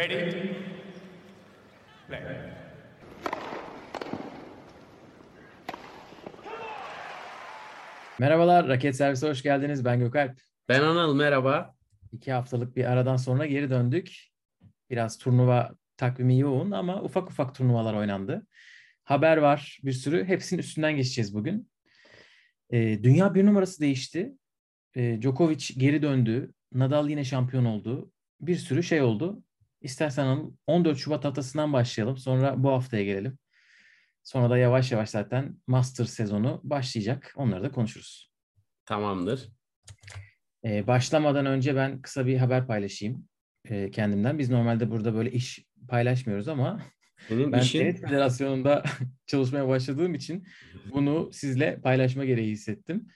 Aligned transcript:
Ready? 0.00 0.56
Play. 2.08 2.20
Merhabalar, 8.18 8.68
Raket 8.68 8.96
Servise 8.96 9.28
hoş 9.28 9.42
geldiniz. 9.42 9.84
Ben 9.84 9.98
Gökalp. 9.98 10.40
Ben 10.68 10.80
Anıl, 10.82 11.14
merhaba. 11.14 11.74
İki 12.12 12.32
haftalık 12.32 12.76
bir 12.76 12.84
aradan 12.84 13.16
sonra 13.16 13.46
geri 13.46 13.70
döndük. 13.70 14.16
Biraz 14.90 15.18
turnuva 15.18 15.74
takvimi 15.96 16.38
yoğun 16.38 16.70
ama 16.70 17.02
ufak 17.02 17.30
ufak 17.30 17.54
turnuvalar 17.54 17.94
oynandı. 17.94 18.46
Haber 19.04 19.36
var 19.36 19.78
bir 19.84 19.92
sürü. 19.92 20.24
Hepsinin 20.24 20.60
üstünden 20.60 20.96
geçeceğiz 20.96 21.34
bugün. 21.34 21.70
Ee, 22.70 23.02
dünya 23.02 23.34
bir 23.34 23.46
numarası 23.46 23.80
değişti. 23.80 24.32
Ee, 24.96 25.18
Djokovic 25.22 25.74
geri 25.76 26.02
döndü. 26.02 26.52
Nadal 26.72 27.08
yine 27.08 27.24
şampiyon 27.24 27.64
oldu. 27.64 28.12
Bir 28.40 28.56
sürü 28.56 28.82
şey 28.82 29.02
oldu. 29.02 29.42
İstersen 29.80 30.26
Anıl 30.26 30.52
14 30.66 30.98
Şubat 30.98 31.24
haftasından 31.24 31.72
başlayalım. 31.72 32.16
Sonra 32.16 32.62
bu 32.62 32.70
haftaya 32.70 33.04
gelelim. 33.04 33.38
Sonra 34.22 34.50
da 34.50 34.58
yavaş 34.58 34.92
yavaş 34.92 35.10
zaten 35.10 35.56
Master 35.66 36.04
sezonu 36.04 36.60
başlayacak. 36.64 37.32
Onları 37.36 37.62
da 37.62 37.70
konuşuruz. 37.70 38.30
Tamamdır. 38.86 39.48
Ee, 40.64 40.86
başlamadan 40.86 41.46
önce 41.46 41.76
ben 41.76 42.02
kısa 42.02 42.26
bir 42.26 42.36
haber 42.36 42.66
paylaşayım 42.66 43.28
e, 43.64 43.90
kendimden. 43.90 44.38
Biz 44.38 44.50
normalde 44.50 44.90
burada 44.90 45.14
böyle 45.14 45.32
iş 45.32 45.64
paylaşmıyoruz 45.88 46.48
ama 46.48 46.82
Senin 47.28 47.52
ben 47.52 47.60
işin 47.60 47.78
Tenis 47.78 48.00
Federasyonu'nda 48.00 48.84
çalışmaya 49.26 49.68
başladığım 49.68 50.14
için 50.14 50.46
bunu 50.94 51.30
sizle 51.32 51.80
paylaşma 51.80 52.24
gereği 52.24 52.50
hissettim. 52.50 53.06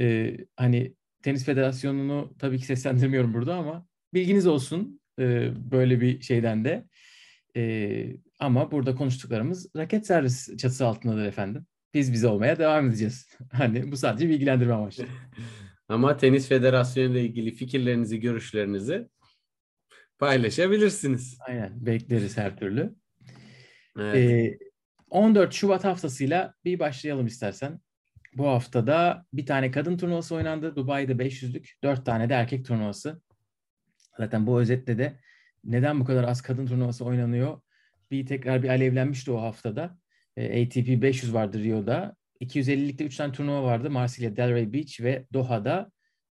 Ee, 0.00 0.36
hani 0.56 0.94
Tenis 1.22 1.44
Federasyonu'nu 1.44 2.34
tabii 2.38 2.58
ki 2.58 2.66
seslendirmiyorum 2.66 3.34
burada 3.34 3.54
ama 3.54 3.86
bilginiz 4.14 4.46
olsun 4.46 5.00
e, 5.18 5.50
böyle 5.70 6.00
bir 6.00 6.20
şeyden 6.20 6.64
de. 6.64 6.84
E, 7.56 8.16
ama 8.40 8.70
burada 8.70 8.94
konuştuklarımız 8.94 9.70
raket 9.76 10.06
servis 10.06 10.56
çatısı 10.56 10.86
altındadır 10.86 11.24
efendim. 11.24 11.66
Biz 11.94 12.12
bize 12.12 12.28
olmaya 12.28 12.58
devam 12.58 12.88
edeceğiz. 12.88 13.28
Hani 13.52 13.92
bu 13.92 13.96
sadece 13.96 14.28
bilgilendirme 14.28 14.74
amaçlı. 14.74 15.04
ama 15.88 16.16
Tenis 16.16 16.48
Federasyonu 16.48 17.12
ile 17.12 17.24
ilgili 17.24 17.50
fikirlerinizi, 17.50 18.20
görüşlerinizi 18.20 19.08
paylaşabilirsiniz. 20.18 21.38
Aynen 21.48 21.86
bekleriz 21.86 22.36
her 22.36 22.56
türlü. 22.56 22.94
Evet. 23.98 24.16
Ee, 24.16 24.58
14 25.10 25.52
Şubat 25.52 25.84
haftasıyla 25.84 26.54
bir 26.64 26.78
başlayalım 26.78 27.26
istersen. 27.26 27.80
Bu 28.34 28.46
haftada 28.46 29.26
bir 29.32 29.46
tane 29.46 29.70
kadın 29.70 29.96
turnuvası 29.96 30.34
oynandı. 30.34 30.76
Dubai'de 30.76 31.12
500'lük, 31.12 31.68
4 31.82 32.06
tane 32.06 32.28
de 32.28 32.34
erkek 32.34 32.66
turnuvası. 32.66 33.22
Zaten 34.18 34.46
bu 34.46 34.60
özetle 34.60 34.98
de 34.98 35.20
neden 35.64 36.00
bu 36.00 36.04
kadar 36.04 36.24
az 36.24 36.42
kadın 36.42 36.66
turnuvası 36.66 37.04
oynanıyor? 37.04 37.60
Bir 38.10 38.26
tekrar 38.26 38.62
bir 38.62 38.68
alevlenmişti 38.68 39.30
o 39.30 39.42
haftada. 39.42 39.98
Ee, 40.36 40.62
ATP 40.62 41.02
500 41.02 41.34
vardı 41.34 41.64
Rio'da. 41.64 42.16
250'likte 42.40 43.04
3 43.04 43.16
tane 43.16 43.32
turnuva 43.32 43.62
vardı. 43.62 43.90
Marsilya, 43.90 44.36
Delray 44.36 44.72
Beach 44.72 45.00
ve 45.00 45.26
Doha'da. 45.32 45.90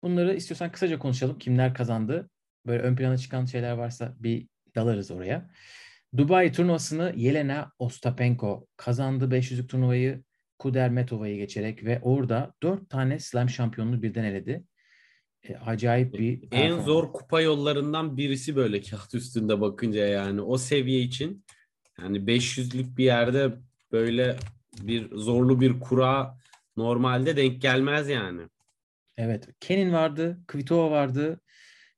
Bunları 0.04 0.36
istiyorsan 0.36 0.72
kısaca 0.72 1.00
konuşalım. 1.00 1.40
Kimler 1.40 1.74
kazandı? 1.74 2.30
Böyle 2.66 2.84
ön 2.84 2.96
plana 2.96 3.18
çıkan 3.18 3.46
şeyler 3.46 3.72
varsa 3.72 4.16
bir 4.20 4.48
dalarız 4.76 5.12
oraya. 5.12 5.50
Dubai 6.18 6.52
turnuvasını 6.52 7.14
Yelena 7.16 7.72
Ostapenko 7.80 8.68
kazandı 8.78 9.36
500'lük 9.36 9.68
turnuvayı 9.68 10.24
Kudermetova'yı 10.60 11.38
geçerek 11.38 11.84
ve 11.84 12.00
orada 12.02 12.54
4 12.64 12.90
tane 12.90 13.20
slam 13.20 13.50
şampiyonluğu 13.50 14.02
birden 14.02 14.24
eledi. 14.24 14.64
E, 15.50 15.58
acayip 15.58 16.14
bir 16.14 16.34
en 16.34 16.50
performans. 16.50 16.86
zor 16.86 17.14
kupa 17.14 17.42
yollarından 17.42 18.18
birisi 18.18 18.56
böyle 18.56 18.82
kağıt 18.82 19.16
üstünde 19.16 19.62
bakınca 19.62 20.06
yani 20.06 20.42
o 20.42 20.58
seviye 20.58 21.00
için 21.00 21.46
yani 22.02 22.18
500'lük 22.18 22.98
bir 22.98 23.04
yerde 23.04 23.54
böyle 23.92 24.38
bir 24.82 25.16
zorlu 25.16 25.62
bir 25.62 25.80
kura 25.80 26.38
normalde 26.78 27.38
denk 27.38 27.62
gelmez 27.62 28.10
yani. 28.10 28.42
Evet. 29.18 29.50
Kenin 29.60 29.94
vardı, 29.94 30.40
Kvitova 30.48 30.92
vardı. 30.92 31.40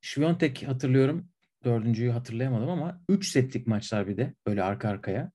Şviyontek 0.02 0.68
hatırlıyorum. 0.68 1.30
Dördüncüyü 1.64 2.12
hatırlayamadım 2.12 2.70
ama 2.70 3.02
3 3.10 3.28
setlik 3.28 3.68
maçlar 3.68 4.08
bir 4.08 4.18
de 4.18 4.34
böyle 4.48 4.64
arka 4.64 4.90
arkaya. 4.90 5.32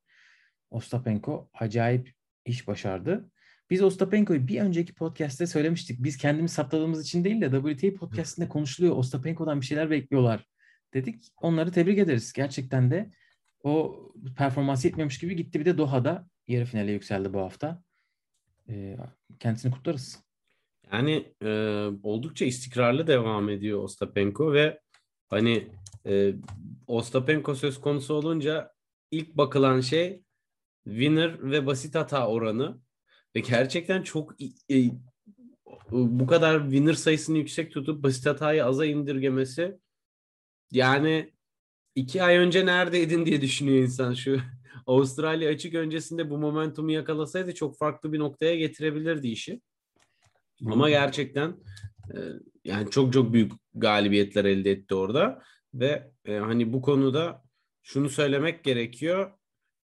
Ostapenko 0.70 1.50
acayip 1.54 2.12
iş 2.46 2.68
başardı. 2.68 3.30
Biz 3.72 3.82
Ostapenko'yu 3.82 4.48
bir 4.48 4.60
önceki 4.60 4.94
podcast'te 4.94 5.46
söylemiştik. 5.46 6.02
Biz 6.02 6.16
kendimiz 6.16 6.52
saptadığımız 6.52 7.02
için 7.02 7.24
değil 7.24 7.40
de 7.40 7.76
WTA 7.76 7.98
podcast'inde 7.98 8.48
konuşuluyor. 8.48 8.96
Ostapenko'dan 8.96 9.60
bir 9.60 9.66
şeyler 9.66 9.90
bekliyorlar 9.90 10.46
dedik. 10.94 11.32
Onları 11.40 11.72
tebrik 11.72 11.98
ederiz. 11.98 12.32
Gerçekten 12.32 12.90
de 12.90 13.10
o 13.62 14.02
performansı 14.36 14.86
yetmiyormuş 14.86 15.18
gibi 15.18 15.36
gitti. 15.36 15.60
Bir 15.60 15.64
de 15.64 15.78
Doha'da 15.78 16.28
yarı 16.48 16.64
finale 16.64 16.92
yükseldi 16.92 17.32
bu 17.32 17.40
hafta. 17.40 17.82
Ee, 18.68 18.96
kendisini 19.38 19.72
kutlarız. 19.72 20.22
Yani 20.92 21.32
e, 21.42 21.48
oldukça 22.02 22.44
istikrarlı 22.44 23.06
devam 23.06 23.48
ediyor 23.48 23.82
Ostapenko 23.82 24.52
ve 24.52 24.80
hani 25.28 25.68
e, 26.06 26.34
Ostapenko 26.86 27.54
söz 27.54 27.80
konusu 27.80 28.14
olunca 28.14 28.72
ilk 29.10 29.36
bakılan 29.36 29.80
şey 29.80 30.22
winner 30.84 31.50
ve 31.50 31.66
basit 31.66 31.94
hata 31.94 32.28
oranı 32.28 32.82
ve 33.36 33.40
gerçekten 33.40 34.02
çok 34.02 34.34
e, 34.70 34.90
bu 35.90 36.26
kadar 36.26 36.62
winner 36.62 36.94
sayısını 36.94 37.38
yüksek 37.38 37.72
tutup 37.72 38.02
basit 38.02 38.26
hatayı 38.26 38.64
aza 38.64 38.86
indirgemesi 38.86 39.78
yani 40.72 41.32
iki 41.94 42.22
ay 42.22 42.36
önce 42.36 42.66
neredeydin 42.66 43.26
diye 43.26 43.40
düşünüyor 43.40 43.82
insan 43.82 44.14
şu 44.14 44.40
Avustralya 44.86 45.50
açık 45.50 45.74
öncesinde 45.74 46.30
bu 46.30 46.38
momentumu 46.38 46.92
yakalasaydı 46.92 47.54
çok 47.54 47.78
farklı 47.78 48.12
bir 48.12 48.18
noktaya 48.18 48.56
getirebilirdi 48.56 49.28
işi. 49.28 49.60
Ama 50.66 50.90
gerçekten 50.90 51.56
e, 52.14 52.18
yani 52.64 52.90
çok 52.90 53.12
çok 53.12 53.32
büyük 53.32 53.52
galibiyetler 53.74 54.44
elde 54.44 54.70
etti 54.70 54.94
orada 54.94 55.42
ve 55.74 56.10
e, 56.24 56.36
hani 56.36 56.72
bu 56.72 56.82
konuda 56.82 57.42
şunu 57.82 58.10
söylemek 58.10 58.64
gerekiyor. 58.64 59.32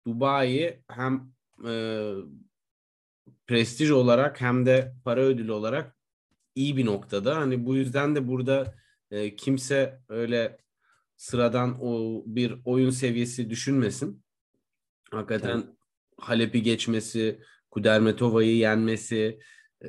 Dubai 0.06 0.82
hem 0.88 1.32
e, 1.66 2.12
prestij 3.47 3.91
olarak 3.91 4.41
hem 4.41 4.66
de 4.66 4.94
para 5.05 5.21
ödülü 5.21 5.53
olarak 5.53 5.97
iyi 6.55 6.77
bir 6.77 6.87
noktada. 6.87 7.37
Hani 7.37 7.66
bu 7.66 7.77
yüzden 7.77 8.15
de 8.15 8.28
burada 8.28 8.75
e, 9.10 9.37
kimse 9.37 10.00
öyle 10.09 10.59
sıradan 11.16 11.78
o 11.81 12.22
bir 12.27 12.55
oyun 12.65 12.91
seviyesi 12.91 13.50
düşünmesin. 13.50 14.25
Hakikaten 15.10 15.65
Halep'i 16.16 16.62
geçmesi, 16.62 17.41
Kudermetova'yı 17.71 18.56
yenmesi, 18.56 19.38
e, 19.84 19.87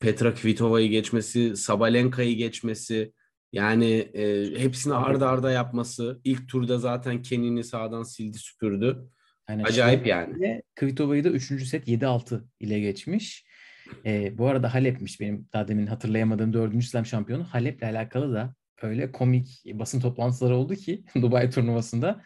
Petra 0.00 0.34
Kvitova'yı 0.34 0.88
geçmesi, 0.88 1.56
Sabalenka'yı 1.56 2.36
geçmesi, 2.36 3.12
yani 3.52 3.92
e, 3.94 4.54
hepsini 4.60 4.94
arda 4.94 5.28
arda 5.28 5.50
yapması. 5.50 6.20
İlk 6.24 6.48
turda 6.48 6.78
zaten 6.78 7.22
Kenin'i 7.22 7.64
sağdan 7.64 8.02
sildi 8.02 8.38
süpürdü. 8.38 9.10
Aynen. 9.48 9.64
Acayip 9.64 10.06
yani. 10.06 10.62
Kvitova'yı 10.74 11.24
da 11.24 11.28
3. 11.28 11.64
set 11.64 11.88
7-6 11.88 12.44
ile 12.60 12.80
geçmiş. 12.80 13.44
Ee, 14.06 14.38
bu 14.38 14.46
arada 14.46 14.74
Halep'miş 14.74 15.20
benim 15.20 15.48
daha 15.52 15.68
demin 15.68 15.86
hatırlayamadığım 15.86 16.52
4. 16.52 16.84
slam 16.84 17.06
şampiyonu. 17.06 17.44
Halep'le 17.44 17.82
alakalı 17.82 18.34
da 18.34 18.54
öyle 18.82 19.12
komik 19.12 19.62
basın 19.66 20.00
toplantıları 20.00 20.56
oldu 20.56 20.74
ki 20.74 21.04
Dubai 21.22 21.50
turnuvasında. 21.50 22.22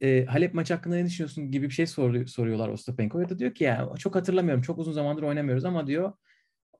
Ee, 0.00 0.24
Halep 0.24 0.54
maçı 0.54 0.74
hakkında 0.74 0.96
ne 0.96 1.06
düşünüyorsun 1.06 1.50
gibi 1.50 1.66
bir 1.66 1.74
şey 1.74 1.86
sor, 1.86 2.26
soruyorlar 2.26 2.68
Ostapenko'ya 2.68 3.28
da 3.28 3.38
diyor 3.38 3.54
ki 3.54 3.64
ya 3.64 3.88
çok 3.98 4.14
hatırlamıyorum 4.14 4.62
çok 4.62 4.78
uzun 4.78 4.92
zamandır 4.92 5.22
oynamıyoruz 5.22 5.64
ama 5.64 5.86
diyor 5.86 6.12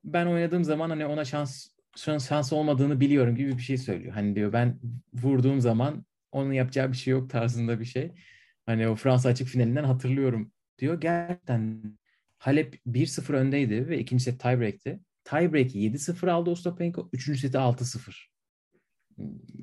ben 0.05 0.27
oynadığım 0.27 0.65
zaman 0.65 0.91
hani 0.91 1.07
ona 1.07 1.25
şans 1.25 1.69
şans 1.97 2.29
şansı 2.29 2.57
olmadığını 2.57 3.01
biliyorum 3.01 3.37
gibi 3.37 3.59
bir 3.59 3.63
şey 3.63 3.79
söylüyor. 3.79 4.13
Hani 4.15 4.37
diyor 4.37 4.53
ben 4.53 4.81
vurduğum 5.15 5.61
zaman 5.61 6.07
onun 6.33 6.53
yapacağı 6.53 6.93
bir 6.93 6.97
şey 6.97 7.13
yok 7.13 7.31
tarzında 7.31 7.81
bir 7.81 7.85
şey. 7.85 8.13
Hani 8.67 8.89
o 8.89 8.95
Fransa 8.95 9.29
açık 9.29 9.49
finalinden 9.49 9.85
hatırlıyorum 9.85 10.53
diyor. 10.79 11.01
Gerçekten 11.01 11.83
Halep 12.39 12.81
1-0 12.87 13.35
öndeydi 13.35 13.89
ve 13.89 13.99
ikinci 13.99 14.25
set 14.25 14.41
tiebreak'ti. 14.41 15.01
Tiebreak'i 15.25 15.79
7-0 15.79 16.31
aldı 16.31 16.51
Ostapenko. 16.51 17.11
Üçüncü 17.13 17.41
seti 17.41 17.59
6-0. 17.59 18.29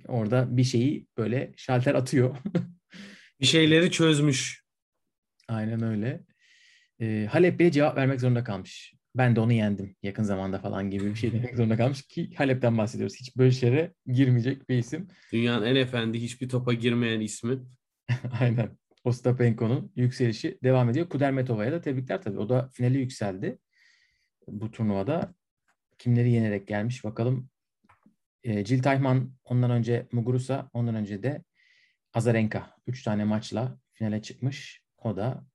Orada 0.07 0.57
bir 0.57 0.63
şeyi 0.63 1.07
böyle 1.17 1.53
şalter 1.57 1.95
atıyor. 1.95 2.37
Bir 3.41 3.45
şeyleri 3.45 3.91
çözmüş. 3.91 4.63
Aynen 5.47 5.83
öyle. 5.83 6.23
Ee, 6.99 7.27
Halep 7.31 7.59
bile 7.59 7.71
cevap 7.71 7.97
vermek 7.97 8.21
zorunda 8.21 8.43
kalmış. 8.43 8.93
Ben 9.15 9.35
de 9.35 9.39
onu 9.39 9.53
yendim 9.53 9.95
yakın 10.03 10.23
zamanda 10.23 10.59
falan 10.59 10.89
gibi 10.89 11.05
bir 11.05 11.15
şey 11.15 11.31
demek 11.33 11.55
zorunda 11.55 11.77
kalmış 11.77 12.01
ki 12.01 12.31
Halep'ten 12.37 12.77
bahsediyoruz. 12.77 13.15
Hiç 13.19 13.37
böyle 13.37 13.51
şeylere 13.51 13.93
girmeyecek 14.07 14.69
bir 14.69 14.77
isim. 14.77 15.07
Dünyanın 15.33 15.65
en 15.65 15.75
efendi 15.75 16.21
hiçbir 16.21 16.49
topa 16.49 16.73
girmeyen 16.73 17.19
ismi. 17.19 17.59
Aynen. 18.39 18.77
Ostapenko'nun 19.03 19.91
yükselişi 19.95 20.59
devam 20.63 20.89
ediyor. 20.89 21.09
Kudermetova'ya 21.09 21.71
da 21.71 21.81
tebrikler 21.81 22.21
tabii. 22.21 22.39
O 22.39 22.49
da 22.49 22.69
finali 22.73 22.97
yükseldi. 22.97 23.59
Bu 24.47 24.71
turnuvada 24.71 25.33
kimleri 25.97 26.31
yenerek 26.31 26.67
gelmiş 26.67 27.03
bakalım. 27.03 27.49
E, 28.43 28.65
Jill 28.65 28.83
Teichmann 28.83 29.33
ondan 29.43 29.71
önce 29.71 30.07
Muguruza, 30.11 30.69
ondan 30.73 30.95
önce 30.95 31.23
de 31.23 31.43
Azarenka 32.13 32.75
3 32.87 33.03
tane 33.03 33.23
maçla 33.23 33.79
finale 33.93 34.21
çıkmış. 34.21 34.83
O 34.97 35.17
da 35.17 35.45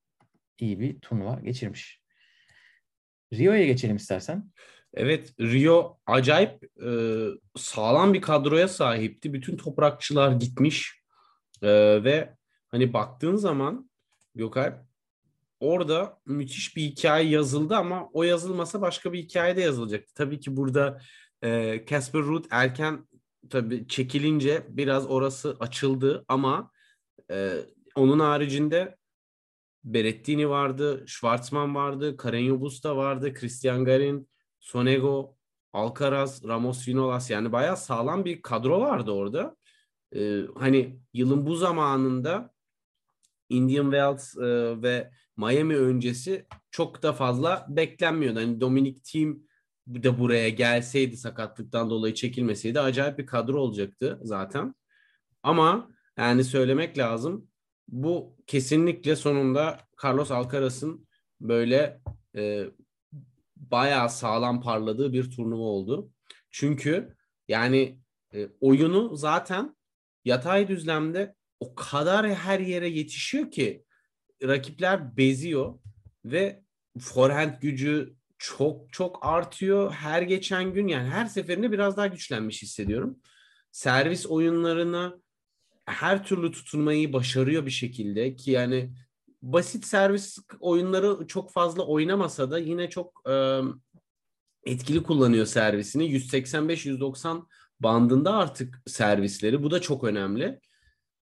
iyi 0.59 0.79
bir 0.79 0.99
turnuva 0.99 1.39
geçirmiş. 1.39 2.01
Rio'ya 3.33 3.65
geçelim 3.65 3.95
istersen. 3.95 4.51
Evet 4.93 5.33
Rio 5.39 5.99
acayip 6.05 6.63
e, 6.63 6.89
sağlam 7.55 8.13
bir 8.13 8.21
kadroya 8.21 8.67
sahipti. 8.67 9.33
Bütün 9.33 9.57
toprakçılar 9.57 10.31
gitmiş 10.31 11.01
e, 11.61 11.69
ve 12.03 12.38
hani 12.71 12.93
baktığın 12.93 13.35
zaman 13.35 13.89
Gökalp 14.35 14.85
orada 15.59 16.19
müthiş 16.25 16.75
bir 16.75 16.81
hikaye 16.81 17.29
yazıldı 17.29 17.75
ama 17.75 18.09
o 18.13 18.23
yazılmasa 18.23 18.81
başka 18.81 19.13
bir 19.13 19.19
hikaye 19.19 19.55
de 19.55 19.61
yazılacaktı. 19.61 20.13
Tabii 20.13 20.39
ki 20.39 20.57
burada 20.57 21.01
Casper 21.87 22.19
e, 22.19 22.23
Ruud 22.23 22.45
erken 22.51 23.07
tabii 23.49 23.87
çekilince 23.87 24.65
biraz 24.69 25.07
orası 25.07 25.57
açıldı 25.59 26.25
ama 26.27 26.71
e, 27.31 27.53
onun 27.95 28.19
haricinde 28.19 28.99
Berettini 29.83 30.49
vardı, 30.49 31.03
Schwarzman 31.07 31.75
vardı, 31.75 32.15
Carreño 32.15 32.59
Busta 32.59 32.97
vardı, 32.97 33.33
Christian 33.33 33.85
Garin, 33.85 34.29
Sonego, 34.59 35.35
Alcaraz, 35.73 36.47
Ramos 36.47 36.87
Vinolas 36.87 37.29
yani 37.29 37.51
bayağı 37.51 37.77
sağlam 37.77 38.25
bir 38.25 38.41
kadro 38.41 38.81
vardı 38.81 39.11
orada. 39.11 39.55
Ee, 40.15 40.41
hani 40.57 40.99
yılın 41.13 41.45
bu 41.45 41.55
zamanında 41.55 42.53
Indian 43.49 43.83
Wells 43.83 44.37
e, 44.37 44.81
ve 44.81 45.11
Miami 45.37 45.75
öncesi 45.75 46.45
çok 46.71 47.03
da 47.03 47.13
fazla 47.13 47.65
beklenmiyordu. 47.69 48.39
Hani 48.39 48.61
Dominic 48.61 49.01
Thiem 49.01 49.43
de 49.87 50.19
buraya 50.19 50.49
gelseydi 50.49 51.17
sakatlıktan 51.17 51.89
dolayı 51.89 52.13
çekilmeseydi 52.13 52.79
acayip 52.79 53.19
bir 53.19 53.25
kadro 53.25 53.59
olacaktı 53.59 54.19
zaten. 54.23 54.75
Ama 55.43 55.91
yani 56.17 56.43
söylemek 56.43 56.97
lazım 56.97 57.47
bu 57.87 58.35
kesinlikle 58.47 59.15
sonunda 59.15 59.79
Carlos 60.03 60.31
Alcaraz'ın 60.31 61.07
böyle 61.41 62.01
e, 62.35 62.65
bayağı 63.55 64.09
sağlam 64.09 64.61
parladığı 64.61 65.13
bir 65.13 65.31
turnuva 65.31 65.63
oldu. 65.63 66.11
Çünkü 66.51 67.15
yani 67.47 67.99
e, 68.33 68.49
oyunu 68.61 69.15
zaten 69.15 69.75
yatay 70.25 70.67
düzlemde 70.67 71.35
o 71.59 71.75
kadar 71.75 72.35
her 72.35 72.59
yere 72.59 72.89
yetişiyor 72.89 73.51
ki 73.51 73.85
rakipler 74.43 75.17
beziyor 75.17 75.79
ve 76.25 76.63
forehand 76.99 77.53
gücü 77.61 78.15
çok 78.37 78.93
çok 78.93 79.19
artıyor 79.21 79.91
her 79.91 80.21
geçen 80.21 80.73
gün 80.73 80.87
yani 80.87 81.09
her 81.09 81.25
seferinde 81.25 81.71
biraz 81.71 81.97
daha 81.97 82.07
güçlenmiş 82.07 82.61
hissediyorum. 82.61 83.19
Servis 83.71 84.27
oyunlarına 84.27 85.19
her 85.85 86.23
türlü 86.23 86.51
tutunmayı 86.51 87.13
başarıyor 87.13 87.65
bir 87.65 87.71
şekilde 87.71 88.35
ki 88.35 88.51
yani 88.51 88.93
basit 89.41 89.85
servis 89.85 90.37
oyunları 90.59 91.27
çok 91.27 91.51
fazla 91.51 91.85
oynamasa 91.85 92.51
da 92.51 92.59
yine 92.59 92.89
çok 92.89 93.21
e, 93.29 93.61
etkili 94.65 95.03
kullanıyor 95.03 95.45
servisini. 95.45 96.03
185-190 96.11 97.45
bandında 97.79 98.33
artık 98.33 98.81
servisleri. 98.87 99.63
Bu 99.63 99.71
da 99.71 99.81
çok 99.81 100.03
önemli. 100.03 100.59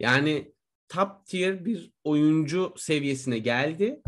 Yani 0.01 0.55
top 0.89 1.27
tier 1.27 1.65
bir 1.65 1.93
oyuncu 2.05 2.75
seviyesine 2.77 3.39
geldi 3.39 4.03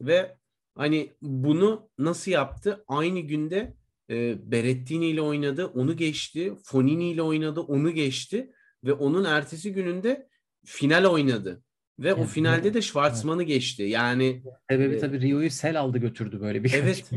ve 0.00 0.36
hani 0.74 1.12
bunu 1.22 1.90
nasıl 1.98 2.30
yaptı? 2.30 2.84
Aynı 2.88 3.20
günde 3.20 3.74
e, 4.10 4.50
Berettini 4.50 5.06
ile 5.06 5.22
oynadı, 5.22 5.66
onu 5.66 5.96
geçti. 5.96 6.52
Fonini 6.64 7.10
ile 7.10 7.22
oynadı, 7.22 7.60
onu 7.60 7.90
geçti 7.90 8.52
ve 8.84 8.92
onun 8.92 9.24
ertesi 9.24 9.72
gününde 9.72 10.28
final 10.64 11.04
oynadı. 11.04 11.62
Ve 11.98 12.08
evet, 12.08 12.18
o 12.18 12.24
finalde 12.24 12.74
de 12.74 12.82
Schwarzman'ı 12.82 13.42
evet. 13.42 13.48
geçti. 13.48 13.82
Yani 13.82 14.42
sebebi 14.70 14.94
e, 14.94 14.98
tabii 14.98 15.20
Rio'yu 15.20 15.50
sel 15.50 15.80
aldı 15.80 15.98
götürdü 15.98 16.40
böyle 16.40 16.64
bir. 16.64 16.72
Evet. 16.72 17.10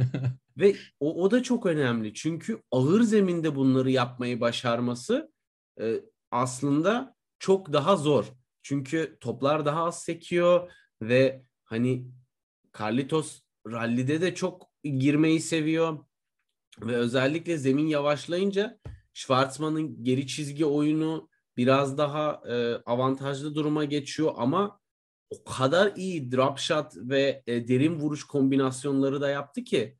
ve 0.58 0.76
o, 1.00 1.22
o 1.22 1.30
da 1.30 1.42
çok 1.42 1.66
önemli. 1.66 2.14
Çünkü 2.14 2.62
ağır 2.70 3.02
zeminde 3.02 3.56
bunları 3.56 3.90
yapmayı 3.90 4.40
başarması 4.40 5.32
e, 5.80 5.94
aslında 6.30 7.16
çok 7.40 7.72
daha 7.72 7.96
zor. 7.96 8.24
Çünkü 8.62 9.16
toplar 9.20 9.66
daha 9.66 9.84
az 9.84 10.02
sekiyor 10.02 10.72
ve 11.02 11.42
hani 11.64 12.06
Carlitos 12.78 13.40
rallide 13.66 14.20
de 14.20 14.34
çok 14.34 14.70
girmeyi 14.84 15.40
seviyor. 15.40 16.04
Ve 16.80 16.96
özellikle 16.96 17.58
zemin 17.58 17.86
yavaşlayınca 17.86 18.80
Schwarzman'ın 19.12 20.04
geri 20.04 20.26
çizgi 20.26 20.66
oyunu 20.66 21.28
biraz 21.56 21.98
daha 21.98 22.42
e, 22.48 22.74
avantajlı 22.74 23.54
duruma 23.54 23.84
geçiyor 23.84 24.32
ama 24.36 24.80
o 25.30 25.44
kadar 25.44 25.92
iyi 25.96 26.32
drop 26.32 26.58
shot 26.58 26.92
ve 26.96 27.42
e, 27.46 27.68
derin 27.68 27.94
vuruş 27.94 28.24
kombinasyonları 28.24 29.20
da 29.20 29.28
yaptı 29.28 29.64
ki 29.64 29.98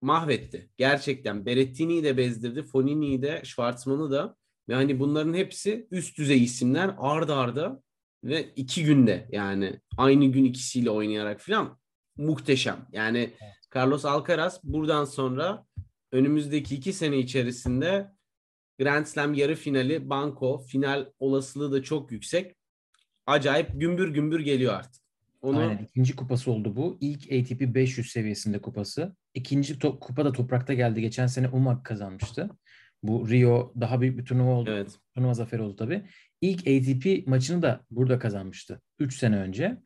mahvetti. 0.00 0.70
Gerçekten 0.76 1.46
Berettini'yi 1.46 2.04
de 2.04 2.16
bezdirdi, 2.16 2.62
Fonini'yi 2.62 3.22
de, 3.22 3.42
Schwarzman'ı 3.44 4.10
da. 4.10 4.36
Yani 4.68 5.00
bunların 5.00 5.34
hepsi 5.34 5.86
üst 5.90 6.18
düzey 6.18 6.44
isimler 6.44 6.94
ard 6.98 7.28
arda 7.28 7.82
ve 8.24 8.52
iki 8.56 8.84
günde 8.84 9.28
yani 9.32 9.80
aynı 9.96 10.26
gün 10.26 10.44
ikisiyle 10.44 10.90
oynayarak 10.90 11.40
falan 11.40 11.78
muhteşem. 12.16 12.86
Yani 12.92 13.30
Carlos 13.76 14.04
Alcaraz 14.04 14.60
buradan 14.64 15.04
sonra 15.04 15.66
önümüzdeki 16.12 16.74
iki 16.74 16.92
sene 16.92 17.18
içerisinde 17.18 18.10
Grand 18.78 19.06
Slam 19.06 19.34
yarı 19.34 19.54
finali 19.54 20.10
banko 20.10 20.58
final 20.58 21.06
olasılığı 21.18 21.72
da 21.72 21.82
çok 21.82 22.12
yüksek. 22.12 22.56
Acayip 23.26 23.70
gümbür 23.74 24.08
gümbür 24.14 24.40
geliyor 24.40 24.74
artık. 24.74 25.02
Onu... 25.42 25.58
Aynen 25.58 25.78
ikinci 25.78 26.16
kupası 26.16 26.50
oldu 26.50 26.76
bu. 26.76 26.98
İlk 27.00 27.22
ATP 27.22 27.60
500 27.60 28.10
seviyesinde 28.10 28.62
kupası. 28.62 29.16
İkinci 29.34 29.74
to- 29.74 29.98
kupa 29.98 30.24
da 30.24 30.32
toprakta 30.32 30.74
geldi. 30.74 31.00
Geçen 31.00 31.26
sene 31.26 31.48
Umag 31.48 31.84
kazanmıştı. 31.84 32.50
Bu 33.02 33.30
Rio 33.30 33.72
daha 33.80 34.00
büyük 34.00 34.18
bir 34.18 34.24
turnuva 34.24 34.50
oldu. 34.50 34.70
Evet. 34.70 34.98
Turnuva 35.14 35.34
zaferi 35.34 35.62
oldu 35.62 35.76
tabii. 35.76 36.02
İlk 36.40 36.60
ATP 36.60 37.26
maçını 37.26 37.62
da 37.62 37.84
burada 37.90 38.18
kazanmıştı. 38.18 38.80
3 38.98 39.16
sene 39.16 39.36
önce. 39.36 39.78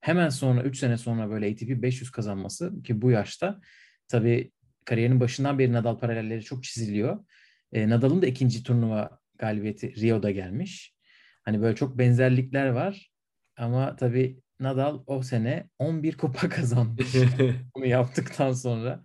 Hemen 0.00 0.28
sonra 0.28 0.62
3 0.62 0.78
sene 0.78 0.96
sonra 0.96 1.30
böyle 1.30 1.52
ATP 1.52 1.82
500 1.82 2.10
kazanması 2.10 2.82
ki 2.82 3.02
bu 3.02 3.10
yaşta 3.10 3.60
tabii 4.08 4.52
kariyerinin 4.84 5.20
başından 5.20 5.58
beri 5.58 5.72
Nadal 5.72 5.98
paralelleri 5.98 6.42
çok 6.42 6.64
çiziliyor. 6.64 7.24
E, 7.72 7.88
Nadal'ın 7.88 8.22
da 8.22 8.26
ikinci 8.26 8.62
turnuva 8.62 9.18
galibiyeti 9.38 10.00
Rio'da 10.00 10.30
gelmiş. 10.30 10.94
Hani 11.42 11.62
böyle 11.62 11.76
çok 11.76 11.98
benzerlikler 11.98 12.66
var. 12.66 13.10
Ama 13.56 13.96
tabii 13.96 14.40
Nadal 14.60 15.02
o 15.06 15.22
sene 15.22 15.68
11 15.78 16.16
kupa 16.16 16.48
kazanmış. 16.48 17.14
Bunu 17.76 17.86
yaptıktan 17.86 18.52
sonra 18.52 19.04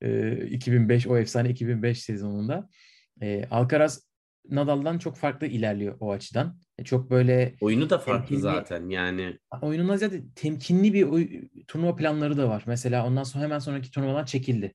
e, 0.00 0.36
2005 0.46 1.06
o 1.06 1.18
efsane 1.18 1.50
2005 1.50 2.02
sezonunda. 2.02 2.68
E, 3.22 3.44
Alcaraz 3.50 4.08
Nadal'dan 4.50 4.98
çok 4.98 5.16
farklı 5.16 5.46
ilerliyor 5.46 5.96
o 6.00 6.12
açıdan. 6.12 6.58
E, 6.78 6.84
çok 6.84 7.10
böyle 7.10 7.54
oyunu 7.60 7.90
da 7.90 7.98
farklı 7.98 8.20
temkinli, 8.20 8.40
zaten 8.40 8.88
yani. 8.88 9.38
Oyununa 9.62 9.96
zaten 9.96 10.30
temkinli 10.34 10.94
bir 10.94 11.02
oy, 11.02 11.28
turnuva 11.68 11.96
planları 11.96 12.36
da 12.36 12.48
var. 12.48 12.64
Mesela 12.66 13.06
ondan 13.06 13.22
sonra 13.22 13.44
hemen 13.44 13.58
sonraki 13.58 13.90
turnuvadan 13.90 14.24
çekildi. 14.24 14.74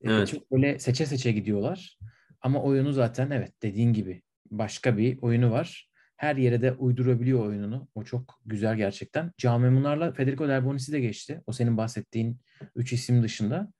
E, 0.00 0.12
evet. 0.12 0.28
Çok 0.28 0.52
böyle 0.52 0.78
seçe 0.78 1.06
seçe 1.06 1.32
gidiyorlar. 1.32 1.98
Ama 2.40 2.62
oyunu 2.62 2.92
zaten 2.92 3.30
evet 3.30 3.52
dediğin 3.62 3.92
gibi 3.92 4.22
başka 4.50 4.96
bir 4.98 5.18
oyunu 5.22 5.50
var. 5.50 5.88
Her 6.16 6.36
yere 6.36 6.62
de 6.62 6.72
uydurabiliyor 6.72 7.46
oyununu. 7.46 7.88
O 7.94 8.04
çok 8.04 8.40
güzel 8.46 8.76
gerçekten. 8.76 9.32
Camimunlarla 9.38 10.12
Federico 10.12 10.48
Delbonis'i 10.48 10.92
de 10.92 11.00
geçti. 11.00 11.42
O 11.46 11.52
senin 11.52 11.76
bahsettiğin 11.76 12.40
üç 12.76 12.92
isim 12.92 13.22
dışında. 13.22 13.72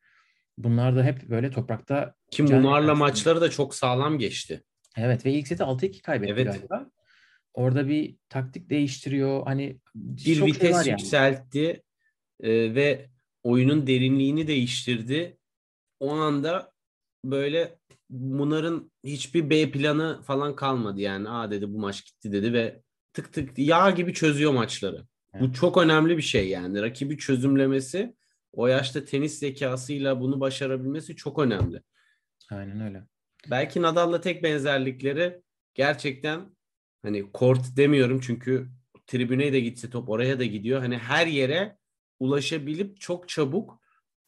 Bunlar 0.58 0.96
da 0.96 1.04
hep 1.04 1.28
böyle 1.28 1.50
toprakta... 1.50 2.14
Kim 2.30 2.46
bunlarla 2.46 2.94
maçları 2.94 3.40
da 3.40 3.50
çok 3.50 3.74
sağlam 3.74 4.18
geçti. 4.18 4.62
Evet 4.96 5.26
ve 5.26 5.32
ilk 5.32 5.48
seti 5.48 5.62
6-2 5.62 6.02
kaybetti 6.02 6.32
evet. 6.32 6.46
galiba. 6.46 6.90
Orada 7.54 7.88
bir 7.88 8.16
taktik 8.28 8.70
değiştiriyor. 8.70 9.42
Hani 9.44 9.78
bir 9.94 10.44
vites 10.46 10.84
şey 10.84 10.92
yükseltti 10.92 11.82
e, 12.40 12.74
ve 12.74 13.08
oyunun 13.42 13.86
derinliğini 13.86 14.46
değiştirdi. 14.46 15.38
O 16.00 16.12
anda 16.12 16.72
böyle 17.24 17.78
bunların 18.10 18.90
hiçbir 19.04 19.50
B 19.50 19.70
planı 19.70 20.22
falan 20.22 20.56
kalmadı 20.56 21.00
yani. 21.00 21.28
Aa 21.28 21.50
dedi 21.50 21.72
bu 21.72 21.78
maç 21.78 22.06
gitti 22.06 22.32
dedi 22.32 22.52
ve 22.52 22.82
tık 23.12 23.32
tık 23.32 23.58
yağ 23.58 23.90
gibi 23.90 24.14
çözüyor 24.14 24.52
maçları. 24.52 25.06
Evet. 25.34 25.42
Bu 25.42 25.52
çok 25.52 25.76
önemli 25.76 26.16
bir 26.16 26.22
şey 26.22 26.48
yani. 26.48 26.82
Rakibi 26.82 27.18
çözümlemesi 27.18 28.14
o 28.58 28.66
yaşta 28.66 29.04
tenis 29.04 29.38
zekasıyla 29.38 30.20
bunu 30.20 30.40
başarabilmesi 30.40 31.16
çok 31.16 31.38
önemli. 31.38 31.82
Aynen 32.50 32.80
öyle. 32.80 33.02
Belki 33.50 33.82
Nadal'la 33.82 34.20
tek 34.20 34.42
benzerlikleri 34.42 35.42
gerçekten 35.74 36.56
hani 37.02 37.32
kort 37.32 37.76
demiyorum 37.76 38.20
çünkü 38.20 38.68
tribüne 39.06 39.52
de 39.52 39.60
gitse 39.60 39.90
top 39.90 40.08
oraya 40.08 40.38
da 40.38 40.44
gidiyor. 40.44 40.80
Hani 40.80 40.98
her 40.98 41.26
yere 41.26 41.78
ulaşabilip 42.20 43.00
çok 43.00 43.28
çabuk 43.28 43.80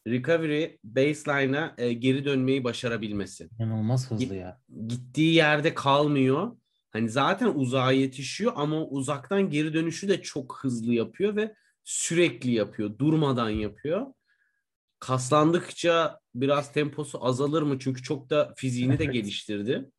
recovery 0.07 0.77
baseline'a 0.83 1.75
e, 1.77 1.93
geri 1.93 2.25
dönmeyi 2.25 2.63
başarabilmesi. 2.63 3.49
İnanılmaz 3.59 4.11
hızlı 4.11 4.35
ya. 4.35 4.61
Gittiği 4.87 5.33
yerde 5.33 5.73
kalmıyor 5.73 6.57
hani 6.89 7.09
zaten 7.09 7.51
uzağa 7.55 7.91
yetişiyor 7.91 8.51
ama 8.55 8.85
uzaktan 8.85 9.49
geri 9.49 9.73
dönüşü 9.73 10.07
de 10.07 10.21
çok 10.21 10.59
hızlı 10.61 10.93
yapıyor 10.93 11.35
ve 11.35 11.55
sürekli 11.83 12.51
yapıyor. 12.51 12.97
Durmadan 12.99 13.49
yapıyor. 13.49 14.07
Kaslandıkça 15.01 16.19
biraz 16.35 16.73
temposu 16.73 17.25
azalır 17.25 17.61
mı? 17.61 17.79
Çünkü 17.79 18.03
çok 18.03 18.29
da 18.29 18.53
fiziğini 18.57 18.99
de 18.99 19.05
geliştirdi. 19.05 19.91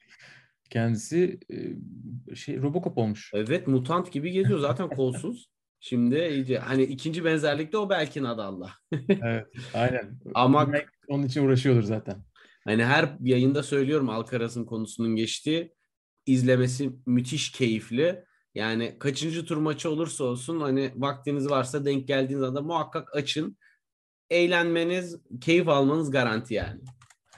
Kendisi 0.70 1.40
e, 1.50 2.34
şey 2.34 2.62
Robocop 2.62 2.98
olmuş. 2.98 3.30
Evet 3.34 3.66
mutant 3.66 4.12
gibi 4.12 4.32
geziyor 4.32 4.58
zaten 4.58 4.88
kolsuz. 4.88 5.46
Şimdi 5.80 6.28
iyice 6.30 6.58
hani 6.58 6.82
ikinci 6.82 7.24
benzerlikte 7.24 7.78
o 7.78 7.90
belki 7.90 8.22
Nadal'la. 8.22 8.70
Evet, 9.08 9.46
aynen. 9.74 10.20
Ama 10.34 10.68
onun 11.08 11.22
için 11.22 11.44
uğraşıyordur 11.44 11.82
zaten. 11.82 12.24
hani 12.64 12.84
her 12.84 13.16
yayında 13.20 13.62
söylüyorum 13.62 14.08
Alcaraz'ın 14.08 14.64
konusunun 14.64 15.16
geçtiği 15.16 15.74
izlemesi 16.26 16.90
müthiş 17.06 17.52
keyifli. 17.52 18.24
Yani 18.54 18.96
kaçıncı 18.98 19.44
tur 19.44 19.56
maçı 19.56 19.90
olursa 19.90 20.24
olsun 20.24 20.60
hani 20.60 20.92
vaktiniz 20.96 21.50
varsa 21.50 21.84
denk 21.84 22.08
geldiğiniz 22.08 22.42
anda 22.42 22.62
muhakkak 22.62 23.16
açın. 23.16 23.56
Eğlenmeniz, 24.32 25.16
keyif 25.40 25.68
almanız 25.68 26.10
garanti 26.10 26.54
yani. 26.54 26.80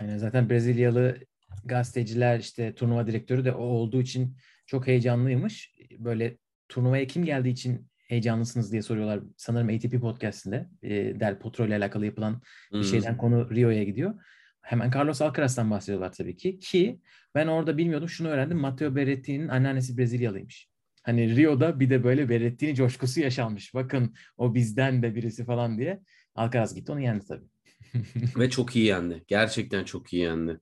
Aynen 0.01 0.19
zaten 0.19 0.51
Brezilyalı 0.51 1.19
gazeteciler 1.65 2.39
işte 2.39 2.75
turnuva 2.75 3.07
direktörü 3.07 3.45
de 3.45 3.53
o 3.53 3.63
olduğu 3.63 4.01
için 4.01 4.37
çok 4.67 4.87
heyecanlıymış. 4.87 5.75
Böyle 5.99 6.37
turnuvaya 6.69 7.07
kim 7.07 7.25
geldiği 7.25 7.51
için 7.51 7.89
heyecanlısınız 8.09 8.73
diye 8.73 8.83
soruyorlar. 8.83 9.21
Sanırım 9.37 9.69
ATP 9.69 10.01
podcastinde 10.01 10.69
e, 10.83 10.91
Del 11.21 11.39
Potro 11.39 11.67
ile 11.67 11.77
alakalı 11.77 12.07
yapılan 12.07 12.43
bir 12.73 12.77
Hmm. 12.77 12.85
şeyden 12.85 13.17
konu 13.17 13.51
Rio'ya 13.51 13.85
gidiyor. 13.85 14.15
Hemen 14.63 14.91
Carlos 14.95 15.23
Alcaraz'dan 15.23 15.71
bahsediyorlar 15.71 16.13
tabii 16.13 16.37
ki. 16.37 16.59
Ki 16.59 17.01
ben 17.35 17.47
orada 17.47 17.77
bilmiyordum 17.79 18.09
şunu 18.09 18.29
öğrendim. 18.29 18.59
Matteo 18.59 18.97
Berrettini'nin 18.97 19.49
anneannesi 19.49 19.99
Brezilyalıymış. 19.99 20.69
Hani 21.03 21.37
Rio'da 21.37 21.81
bir 21.81 21.91
de 21.91 22.05
böyle 22.05 22.29
Berrettini 22.29 22.75
coşkusu 22.75 23.21
yaşanmış. 23.21 23.75
Bakın 23.75 24.15
o 24.37 24.55
bizden 24.55 25.03
de 25.03 25.15
birisi 25.15 25.45
falan 25.45 25.79
diye. 25.79 26.01
Alcaraz 26.35 26.75
gitti 26.75 26.93
onu 26.93 27.01
yendi 27.01 27.27
tabii. 27.27 27.45
Ve 28.39 28.51
çok 28.51 28.77
iyi 28.77 28.85
yendi. 28.85 29.25
Gerçekten 29.29 29.85
çok 29.85 30.13
iyi 30.13 30.23
yendi. 30.23 30.61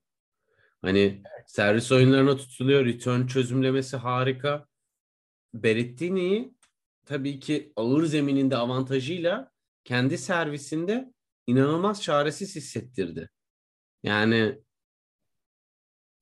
Hani 0.81 1.23
servis 1.47 1.91
oyunlarına 1.91 2.37
tutuluyor. 2.37 2.85
Return 2.85 3.27
çözümlemesi 3.27 3.97
harika. 3.97 4.65
Berrettini'yi 5.53 6.53
tabii 7.05 7.39
ki 7.39 7.73
ağır 7.75 8.05
zemininde 8.05 8.57
avantajıyla 8.57 9.51
kendi 9.83 10.17
servisinde 10.17 11.13
inanılmaz 11.47 12.01
çaresiz 12.01 12.55
hissettirdi. 12.55 13.29
Yani 14.03 14.59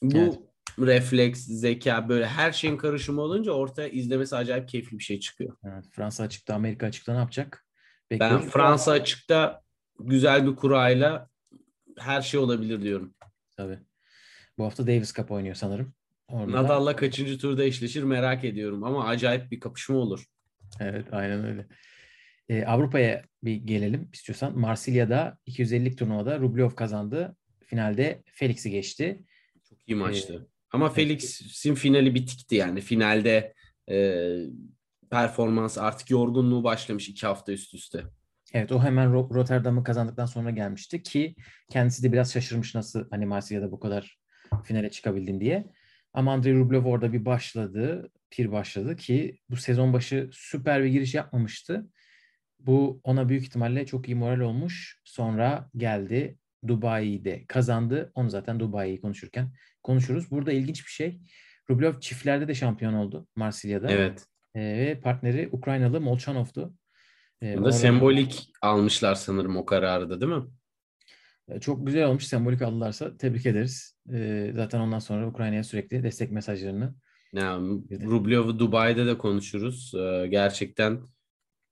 bu 0.02 0.18
Evet. 0.18 0.40
refleks, 0.80 1.40
zeka 1.46 2.10
böyle 2.10 2.28
her 2.28 2.52
şeyin 2.52 2.78
karışımı 2.78 3.22
olunca 3.22 3.52
ortaya 3.52 3.88
izlemesi 3.88 4.36
acayip 4.36 4.70
keyifli 4.70 5.00
bir 5.00 5.04
şey 5.04 5.20
çıkıyor. 5.20 5.58
Evet, 5.64 5.86
Fransa 5.92 6.24
açıkta, 6.24 6.56
Amerika 6.56 6.86
açıkta 6.86 7.14
ne 7.14 7.20
yapacak? 7.20 7.66
Ben 8.12 8.20
Bekliyoruz. 8.20 8.50
Fransa 8.54 8.92
açıkta 8.92 9.62
güzel 10.00 10.48
bir 10.48 10.56
kurayla 10.56 11.30
her 11.98 12.22
şey 12.22 12.40
olabilir 12.40 12.82
diyorum. 12.82 13.14
Tabii. 13.58 13.80
Bu 14.58 14.66
hafta 14.66 14.88
Davis 14.88 15.14
Cup 15.14 15.32
oynuyor 15.32 15.56
sanırım. 15.56 15.94
Orada 16.28 16.54
da- 16.54 16.64
Nadal'la 16.64 16.96
kaçıncı 16.96 17.38
turda 17.38 17.64
eşleşir 17.64 18.04
merak 18.04 18.44
ediyorum 18.44 18.84
ama 18.84 19.08
acayip 19.08 19.52
bir 19.52 19.60
kapışma 19.60 19.96
olur. 19.98 20.26
Evet, 20.80 21.06
aynen 21.12 21.46
öyle. 21.46 21.68
Ee, 22.50 22.64
Avrupa'ya 22.66 23.24
bir 23.44 23.56
gelelim 23.56 24.10
istiyorsan. 24.14 24.60
Marsilya'da 24.60 25.38
250'lik 25.48 25.98
turnuvada 25.98 26.40
Rublev 26.40 26.70
kazandı. 26.70 27.36
Finalde 27.66 28.24
Felix'i 28.34 28.70
geçti. 28.72 29.24
Çok 29.70 29.78
iyi 29.90 29.92
Ee, 29.94 29.96
maçtı. 29.96 30.48
Ama 30.72 30.90
Felix'in 30.90 31.76
finali 31.76 32.16
bitikti 32.16 32.56
yani. 32.56 32.82
Finalde 32.82 33.54
e, 33.90 34.28
performans 35.12 35.78
artık 35.78 36.10
yorgunluğu 36.10 36.64
başlamış 36.64 37.10
iki 37.10 37.28
hafta 37.28 37.52
üst 37.52 37.74
üste. 37.74 38.04
Evet, 38.54 38.72
o 38.72 38.84
hemen 38.84 39.08
Ro- 39.08 39.34
Rotterdam'ı 39.34 39.84
kazandıktan 39.84 40.26
sonra 40.26 40.50
gelmişti 40.50 41.04
ki 41.04 41.36
kendisi 41.70 42.04
de 42.04 42.12
biraz 42.12 42.34
şaşırmış 42.34 42.76
nasıl 42.76 43.10
hani 43.10 43.26
Marsilya'da 43.26 43.72
bu 43.72 43.80
kadar 43.80 44.20
finale 44.64 44.92
çıkabildim 44.92 45.42
diye. 45.42 45.68
Ama 46.14 46.34
Andrei 46.34 46.56
Rublev 46.56 46.86
orada 46.86 47.14
bir 47.14 47.26
başladı, 47.26 48.12
pir 48.30 48.52
başladı 48.52 48.96
ki 48.96 49.40
bu 49.50 49.56
sezon 49.56 49.94
başı 49.94 50.30
süper 50.34 50.84
bir 50.84 50.90
giriş 50.90 51.14
yapmamıştı. 51.16 51.90
Bu 52.60 53.02
ona 53.04 53.30
büyük 53.30 53.44
ihtimalle 53.44 53.86
çok 53.86 54.08
iyi 54.08 54.16
moral 54.16 54.40
olmuş. 54.40 55.02
Sonra 55.04 55.70
geldi 55.78 56.38
Dubai'de 56.68 57.46
kazandı. 57.48 58.12
Onu 58.16 58.30
zaten 58.30 58.60
Dubai'yi 58.60 59.02
konuşurken 59.02 59.54
konuşuruz. 59.84 60.32
Burada 60.32 60.52
ilginç 60.52 60.86
bir 60.86 60.92
şey. 60.92 61.22
Rublev 61.70 62.00
çiftlerde 62.00 62.48
de 62.48 62.56
şampiyon 62.56 62.94
oldu 62.94 63.28
Marsilya'da. 63.36 63.92
Evet. 63.92 64.26
Ve 64.56 65.00
partneri 65.04 65.50
Ukraynalı 65.52 66.02
Molchanov'du. 66.02 66.74
Ee, 67.44 67.58
Burada 67.58 67.72
sembolik 67.72 68.50
almışlar 68.62 69.16
sanırım 69.16 69.58
o 69.58 69.66
kararı 69.66 70.10
da 70.10 70.22
değil 70.22 70.32
mi? 70.32 70.44
E, 71.50 71.60
Çok 71.60 71.88
güzel 71.88 72.06
olmuş. 72.06 72.24
Sembolik 72.24 72.62
aldılarsa 72.62 73.18
tebrik 73.18 73.46
ederiz. 73.46 73.98
Ee, 74.14 74.52
zaten 74.56 74.80
ondan 74.80 75.00
sonra 75.00 75.28
Ukrayna'ya 75.28 75.64
sürekli 75.64 76.04
destek 76.04 76.32
mesajlarını. 76.32 76.96
Yani 77.34 77.82
Evet. 77.92 78.04
Rublev'i 78.06 78.60
Dubai'de 78.60 79.06
de 79.06 79.18
konuşuruz. 79.18 79.94
Ee, 79.96 80.28
gerçekten 80.28 81.02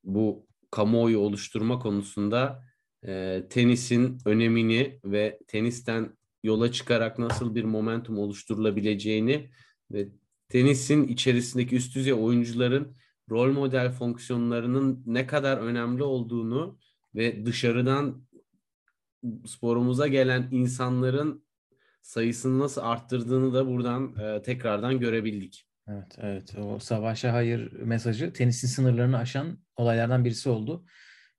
bu 0.03 0.47
kamuoyu 0.71 1.19
oluşturma 1.19 1.79
konusunda 1.79 2.63
e, 3.07 3.43
tenisin 3.49 4.17
önemini 4.25 4.99
ve 5.05 5.39
tenisten 5.47 6.17
yola 6.43 6.71
çıkarak 6.71 7.19
nasıl 7.19 7.55
bir 7.55 7.63
momentum 7.63 8.17
oluşturulabileceğini 8.17 9.49
ve 9.91 10.07
tenisin 10.49 11.07
içerisindeki 11.07 11.75
üst 11.75 11.95
düzey 11.95 12.13
oyuncuların 12.13 12.97
rol 13.29 13.51
model 13.51 13.91
fonksiyonlarının 13.91 15.03
ne 15.05 15.27
kadar 15.27 15.57
önemli 15.57 16.03
olduğunu 16.03 16.79
ve 17.15 17.45
dışarıdan 17.45 18.23
sporumuza 19.45 20.07
gelen 20.07 20.47
insanların 20.51 21.45
sayısını 22.01 22.59
nasıl 22.59 22.81
arttırdığını 22.81 23.53
da 23.53 23.67
buradan 23.67 24.15
e, 24.15 24.41
tekrardan 24.41 24.99
görebildik. 24.99 25.65
Evet, 25.87 26.15
evet. 26.17 26.55
O 26.57 26.79
savaşa 26.79 27.33
hayır 27.33 27.71
mesajı 27.71 28.33
tenisin 28.33 28.67
sınırlarını 28.67 29.17
aşan 29.17 29.59
olaylardan 29.75 30.25
birisi 30.25 30.49
oldu. 30.49 30.85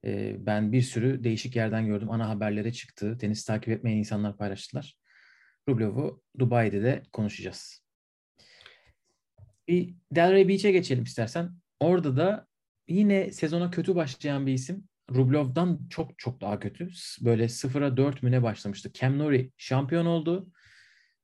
Ee, 0.04 0.36
ben 0.46 0.72
bir 0.72 0.82
sürü 0.82 1.24
değişik 1.24 1.56
yerden 1.56 1.86
gördüm. 1.86 2.10
Ana 2.10 2.28
haberlere 2.28 2.72
çıktı. 2.72 3.18
Tenis 3.20 3.44
takip 3.44 3.68
etmeyen 3.68 3.96
insanlar 3.96 4.36
paylaştılar. 4.36 4.98
Rublev'u 5.68 6.22
Dubai'de 6.38 6.82
de 6.82 7.02
konuşacağız. 7.12 7.82
Bir 9.70 9.94
Delray 10.12 10.48
Beach'e 10.48 10.70
geçelim 10.72 11.04
istersen. 11.04 11.52
Orada 11.80 12.16
da 12.16 12.46
yine 12.88 13.32
sezona 13.32 13.70
kötü 13.70 13.94
başlayan 13.94 14.46
bir 14.46 14.52
isim. 14.52 14.88
Rublev'dan 15.10 15.88
çok 15.90 16.18
çok 16.18 16.40
daha 16.40 16.58
kötü. 16.60 16.88
Böyle 17.20 17.44
0'a 17.44 17.96
4 17.96 18.22
müne 18.22 18.42
başlamıştı. 18.42 18.92
Cam 18.92 19.18
Nori 19.18 19.52
şampiyon 19.56 20.06
oldu. 20.06 20.48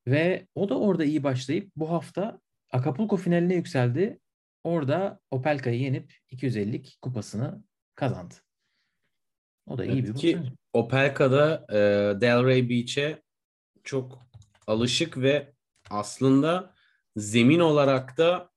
Ve 0.07 0.47
o 0.55 0.69
da 0.69 0.79
orada 0.79 1.05
iyi 1.05 1.23
başlayıp 1.23 1.71
bu 1.75 1.91
hafta 1.91 2.41
Acapulco 2.71 3.17
finaline 3.17 3.55
yükseldi. 3.55 4.19
Orada 4.63 5.19
Opelka'yı 5.31 5.79
yenip 5.79 6.13
250'lik 6.31 6.97
kupasını 7.01 7.63
kazandı. 7.95 8.35
O 9.65 9.77
da 9.77 9.85
iyi 9.85 9.93
Evet 9.93 10.07
bir 10.07 10.13
ki 10.13 10.37
başarı. 10.37 10.53
Opelka'da 10.73 11.65
e, 11.69 11.77
Delray 12.21 12.69
Beach'e 12.69 13.21
çok 13.83 14.27
alışık 14.67 15.17
ve 15.17 15.53
aslında 15.89 16.76
zemin 17.17 17.59
olarak 17.59 18.17
da 18.17 18.49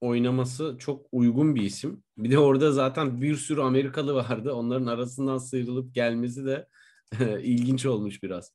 oynaması 0.00 0.76
çok 0.78 1.06
uygun 1.12 1.54
bir 1.54 1.62
isim. 1.62 2.04
Bir 2.18 2.30
de 2.30 2.38
orada 2.38 2.72
zaten 2.72 3.20
bir 3.22 3.36
sürü 3.36 3.60
Amerikalı 3.60 4.14
vardı. 4.14 4.52
Onların 4.52 4.86
arasından 4.86 5.38
sıyrılıp 5.38 5.94
gelmesi 5.94 6.46
de 6.46 6.68
ilginç 7.42 7.86
olmuş 7.86 8.22
biraz. 8.22 8.52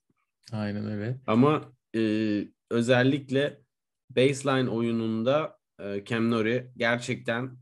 Aynen 0.51 0.91
öyle. 0.91 1.19
Ama 1.27 1.71
e, 1.95 2.01
özellikle 2.71 3.61
baseline 4.09 4.69
oyununda 4.69 5.57
e, 5.79 6.05
Cam 6.05 6.31
Nori 6.31 6.71
gerçekten 6.77 7.57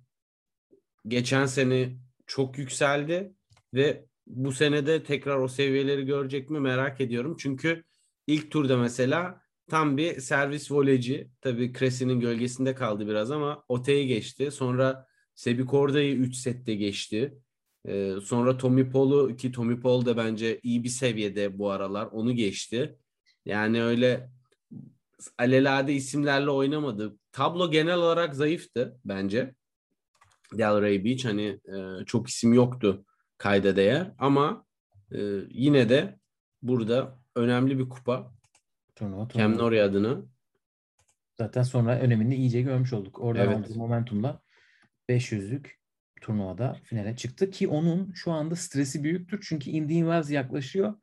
geçen 1.08 1.46
sene 1.46 1.98
çok 2.28 2.58
yükseldi 2.58 3.34
ve 3.74 4.06
bu 4.28 4.52
senede 4.52 5.04
tekrar 5.04 5.38
o 5.38 5.48
seviyeleri 5.48 6.06
görecek 6.06 6.50
mi 6.50 6.60
merak 6.60 7.02
ediyorum. 7.02 7.36
Çünkü 7.40 7.84
ilk 8.28 8.52
turda 8.52 8.78
mesela 8.78 9.43
tam 9.70 9.98
bir 9.98 10.20
servis 10.20 10.72
voleyci. 10.72 11.30
Tabii 11.42 11.74
Cressy'nin 11.74 12.20
gölgesinde 12.20 12.76
kaldı 12.76 13.08
biraz 13.08 13.32
ama 13.32 13.64
Ote'yi 13.68 14.08
geçti. 14.08 14.52
Sonra 14.52 15.08
Sebi 15.36 15.66
Korda'yı 15.66 16.16
3 16.16 16.36
sette 16.36 16.76
geçti. 16.76 17.38
Ee, 17.88 18.16
sonra 18.24 18.58
Tommy 18.58 18.90
Paul'u 18.90 19.36
ki 19.36 19.52
Tommy 19.52 19.80
Paul 19.80 20.06
da 20.06 20.18
bence 20.18 20.60
iyi 20.64 20.84
bir 20.84 20.90
seviyede 20.90 21.60
bu 21.60 21.72
aralar 21.72 22.06
onu 22.06 22.36
geçti. 22.36 22.98
Yani 23.46 23.84
öyle 23.84 24.30
alelade 25.38 25.94
isimlerle 25.94 26.50
oynamadı. 26.50 27.18
Tablo 27.32 27.72
genel 27.72 27.98
olarak 27.98 28.36
zayıftı 28.36 29.00
bence. 29.06 29.56
Delray 30.54 31.06
Beach 31.06 31.26
hani 31.26 31.60
e, 31.66 32.06
çok 32.06 32.30
isim 32.30 32.54
yoktu 32.54 33.06
kayda 33.38 33.76
değer 33.76 34.12
ama 34.18 34.66
e, 35.12 35.20
yine 35.50 35.90
de 35.90 36.20
burada 36.62 37.20
önemli 37.36 37.80
bir 37.80 37.90
kupa 37.90 38.34
Turnuva, 38.96 39.20
Cam 39.20 39.30
turnuva. 39.30 39.64
Nori 39.64 39.82
adına. 39.82 40.22
Zaten 41.38 41.64
sonra 41.64 42.00
önemini 42.00 42.36
iyice 42.36 42.62
görmüş 42.62 42.94
olduk. 42.94 43.20
Oradan 43.20 43.48
Evet. 43.48 43.58
aldığı 43.58 43.78
momentumla 43.78 44.42
500'lük 45.10 45.66
turnuvada 46.22 46.78
finale 46.84 47.16
çıktı 47.16 47.50
ki 47.50 47.68
onun 47.68 48.14
şu 48.14 48.32
anda 48.32 48.56
stresi 48.56 49.04
büyüktür. 49.04 49.46
Çünkü 49.50 49.70
Indian 49.70 50.02
Wells 50.02 50.32
yaklaşıyor. 50.32 50.94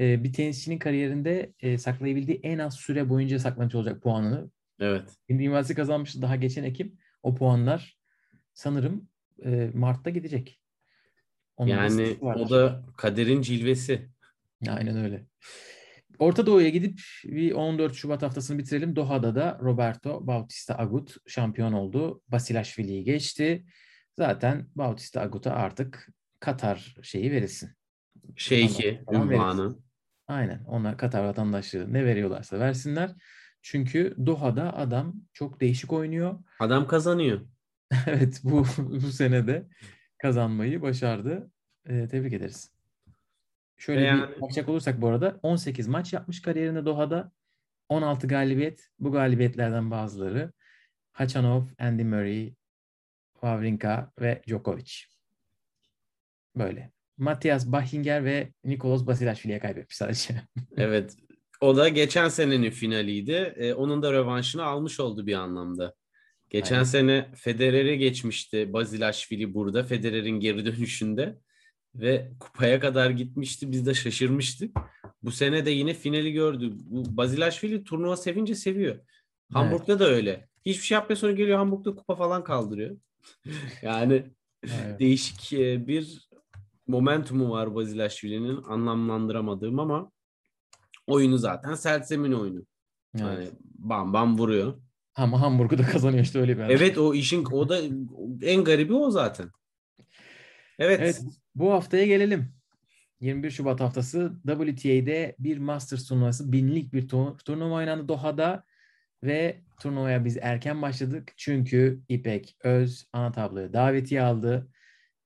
Ee, 0.00 0.24
bir 0.24 0.32
tenisçinin 0.32 0.78
kariyerinde 0.78 1.52
e, 1.60 1.78
saklayabildiği 1.78 2.40
en 2.42 2.58
az 2.58 2.74
süre 2.74 3.08
boyunca 3.08 3.38
saklamış 3.38 3.74
olacak 3.74 4.02
puanını. 4.02 4.50
Evet. 4.80 5.16
Indian 5.28 5.50
Wells'i 5.50 5.74
kazanmıştı 5.74 6.22
daha 6.22 6.36
geçen 6.36 6.64
Ekim. 6.64 6.98
O 7.22 7.34
puanlar 7.34 7.98
sanırım 8.52 9.08
e, 9.44 9.70
Mart'ta 9.74 10.10
gidecek. 10.10 10.60
Onun 11.56 11.70
da 11.70 11.74
Yani 11.74 11.90
stresi 11.90 12.24
o 12.24 12.50
da 12.50 12.84
kaderin 12.96 13.42
cilvesi. 13.42 14.08
Aynen 14.68 14.96
öyle. 14.96 15.26
Orta 16.18 16.46
Doğu'ya 16.46 16.68
gidip 16.68 17.00
bir 17.24 17.52
14 17.52 17.94
Şubat 17.94 18.22
haftasını 18.22 18.58
bitirelim. 18.58 18.96
Doha'da 18.96 19.34
da 19.34 19.58
Roberto 19.62 20.26
Bautista 20.26 20.78
Agut 20.78 21.16
şampiyon 21.26 21.72
oldu. 21.72 22.22
Basilashvili'yi 22.28 23.04
geçti. 23.04 23.64
Zaten 24.16 24.68
Bautista 24.74 25.20
Agut'a 25.20 25.50
artık 25.52 26.08
Katar 26.40 26.94
şeyi 27.02 27.30
verilsin. 27.30 27.70
Şeyhi 28.36 29.02
ünvanı. 29.12 29.78
Aynen. 30.26 30.64
Ona 30.64 30.96
Katar 30.96 31.24
vatandaşlığı 31.24 31.92
ne 31.92 32.04
veriyorlarsa 32.04 32.58
versinler. 32.58 33.14
Çünkü 33.62 34.16
Doha'da 34.26 34.76
adam 34.76 35.14
çok 35.32 35.60
değişik 35.60 35.92
oynuyor. 35.92 36.38
Adam 36.60 36.86
kazanıyor. 36.86 37.40
Evet 38.06 38.40
bu 38.44 38.66
bu 38.78 39.12
sene 39.12 39.46
de 39.46 39.68
kazanmayı 40.18 40.82
başardı. 40.82 41.50
Ee, 41.86 42.08
tebrik 42.08 42.32
ederiz. 42.32 42.77
Şöyle 43.78 44.00
Yani- 44.00 44.36
bir 44.36 44.40
bakacak 44.40 44.68
olursak 44.68 45.00
bu 45.00 45.08
arada 45.08 45.40
18 45.42 45.88
maç 45.88 46.12
yapmış 46.12 46.42
kariyerinde 46.42 46.84
Doha'da. 46.86 47.32
16 47.88 48.26
galibiyet. 48.28 48.88
Bu 48.98 49.12
galibiyetlerden 49.12 49.90
bazıları 49.90 50.52
Hachanov, 51.12 51.62
Andy 51.78 52.04
Murray, 52.04 52.54
Wawrinka 53.32 54.12
ve 54.20 54.42
Djokovic. 54.48 54.92
Böyle. 56.56 56.92
Matias 57.16 57.66
Bachinger 57.66 58.24
ve 58.24 58.52
Nikolas 58.64 59.06
Basilashvili'ye 59.06 59.58
kaybetmiş 59.58 59.96
sadece. 59.96 60.34
Evet. 60.76 61.16
O 61.60 61.76
da 61.76 61.88
geçen 61.88 62.28
senenin 62.28 62.70
finaliydi. 62.70 63.54
Ee, 63.56 63.74
onun 63.74 64.02
da 64.02 64.12
rövanşını 64.12 64.64
almış 64.64 65.00
oldu 65.00 65.26
bir 65.26 65.34
anlamda. 65.34 65.94
Geçen 66.50 66.74
Aynen. 66.74 66.84
sene 66.84 67.30
Federer'i 67.34 67.98
geçmişti 67.98 68.72
Bazilashvili 68.72 69.54
burada. 69.54 69.82
Federer'in 69.84 70.40
geri 70.40 70.64
dönüşünde. 70.66 71.38
Ve 71.98 72.32
kupaya 72.40 72.80
kadar 72.80 73.10
gitmişti. 73.10 73.72
Biz 73.72 73.86
de 73.86 73.94
şaşırmıştık. 73.94 74.76
Bu 75.22 75.30
sene 75.30 75.66
de 75.66 75.70
yine 75.70 75.94
finali 75.94 76.32
gördü. 76.32 76.72
Bu 76.74 77.16
Bazilashvili 77.16 77.84
turnuva 77.84 78.16
sevince 78.16 78.54
seviyor. 78.54 78.98
Hamburg'da 79.52 79.98
da 79.98 80.08
öyle. 80.08 80.48
Hiçbir 80.66 80.82
şey 80.84 80.94
yapmıyor 80.94 81.18
sonra 81.18 81.32
geliyor 81.32 81.58
Hamburg'da 81.58 81.94
kupa 81.94 82.16
falan 82.16 82.44
kaldırıyor. 82.44 82.96
yani 83.82 84.24
Evet. 84.62 85.00
değişik 85.00 85.52
e, 85.52 85.86
bir 85.86 86.28
momentumu 86.86 87.50
var 87.50 87.74
Bazilashvili'nin 87.74 88.62
anlamlandıramadığım 88.62 89.80
ama 89.80 90.12
oyunu 91.06 91.38
zaten 91.38 91.74
Seltzemin 91.74 92.32
oyunu. 92.32 92.62
Yani 93.16 93.34
Evet. 93.42 93.52
bam 93.62 94.12
bam 94.12 94.38
vuruyor. 94.38 94.74
Ama 95.14 95.40
Hamburg'u 95.40 95.78
da 95.78 95.82
kazanıyor 95.82 96.24
işte 96.24 96.40
öyle 96.40 96.56
bir 96.56 96.62
adam. 96.62 96.70
Evet 96.70 96.98
o 96.98 97.14
işin 97.14 97.44
o 97.44 97.68
da 97.68 97.80
en 98.42 98.64
garibi 98.64 98.94
o 98.94 99.10
zaten. 99.10 99.50
Evet. 100.78 101.00
Evet, 101.02 101.22
bu 101.54 101.72
haftaya 101.72 102.06
gelelim. 102.06 102.52
21 103.20 103.50
Şubat 103.50 103.80
haftası 103.80 104.32
WTA'de 104.46 105.36
bir 105.38 105.58
Masters 105.58 106.04
turnuvası, 106.08 106.52
binlik 106.52 106.92
bir 106.92 107.08
tu- 107.08 107.44
turnuva 107.44 107.74
oynandı 107.74 108.08
Doha'da 108.08 108.64
ve 109.22 109.60
turnuvaya 109.80 110.24
biz 110.24 110.36
erken 110.36 110.82
başladık. 110.82 111.32
Çünkü 111.36 112.00
İpek 112.08 112.56
Öz 112.64 113.08
ana 113.12 113.32
tabloya 113.32 113.72
davetiye 113.72 114.22
aldı 114.22 114.68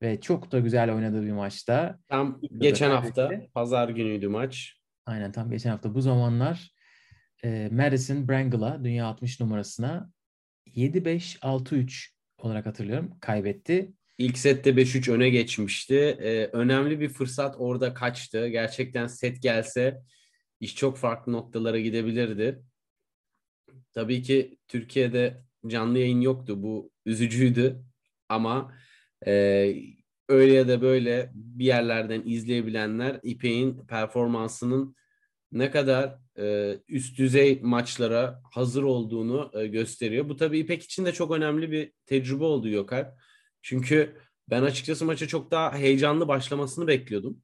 ve 0.02 0.21
çok 0.21 0.52
da 0.52 0.59
güzel 0.59 0.94
oynadığı 0.94 1.26
bir 1.26 1.32
maçta. 1.32 1.98
Tam 2.09 2.40
geçen 2.59 2.90
hafta 2.90 3.31
pazar 3.55 3.88
günüydü 3.88 4.29
maç. 4.29 4.76
Aynen 5.07 5.33
tam 5.33 5.50
geçen 5.50 5.70
hafta 5.70 5.94
bu 5.94 6.00
zamanlar 6.00 6.74
e, 7.44 7.68
Madison 7.72 8.29
Brangle'a 8.29 8.85
dünya 8.85 9.07
60 9.07 9.40
numarasına 9.40 10.11
7-5-6-3 10.66 12.09
olarak 12.38 12.66
hatırlıyorum 12.66 13.11
kaybetti. 13.20 13.92
İlk 14.22 14.38
sette 14.38 14.76
5-3 14.76 15.12
öne 15.12 15.30
geçmişti. 15.30 15.94
Ee, 15.94 16.50
önemli 16.52 17.00
bir 17.00 17.08
fırsat 17.08 17.54
orada 17.58 17.94
kaçtı. 17.94 18.48
Gerçekten 18.48 19.06
set 19.06 19.42
gelse 19.42 20.02
iş 20.61 20.76
çok 20.76 20.98
farklı 20.98 21.32
noktalara 21.32 21.78
gidebilirdi. 21.78 22.62
Tabii 23.92 24.22
ki 24.22 24.58
Türkiye'de 24.68 25.42
canlı 25.66 25.98
yayın 25.98 26.20
yoktu. 26.20 26.62
Bu 26.62 26.90
üzücüydü. 27.06 27.82
Ama 28.28 28.74
e, 29.26 29.32
öyle 30.28 30.52
ya 30.52 30.68
da 30.68 30.82
böyle 30.82 31.30
bir 31.35 31.64
yerlerden 31.64 32.22
izleyebilenler 32.24 33.20
İpek'in 33.22 33.87
performansının 33.87 34.96
ne 35.52 35.70
kadar 35.70 36.18
e, 36.38 36.76
üst 36.88 37.18
düzey 37.18 37.61
maçlara 37.62 38.42
hazır 38.52 38.82
olduğunu 38.82 39.50
e, 39.54 39.66
gösteriyor. 39.66 40.28
Bu 40.28 40.37
tabii 40.37 40.58
İpek 40.58 40.82
için 40.82 41.04
de 41.04 41.12
çok 41.12 41.30
önemli 41.30 41.70
bir 41.72 41.92
tecrübe 42.06 42.44
oldu 42.44 42.68
Gökalp. 42.68 43.32
Çünkü 43.62 44.16
ben 44.51 44.62
açıkçası 44.62 45.05
maça 45.05 45.29
çok 45.29 45.51
daha 45.51 45.75
heyecanlı 45.75 46.29
başlamasını 46.29 46.87
bekliyordum. 46.87 47.42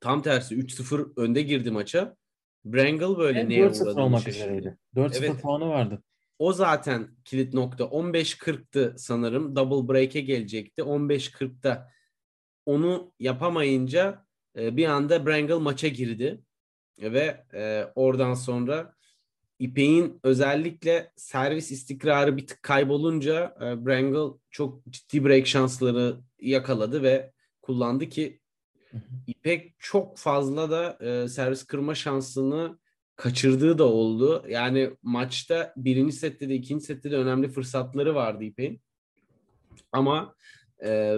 Tam 0.00 0.22
tersi 0.22 0.54
3-0 0.54 1.12
önde 1.16 1.42
girdi 1.42 1.70
maça. 1.70 2.16
Brangle 2.64 3.18
böyle 3.18 3.38
Ve 3.38 3.48
neye 3.48 3.66
4-0 3.66 3.82
uğradığını 3.82 4.02
olmak 4.04 4.22
şaşırdı. 4.22 4.44
üzereydi. 4.44 4.78
4-0 4.96 5.18
Evet. 5.18 5.42
puanı 5.42 5.68
vardı. 5.68 6.02
O 6.38 6.52
zaten 6.52 7.16
kilit 7.24 7.54
nokta. 7.54 7.84
15-40'tı 7.84 8.94
sanırım. 8.98 9.56
Double 9.56 9.92
break'e 9.94 10.20
gelecekti. 10.20 10.82
15-40'da 10.82 11.90
onu 12.66 13.12
yapamayınca 13.20 14.26
e, 14.58 14.76
bir 14.76 14.86
anda 14.86 15.26
Brangle 15.26 15.54
maça 15.54 15.88
girdi. 15.88 16.40
Ve 16.98 17.44
e, 17.54 17.86
oradan 17.94 18.34
sonra 18.34 18.94
İpek'in 19.58 20.20
özellikle 20.22 21.12
servis 21.16 21.70
istikrarı 21.70 22.36
bir 22.36 22.46
tık 22.46 22.62
kaybolunca 22.62 23.56
e, 23.60 23.86
Brangle 23.86 24.38
çok 24.50 24.86
ciddi 24.90 25.24
break 25.24 25.46
şansları 25.46 26.20
yakaladı 26.40 27.02
ve 27.02 27.32
kullandı 27.62 28.08
ki. 28.08 28.40
İpek 29.26 29.74
çok 29.78 30.18
fazla 30.18 30.70
da 30.70 30.98
e, 31.06 31.28
servis 31.28 31.64
kırma 31.64 31.94
şansını 31.94 32.78
kaçırdığı 33.16 33.78
da 33.78 33.84
oldu. 33.84 34.44
Yani 34.48 34.90
maçta 35.02 35.72
birinci 35.76 36.12
sette 36.12 36.48
de 36.48 36.54
ikinci 36.54 36.84
sette 36.84 37.10
de 37.10 37.16
önemli 37.16 37.48
fırsatları 37.48 38.14
vardı 38.14 38.44
İpek'in. 38.44 38.80
Ama 39.92 40.34
e, 40.84 41.16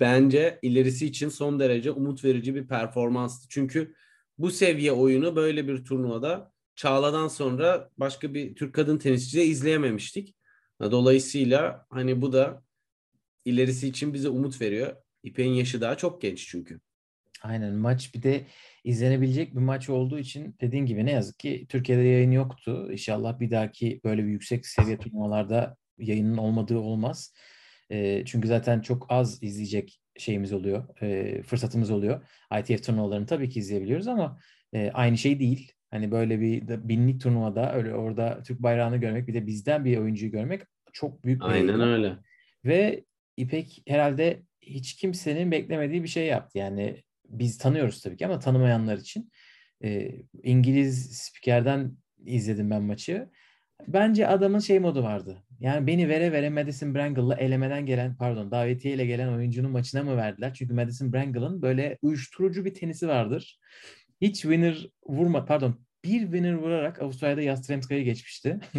bence 0.00 0.58
ilerisi 0.62 1.06
için 1.06 1.28
son 1.28 1.60
derece 1.60 1.90
umut 1.90 2.24
verici 2.24 2.54
bir 2.54 2.68
performanstı. 2.68 3.48
Çünkü 3.48 3.94
bu 4.38 4.50
seviye 4.50 4.92
oyunu 4.92 5.36
böyle 5.36 5.68
bir 5.68 5.84
turnuvada 5.84 6.52
Çağla'dan 6.80 7.28
sonra 7.28 7.90
başka 7.98 8.34
bir 8.34 8.54
Türk 8.54 8.74
kadın 8.74 8.98
tenisçi 8.98 9.36
de 9.36 9.44
izleyememiştik. 9.44 10.34
Dolayısıyla 10.80 11.86
hani 11.90 12.22
bu 12.22 12.32
da 12.32 12.62
ilerisi 13.44 13.88
için 13.88 14.14
bize 14.14 14.28
umut 14.28 14.60
veriyor. 14.60 14.96
İpek'in 15.22 15.50
yaşı 15.50 15.80
daha 15.80 15.96
çok 15.96 16.22
genç 16.22 16.48
çünkü. 16.48 16.80
Aynen 17.42 17.74
maç 17.74 18.14
bir 18.14 18.22
de 18.22 18.46
izlenebilecek 18.84 19.54
bir 19.54 19.60
maç 19.60 19.88
olduğu 19.88 20.18
için 20.18 20.56
dediğin 20.60 20.86
gibi 20.86 21.06
ne 21.06 21.12
yazık 21.12 21.38
ki 21.38 21.66
Türkiye'de 21.68 22.02
yayın 22.02 22.30
yoktu. 22.30 22.88
İnşallah 22.92 23.40
bir 23.40 23.50
dahaki 23.50 24.00
böyle 24.04 24.24
bir 24.24 24.30
yüksek 24.30 24.66
seviye 24.66 24.98
turnuvalarda 24.98 25.76
yayının 25.98 26.36
olmadığı 26.36 26.78
olmaz. 26.78 27.34
E, 27.90 28.24
çünkü 28.26 28.48
zaten 28.48 28.80
çok 28.80 29.06
az 29.08 29.42
izleyecek 29.42 30.00
şeyimiz 30.18 30.52
oluyor, 30.52 31.02
e, 31.02 31.42
fırsatımız 31.42 31.90
oluyor. 31.90 32.26
ITF 32.60 32.84
turnuvalarını 32.84 33.26
tabii 33.26 33.48
ki 33.50 33.58
izleyebiliyoruz 33.58 34.08
ama 34.08 34.38
e, 34.72 34.90
aynı 34.94 35.18
şey 35.18 35.40
değil. 35.40 35.72
Hani 35.90 36.10
böyle 36.10 36.40
bir 36.40 36.68
binlik 36.68 37.20
turnuvada 37.20 37.74
öyle 37.74 37.94
orada 37.94 38.42
Türk 38.42 38.62
bayrağını 38.62 38.96
görmek 38.96 39.28
bir 39.28 39.34
de 39.34 39.46
bizden 39.46 39.84
bir 39.84 39.98
oyuncuyu 39.98 40.32
görmek 40.32 40.62
çok 40.92 41.24
büyük 41.24 41.40
bir 41.40 41.46
Aynen 41.46 41.68
heyecan. 41.68 41.80
öyle. 41.80 42.16
Ve 42.64 43.04
İpek 43.36 43.82
herhalde 43.88 44.42
hiç 44.62 44.96
kimsenin 44.96 45.50
beklemediği 45.50 46.02
bir 46.02 46.08
şey 46.08 46.26
yaptı. 46.26 46.58
Yani 46.58 47.02
biz 47.28 47.58
tanıyoruz 47.58 48.02
tabii 48.02 48.16
ki 48.16 48.26
ama 48.26 48.38
tanımayanlar 48.38 48.98
için 48.98 49.30
e, 49.84 50.12
İngiliz 50.42 51.16
spikerden 51.16 51.96
izledim 52.26 52.70
ben 52.70 52.82
maçı. 52.82 53.28
Bence 53.88 54.26
adamın 54.26 54.58
şey 54.58 54.78
modu 54.78 55.02
vardı. 55.02 55.42
Yani 55.60 55.86
beni 55.86 56.08
vere 56.08 56.32
vere 56.32 56.50
Madison 56.50 56.94
Brangle'la 56.94 57.34
elemeden 57.34 57.86
gelen 57.86 58.16
pardon 58.16 58.50
davetiye 58.50 58.94
ile 58.94 59.06
gelen 59.06 59.28
oyuncunun 59.28 59.70
maçına 59.70 60.02
mı 60.02 60.16
verdiler? 60.16 60.54
Çünkü 60.54 60.74
Madison 60.74 61.12
Brangle'ın 61.12 61.62
böyle 61.62 61.98
uyuşturucu 62.02 62.64
bir 62.64 62.74
tenisi 62.74 63.08
vardır. 63.08 63.58
Hiç 64.20 64.42
winner 64.42 64.88
vurma 65.06 65.44
pardon 65.44 65.86
bir 66.04 66.20
winner 66.20 66.54
vurarak 66.54 67.02
Avustralya'da 67.02 67.42
Yastremska'yı 67.42 68.04
geçmişti. 68.04 68.60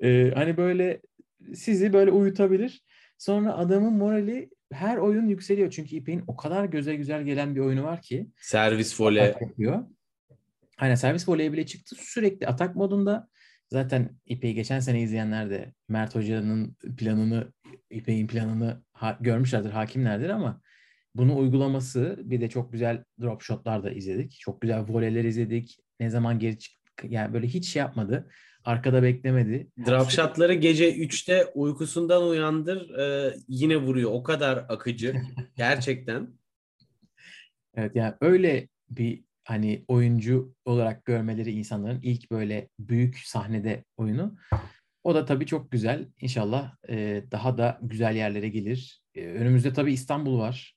E, 0.00 0.30
hani 0.34 0.56
böyle 0.56 1.00
sizi 1.54 1.92
böyle 1.92 2.10
uyutabilir. 2.10 2.82
Sonra 3.18 3.54
adamın 3.54 3.92
morali 3.92 4.50
her 4.72 4.96
oyun 4.96 5.26
yükseliyor. 5.26 5.70
Çünkü 5.70 5.96
İpek'in 5.96 6.24
o 6.26 6.36
kadar 6.36 6.64
göze 6.64 6.94
güzel 6.96 7.22
gelen 7.22 7.54
bir 7.54 7.60
oyunu 7.60 7.84
var 7.84 8.02
ki. 8.02 8.26
Servis 8.40 9.00
vole. 9.00 9.22
atak 9.22 9.42
yapıyor. 9.42 9.86
Aynen 10.78 10.94
servis 10.94 11.28
voleye 11.28 11.52
bile 11.52 11.66
çıktı. 11.66 11.96
Sürekli 11.98 12.46
atak 12.46 12.76
modunda. 12.76 13.28
Zaten 13.68 14.10
İpek'i 14.26 14.54
geçen 14.54 14.80
sene 14.80 15.02
izleyenler 15.02 15.50
de 15.50 15.72
Mert 15.88 16.14
Hoca'nın 16.14 16.76
planını, 16.96 17.52
İpek'in 17.90 18.26
planını 18.26 18.82
ha- 18.92 19.18
görmüşlerdir, 19.20 19.70
hakimlerdir 19.70 20.28
ama 20.28 20.60
bunu 21.14 21.38
uygulaması 21.38 22.18
bir 22.24 22.40
de 22.40 22.48
çok 22.48 22.72
güzel 22.72 23.04
drop 23.20 23.42
shotlar 23.42 23.84
da 23.84 23.90
izledik. 23.90 24.36
Çok 24.40 24.60
güzel 24.60 24.84
voleyler 24.88 25.24
izledik. 25.24 25.78
Ne 26.00 26.10
zaman 26.10 26.38
geri 26.38 26.58
çık 26.58 26.72
yani 27.08 27.34
böyle 27.34 27.46
hiç 27.46 27.68
şey 27.68 27.80
yapmadı. 27.80 28.30
Arkada 28.64 29.02
beklemedi. 29.02 29.68
Drop 29.86 30.10
shotları 30.10 30.54
gece 30.54 30.96
3'te 30.96 31.46
uykusundan 31.54 32.28
uyandır 32.28 32.98
e, 32.98 33.34
yine 33.48 33.76
vuruyor. 33.76 34.10
O 34.12 34.22
kadar 34.22 34.66
akıcı. 34.68 35.14
Gerçekten. 35.56 36.28
Evet 37.74 37.96
yani 37.96 38.14
öyle 38.20 38.68
bir 38.90 39.24
hani 39.44 39.84
oyuncu 39.88 40.54
olarak 40.64 41.04
görmeleri 41.04 41.52
insanların 41.52 42.00
ilk 42.02 42.30
böyle 42.30 42.68
büyük 42.78 43.18
sahnede 43.18 43.84
oyunu. 43.96 44.36
O 45.04 45.14
da 45.14 45.24
tabii 45.24 45.46
çok 45.46 45.70
güzel. 45.70 46.08
İnşallah 46.20 46.76
e, 46.88 47.24
daha 47.30 47.58
da 47.58 47.78
güzel 47.82 48.16
yerlere 48.16 48.48
gelir. 48.48 49.02
E, 49.14 49.26
önümüzde 49.26 49.72
tabii 49.72 49.92
İstanbul 49.92 50.38
var. 50.38 50.76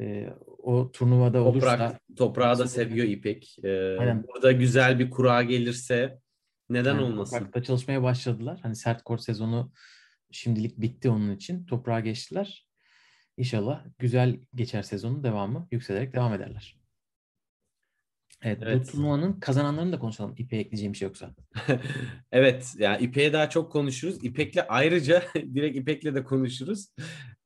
E, 0.00 0.28
o 0.62 0.92
turnuvada 0.92 1.42
olursa 1.42 1.76
Toprak, 1.76 2.00
toprağı 2.16 2.58
da 2.58 2.68
seviyor 2.68 3.06
İpek. 3.06 3.56
E, 3.62 3.96
Aynen. 3.98 4.24
burada 4.28 4.52
güzel 4.52 4.98
bir 4.98 5.10
kura 5.10 5.42
gelirse 5.42 6.18
neden 6.70 6.94
yani 6.94 7.04
olmasın? 7.04 7.36
toprakta 7.36 7.62
çalışmaya 7.62 8.02
başladılar. 8.02 8.60
Hani 8.62 8.76
sert 8.76 9.02
kort 9.02 9.20
sezonu 9.20 9.72
şimdilik 10.30 10.80
bitti 10.80 11.10
onun 11.10 11.36
için. 11.36 11.66
Toprağa 11.66 12.00
geçtiler. 12.00 12.66
İnşallah 13.36 13.84
güzel 13.98 14.40
geçer 14.54 14.82
sezonun 14.82 15.24
devamı. 15.24 15.68
Yükselerek 15.70 16.14
devam 16.14 16.34
ederler. 16.34 16.80
Evet, 18.42 18.58
Evet. 18.62 18.80
bu 18.80 18.92
turnuvanın 18.92 19.40
kazananlarını 19.40 19.92
da 19.92 19.98
konuşalım. 19.98 20.34
İpe 20.38 20.56
ekleyeceğim 20.56 20.92
bir 20.92 20.98
şey 20.98 21.08
yoksa. 21.08 21.34
evet 22.32 22.74
yani 22.78 23.04
İpek'e 23.04 23.32
daha 23.32 23.50
çok 23.50 23.72
konuşuruz. 23.72 24.24
İpek'le 24.24 24.58
ayrıca 24.68 25.22
direkt 25.34 25.76
İpek'le 25.76 26.14
de 26.14 26.24
konuşuruz. 26.24 26.88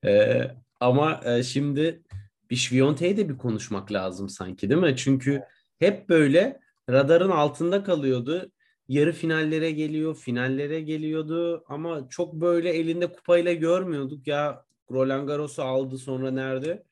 Ee, 0.05 0.51
ama 0.81 1.21
e, 1.25 1.43
şimdi 1.43 2.03
bir 2.51 2.57
Şviyonte'yi 2.57 3.17
de 3.17 3.29
bir 3.29 3.39
konuşmak 3.39 3.93
lazım 3.93 4.29
sanki 4.29 4.71
değil 4.71 4.81
mi? 4.81 4.97
Çünkü 4.97 5.43
hep 5.79 6.09
böyle 6.09 6.61
radarın 6.91 7.31
altında 7.31 7.85
kalıyordu. 7.85 8.51
Yarı 8.89 9.13
finallere 9.13 9.71
geliyor, 9.71 10.17
finallere 10.17 10.81
geliyordu 10.81 11.65
ama 11.69 12.09
çok 12.09 12.35
böyle 12.35 12.71
elinde 12.71 13.13
kupayla 13.13 13.53
görmüyorduk. 13.53 14.27
Ya 14.27 14.65
Roland 14.91 15.29
Garros'u 15.29 15.63
aldı 15.63 15.99
sonra 15.99 16.31
nerede? 16.31 16.85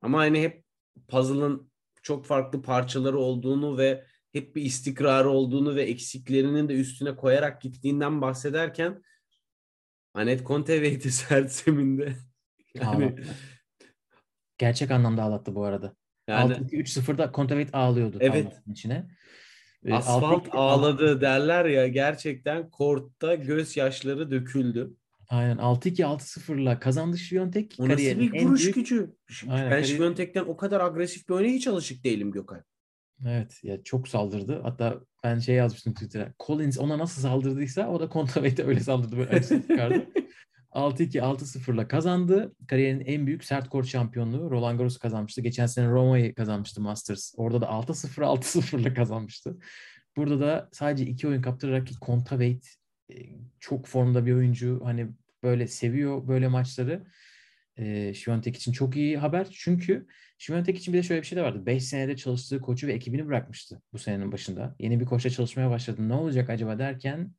Ama 0.00 0.18
hani 0.18 0.42
hep 0.42 0.64
puzzle'ın 1.08 1.70
çok 2.02 2.26
farklı 2.26 2.62
parçaları 2.62 3.18
olduğunu 3.18 3.78
ve 3.78 4.04
hep 4.32 4.56
bir 4.56 4.62
istikrarı 4.62 5.28
olduğunu 5.28 5.74
ve 5.74 5.82
eksiklerinin 5.82 6.68
de 6.68 6.74
üstüne 6.74 7.16
koyarak 7.16 7.62
gittiğinden 7.62 8.20
bahsederken 8.20 9.02
Anet 10.14 10.44
Kontaveit 10.44 11.02
sert 11.12 11.52
zeminde 11.52 12.16
yani, 12.74 13.04
Ağlattı. 13.04 13.22
Gerçek 14.58 14.90
anlamda 14.90 15.22
ağlattı 15.22 15.54
bu 15.54 15.64
arada. 15.64 15.94
yani 16.28 16.52
6-2-3-0'da 16.52 17.32
Kontaveit 17.32 17.74
ağlıyordu 17.74 18.16
Evet. 18.20 18.52
içine. 18.66 19.06
Ee, 19.86 19.94
asfalt 19.94 20.46
6-2 20.46 20.50
ağladı 20.50 21.20
derler 21.20 21.64
ya 21.64 21.88
gerçekten 21.88 22.70
kortta 22.70 23.34
gözyaşları 23.34 24.30
döküldü. 24.30 24.94
Aynen 25.28 25.56
6-2-6-0'la 25.56 26.78
kazandı 26.80 27.18
Şviyontek. 27.18 27.74
O 27.78 27.88
nasıl 27.88 28.02
bir 28.02 28.42
vuruş 28.42 28.62
büyük- 28.62 28.74
gücü? 28.74 29.16
Aynen, 29.48 29.70
ben 29.70 29.82
Şviyontek'ten 29.82 30.44
o 30.44 30.56
kadar 30.56 30.80
agresif 30.80 31.28
bir 31.28 31.34
oyuna 31.34 31.48
hiç 31.52 31.66
alışık 31.66 32.04
değilim 32.04 32.30
Gökay. 32.32 32.60
Evet 33.26 33.60
ya 33.64 33.82
çok 33.82 34.08
saldırdı. 34.08 34.60
Hatta 34.62 35.00
ben 35.24 35.38
şey 35.38 35.54
yazmıştım 35.54 35.94
Twitter'a. 35.94 36.32
Collins 36.40 36.78
ona 36.78 36.98
nasıl 36.98 37.22
saldırdıysa 37.22 37.88
o 37.88 38.00
da 38.00 38.08
Kontaveit'e 38.08 38.64
öyle 38.64 38.80
saldırdı. 38.80 39.16
Böyle 39.16 39.42
çıkardı. 39.42 40.06
6-2 40.74 41.20
6-0'la 41.20 41.88
kazandı. 41.88 42.54
Kariyerinin 42.68 43.04
en 43.04 43.26
büyük 43.26 43.44
sert 43.44 43.68
kort 43.68 43.86
şampiyonluğu. 43.86 44.50
Roland 44.50 44.78
Garros 44.78 44.98
kazanmıştı. 44.98 45.40
Geçen 45.40 45.66
sene 45.66 45.88
Roma'yı 45.88 46.34
kazanmıştı 46.34 46.80
Masters. 46.80 47.34
Orada 47.36 47.60
da 47.60 47.66
6-0 47.66 48.24
6-0'la 48.24 48.94
kazanmıştı. 48.94 49.58
Burada 50.16 50.40
da 50.40 50.68
sadece 50.72 51.04
iki 51.06 51.28
oyun 51.28 51.42
kaptırarak 51.42 51.86
ki 51.86 51.94
Kontaveit 52.00 52.74
e, 53.12 53.14
çok 53.60 53.86
formda 53.86 54.26
bir 54.26 54.32
oyuncu. 54.32 54.80
Hani 54.84 55.08
böyle 55.42 55.66
seviyor 55.66 56.28
böyle 56.28 56.48
maçları. 56.48 57.04
E, 57.76 58.14
Şiviyontek 58.14 58.56
için 58.56 58.72
çok 58.72 58.96
iyi 58.96 59.18
haber. 59.18 59.46
Çünkü 59.50 60.06
Şiviyontek 60.38 60.78
için 60.78 60.94
bir 60.94 60.98
de 60.98 61.02
şöyle 61.02 61.22
bir 61.22 61.26
şey 61.26 61.38
de 61.38 61.42
vardı. 61.42 61.66
5 61.66 61.84
senede 61.84 62.16
çalıştığı 62.16 62.60
koçu 62.60 62.86
ve 62.86 62.92
ekibini 62.92 63.26
bırakmıştı 63.26 63.82
bu 63.92 63.98
senenin 63.98 64.32
başında. 64.32 64.76
Yeni 64.78 65.00
bir 65.00 65.04
koçla 65.04 65.30
çalışmaya 65.30 65.70
başladı. 65.70 66.08
Ne 66.08 66.14
olacak 66.14 66.50
acaba 66.50 66.78
derken 66.78 67.32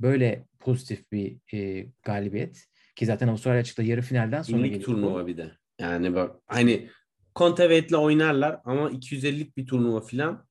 böyle 0.00 0.46
pozitif 0.60 1.12
bir 1.12 1.38
e, 1.54 1.86
galibiyet. 2.02 2.66
Ki 2.96 3.06
zaten 3.06 3.28
Avustralya 3.28 3.60
açıkta 3.60 3.82
yarı 3.82 4.02
finalden 4.02 4.42
sonra 4.42 4.66
İlk 4.66 4.72
geliyor. 4.72 4.80
bu. 4.88 4.92
turnuva 4.92 5.26
bir 5.26 5.36
de. 5.36 5.52
Yani 5.80 6.14
bak 6.14 6.36
hani 6.46 6.90
Kontaveit'le 7.34 7.92
oynarlar 7.92 8.60
ama 8.64 8.90
250'lik 8.90 9.56
bir 9.56 9.66
turnuva 9.66 10.00
filan 10.00 10.46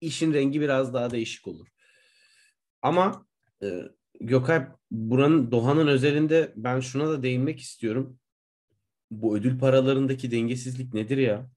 işin 0.00 0.34
rengi 0.34 0.60
biraz 0.60 0.94
daha 0.94 1.10
değişik 1.10 1.46
olur. 1.48 1.66
Ama 2.82 3.26
e, 3.62 3.82
Gökay 4.20 4.66
buranın 4.90 5.50
Doha'nın 5.50 5.86
özelinde 5.86 6.52
ben 6.56 6.80
şuna 6.80 7.08
da 7.08 7.22
değinmek 7.22 7.60
istiyorum. 7.60 8.18
Bu 9.10 9.36
ödül 9.36 9.58
paralarındaki 9.58 10.30
dengesizlik 10.30 10.94
nedir 10.94 11.16
ya? 11.18 11.50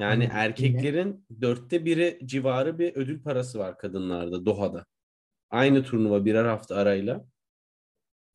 Yani 0.00 0.26
Hani 0.26 0.40
erkeklerin 0.40 1.26
dörtte 1.40 1.84
biri 1.84 2.18
civarı 2.24 2.78
bir 2.78 2.96
ödül 2.96 3.22
parası 3.22 3.58
var 3.58 3.78
kadınlarda 3.78 4.46
Doha'da. 4.46 4.86
Aynı 5.50 5.84
turnuva 5.84 6.24
birer 6.24 6.44
hafta 6.44 6.76
arayla. 6.76 7.24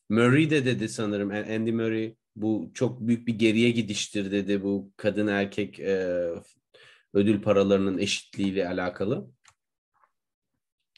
Murray 0.09 0.49
de 0.49 0.65
dedi 0.65 0.89
sanırım. 0.89 1.29
Andy 1.31 1.71
Murray 1.71 2.15
bu 2.35 2.71
çok 2.73 3.07
büyük 3.07 3.27
bir 3.27 3.39
geriye 3.39 3.71
gidiştir 3.71 4.31
dedi 4.31 4.63
bu 4.63 4.91
kadın 4.97 5.27
erkek 5.27 5.79
e, 5.79 6.29
ödül 7.13 7.41
paralarının 7.41 7.97
eşitliğiyle 7.97 8.67
alakalı. 8.67 9.27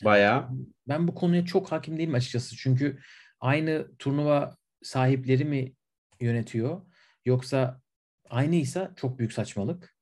Bayağı 0.03 0.49
Ben 0.87 1.07
bu 1.07 1.15
konuya 1.15 1.45
çok 1.45 1.71
hakim 1.71 1.97
değilim 1.97 2.13
açıkçası. 2.13 2.55
Çünkü 2.57 2.99
aynı 3.39 3.87
turnuva 3.99 4.57
sahipleri 4.83 5.45
mi 5.45 5.73
yönetiyor 6.21 6.81
yoksa 7.25 7.81
aynıysa 8.29 8.93
çok 8.95 9.19
büyük 9.19 9.33
saçmalık. 9.33 9.96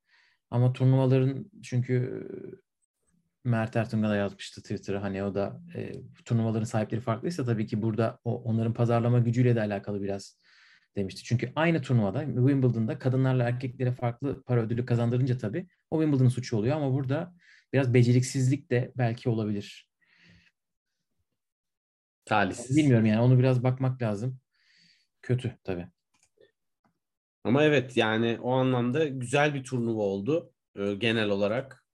Ama 0.51 0.73
turnuvaların 0.73 1.51
çünkü 1.63 2.27
Mert 3.43 3.75
Ertunga 3.75 4.09
da 4.09 4.15
yazmıştı 4.15 4.61
Twitter'a 4.61 5.03
hani 5.03 5.23
o 5.23 5.35
da 5.35 5.61
e, 5.75 5.91
turnuvaların 6.25 6.65
sahipleri 6.65 7.01
farklıysa 7.01 7.45
tabii 7.45 7.67
ki 7.67 7.81
burada 7.81 8.19
o, 8.23 8.43
onların 8.43 8.73
pazarlama 8.73 9.19
gücüyle 9.19 9.55
de 9.55 9.61
alakalı 9.61 10.01
biraz 10.01 10.39
demişti. 10.95 11.23
Çünkü 11.23 11.51
aynı 11.55 11.81
turnuvada 11.81 12.25
Wimbledon'da 12.25 12.99
kadınlarla 12.99 13.43
erkeklere 13.43 13.91
farklı 13.91 14.43
para 14.43 14.61
ödülü 14.61 14.85
kazandırınca 14.85 15.37
tabii 15.37 15.67
o 15.91 15.99
Wimbledon'ın 16.01 16.29
suçu 16.29 16.57
oluyor 16.57 16.75
ama 16.75 16.93
burada 16.93 17.33
biraz 17.73 17.93
beceriksizlik 17.93 18.71
de 18.71 18.91
belki 18.97 19.29
olabilir. 19.29 19.89
talihsiz. 22.25 22.77
Bilmiyorum 22.77 23.05
yani 23.05 23.21
onu 23.21 23.39
biraz 23.39 23.63
bakmak 23.63 24.01
lazım. 24.01 24.39
Kötü 25.21 25.57
tabii. 25.63 25.87
Ama 27.45 27.63
evet 27.63 27.97
yani 27.97 28.37
o 28.41 28.51
anlamda 28.51 29.07
güzel 29.07 29.53
bir 29.53 29.63
turnuva 29.63 30.01
oldu 30.01 30.53
e, 30.75 30.93
genel 30.93 31.29
olarak. 31.29 31.85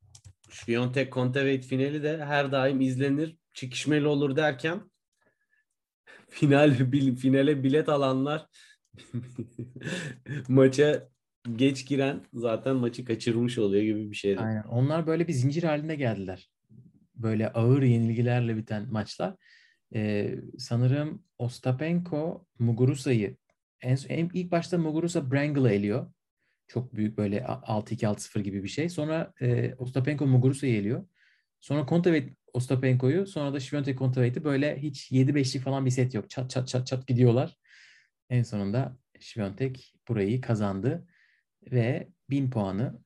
Şviyontek 0.49 1.13
Kontaveit 1.13 1.65
finali 1.65 2.03
de 2.03 2.25
her 2.25 2.51
daim 2.51 2.81
izlenir, 2.81 3.37
çekişmeli 3.53 4.07
olur 4.07 4.35
derken 4.35 4.91
final 6.29 6.91
bil- 6.91 7.15
finale 7.15 7.63
bilet 7.63 7.89
alanlar 7.89 8.47
maça 10.47 11.09
geç 11.55 11.87
giren 11.87 12.21
zaten 12.33 12.75
maçı 12.75 13.05
kaçırmış 13.05 13.57
oluyor 13.57 13.83
gibi 13.83 14.11
bir 14.11 14.15
şeydi. 14.15 14.39
Aynen. 14.39 14.63
Onlar 14.63 15.07
böyle 15.07 15.27
bir 15.27 15.33
zincir 15.33 15.63
halinde 15.63 15.95
geldiler. 15.95 16.51
Böyle 17.15 17.51
ağır 17.51 17.81
yenilgilerle 17.83 18.57
biten 18.57 18.91
maçlar. 18.91 19.35
Ee, 19.95 20.35
sanırım 20.57 21.23
Ostapenko 21.37 22.45
Muguruza'yı 22.59 23.37
en, 23.81 23.97
en 24.09 24.29
ilk 24.33 24.51
başta 24.51 24.77
Muguruza 24.77 25.31
Brangle'ı 25.31 25.71
eliyor. 25.71 26.13
Çok 26.67 26.95
büyük 26.95 27.17
böyle 27.17 27.39
6-2-6-0 27.39 28.39
gibi 28.41 28.63
bir 28.63 28.69
şey. 28.69 28.89
Sonra 28.89 29.33
e, 29.41 29.75
Ostapenko 29.75 30.27
Muguruza'yı 30.27 30.75
eliyor. 30.75 31.05
Sonra 31.59 31.85
Kontaveit 31.85 32.37
Ostapenko'yu 32.53 33.27
sonra 33.27 33.53
da 33.53 33.59
Świątek 33.59 33.95
Kontaveit'i 33.95 34.43
böyle 34.43 34.77
hiç 34.81 35.11
7-5'lik 35.11 35.63
falan 35.63 35.85
bir 35.85 35.91
set 35.91 36.13
yok. 36.13 36.29
Çat 36.29 36.49
çat 36.49 36.67
çat 36.67 36.87
çat 36.87 37.07
gidiyorlar. 37.07 37.57
En 38.29 38.43
sonunda 38.43 38.97
Świątek 39.19 39.93
burayı 40.07 40.41
kazandı 40.41 41.07
ve 41.71 42.07
1000 42.29 42.49
puanı 42.49 43.01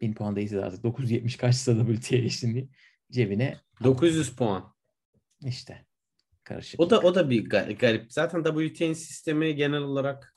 1000 0.00 0.14
puan 0.14 0.36
değilse 0.36 0.56
de 0.56 0.64
artık 0.64 0.82
970 0.82 1.36
kaçsa 1.36 1.86
WTA 1.86 2.16
eşliğini 2.16 2.68
cebine 3.10 3.56
900 3.84 4.36
puan. 4.36 4.74
işte 5.44 5.85
karışık. 6.46 6.80
O 6.80 6.90
da 6.90 7.00
o 7.00 7.14
da 7.14 7.30
bir 7.30 7.50
ga- 7.50 7.78
garip. 7.78 8.12
Zaten 8.12 8.44
WTA'nin 8.44 8.92
sistemi 8.92 9.56
genel 9.56 9.82
olarak 9.82 10.34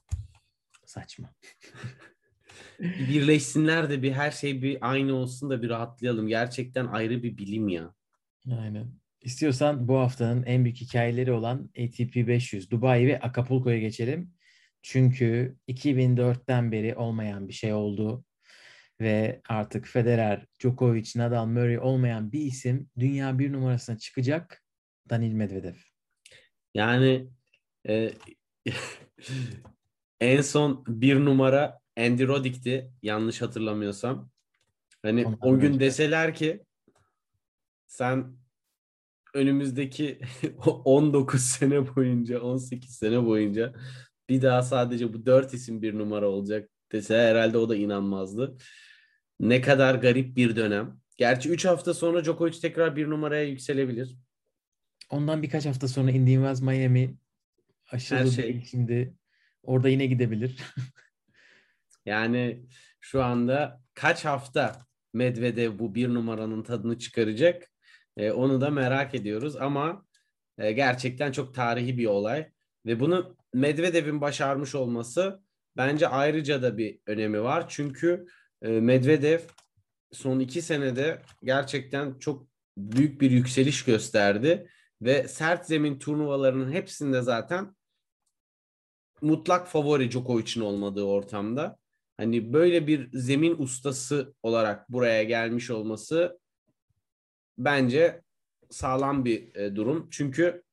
saçma. 0.85 1.29
birleşsinler 2.79 3.89
de 3.89 4.03
bir 4.03 4.11
her 4.11 4.31
şey 4.31 4.61
bir 4.61 4.77
aynı 4.81 5.13
olsun 5.13 5.49
da 5.49 5.61
bir 5.61 5.69
rahatlayalım. 5.69 6.27
Gerçekten 6.27 6.87
ayrı 6.87 7.23
bir 7.23 7.37
bilim 7.37 7.67
ya. 7.67 7.93
Aynen. 8.59 8.91
İstiyorsan 9.21 9.87
bu 9.87 9.97
haftanın 9.97 10.43
en 10.43 10.63
büyük 10.63 10.77
hikayeleri 10.77 11.31
olan 11.31 11.69
ATP 11.69 12.15
500, 12.15 12.71
Dubai 12.71 13.07
ve 13.07 13.19
Acapulco'ya 13.19 13.79
geçelim. 13.79 14.33
Çünkü 14.81 15.57
2004'ten 15.67 16.71
beri 16.71 16.95
olmayan 16.95 17.47
bir 17.47 17.53
şey 17.53 17.73
oldu 17.73 18.25
ve 19.01 19.41
artık 19.49 19.87
Federer, 19.87 20.45
Djokovic, 20.59 21.11
Nadal, 21.15 21.45
Murray 21.45 21.79
olmayan 21.79 22.31
bir 22.31 22.41
isim 22.41 22.89
dünya 22.99 23.39
bir 23.39 23.53
numarasına 23.53 23.97
çıkacak. 23.97 24.63
Danil 25.09 25.33
Medvedev. 25.33 25.88
Yani 26.73 27.29
e, 27.87 28.13
en 30.21 30.41
son 30.41 30.83
bir 30.87 31.25
numara 31.25 31.79
Andy 31.97 32.27
Roddick'ti 32.27 32.91
yanlış 33.03 33.41
hatırlamıyorsam. 33.41 34.29
Hani 35.01 35.25
Ondan 35.25 35.39
o 35.41 35.59
gün 35.59 35.69
önce. 35.69 35.79
deseler 35.79 36.35
ki 36.35 36.63
sen 37.87 38.37
önümüzdeki 39.33 40.19
19 40.85 41.41
sene 41.41 41.95
boyunca 41.95 42.41
18 42.41 42.95
sene 42.95 43.25
boyunca 43.25 43.73
bir 44.29 44.41
daha 44.41 44.61
sadece 44.61 45.13
bu 45.13 45.25
dört 45.25 45.53
isim 45.53 45.81
bir 45.81 45.97
numara 45.97 46.27
olacak 46.29 46.69
dese 46.91 47.17
herhalde 47.17 47.57
o 47.57 47.69
da 47.69 47.75
inanmazdı. 47.75 48.57
Ne 49.39 49.61
kadar 49.61 49.95
garip 49.95 50.35
bir 50.35 50.55
dönem. 50.55 50.99
Gerçi 51.17 51.49
3 51.49 51.65
hafta 51.65 51.93
sonra 51.93 52.23
Djokovic 52.23 52.59
tekrar 52.61 52.95
bir 52.95 53.09
numaraya 53.09 53.43
yükselebilir. 53.43 54.15
Ondan 55.09 55.43
birkaç 55.43 55.65
hafta 55.65 55.87
sonra 55.87 56.11
Indian 56.11 56.63
Miami 56.63 57.15
aşırı 57.91 58.19
Her 58.19 58.25
şey. 58.25 58.63
şimdi 58.63 59.13
orada 59.63 59.89
yine 59.89 60.05
gidebilir. 60.05 60.57
Yani 62.05 62.65
şu 62.99 63.23
anda 63.23 63.81
kaç 63.93 64.25
hafta 64.25 64.85
Medvedev 65.13 65.79
bu 65.79 65.95
bir 65.95 66.09
numaranın 66.09 66.63
tadını 66.63 66.97
çıkaracak? 66.97 67.71
E, 68.17 68.31
onu 68.31 68.61
da 68.61 68.69
merak 68.69 69.15
ediyoruz 69.15 69.55
ama 69.55 70.05
e, 70.57 70.71
gerçekten 70.71 71.31
çok 71.31 71.53
tarihi 71.55 71.97
bir 71.97 72.05
olay 72.05 72.49
ve 72.85 72.99
bunu 72.99 73.37
Medvedev'in 73.53 74.21
başarmış 74.21 74.75
olması 74.75 75.43
bence 75.77 76.07
ayrıca 76.07 76.61
da 76.61 76.77
bir 76.77 76.99
önemi 77.07 77.41
var. 77.41 77.65
Çünkü 77.69 78.25
e, 78.61 78.69
Medvedev 78.69 79.39
son 80.11 80.39
iki 80.39 80.61
senede 80.61 81.21
gerçekten 81.43 82.19
çok 82.19 82.47
büyük 82.77 83.21
bir 83.21 83.31
yükseliş 83.31 83.85
gösterdi 83.85 84.67
ve 85.01 85.27
sert 85.27 85.65
zemin 85.65 85.99
turnuvalarının 85.99 86.71
hepsinde 86.71 87.21
zaten 87.21 87.75
mutlak 89.21 89.67
favori 89.67 90.11
Djokovic'in 90.11 90.61
olmadığı 90.61 91.03
ortamda. 91.03 91.77
Hani 92.17 92.53
böyle 92.53 92.87
bir 92.87 93.09
zemin 93.13 93.55
ustası 93.57 94.33
olarak 94.43 94.89
buraya 94.89 95.23
gelmiş 95.23 95.69
olması 95.69 96.39
bence 97.57 98.21
sağlam 98.69 99.25
bir 99.25 99.55
e, 99.55 99.75
durum. 99.75 100.07
Çünkü 100.11 100.63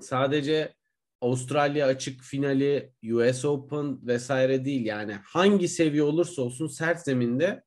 sadece 0.00 0.78
Avustralya 1.20 1.86
açık 1.86 2.22
finali, 2.22 2.92
US 3.12 3.44
Open 3.44 4.06
vesaire 4.06 4.64
değil 4.64 4.86
yani 4.86 5.12
hangi 5.12 5.68
seviye 5.68 6.02
olursa 6.02 6.42
olsun 6.42 6.66
sert 6.66 7.00
zeminde 7.00 7.64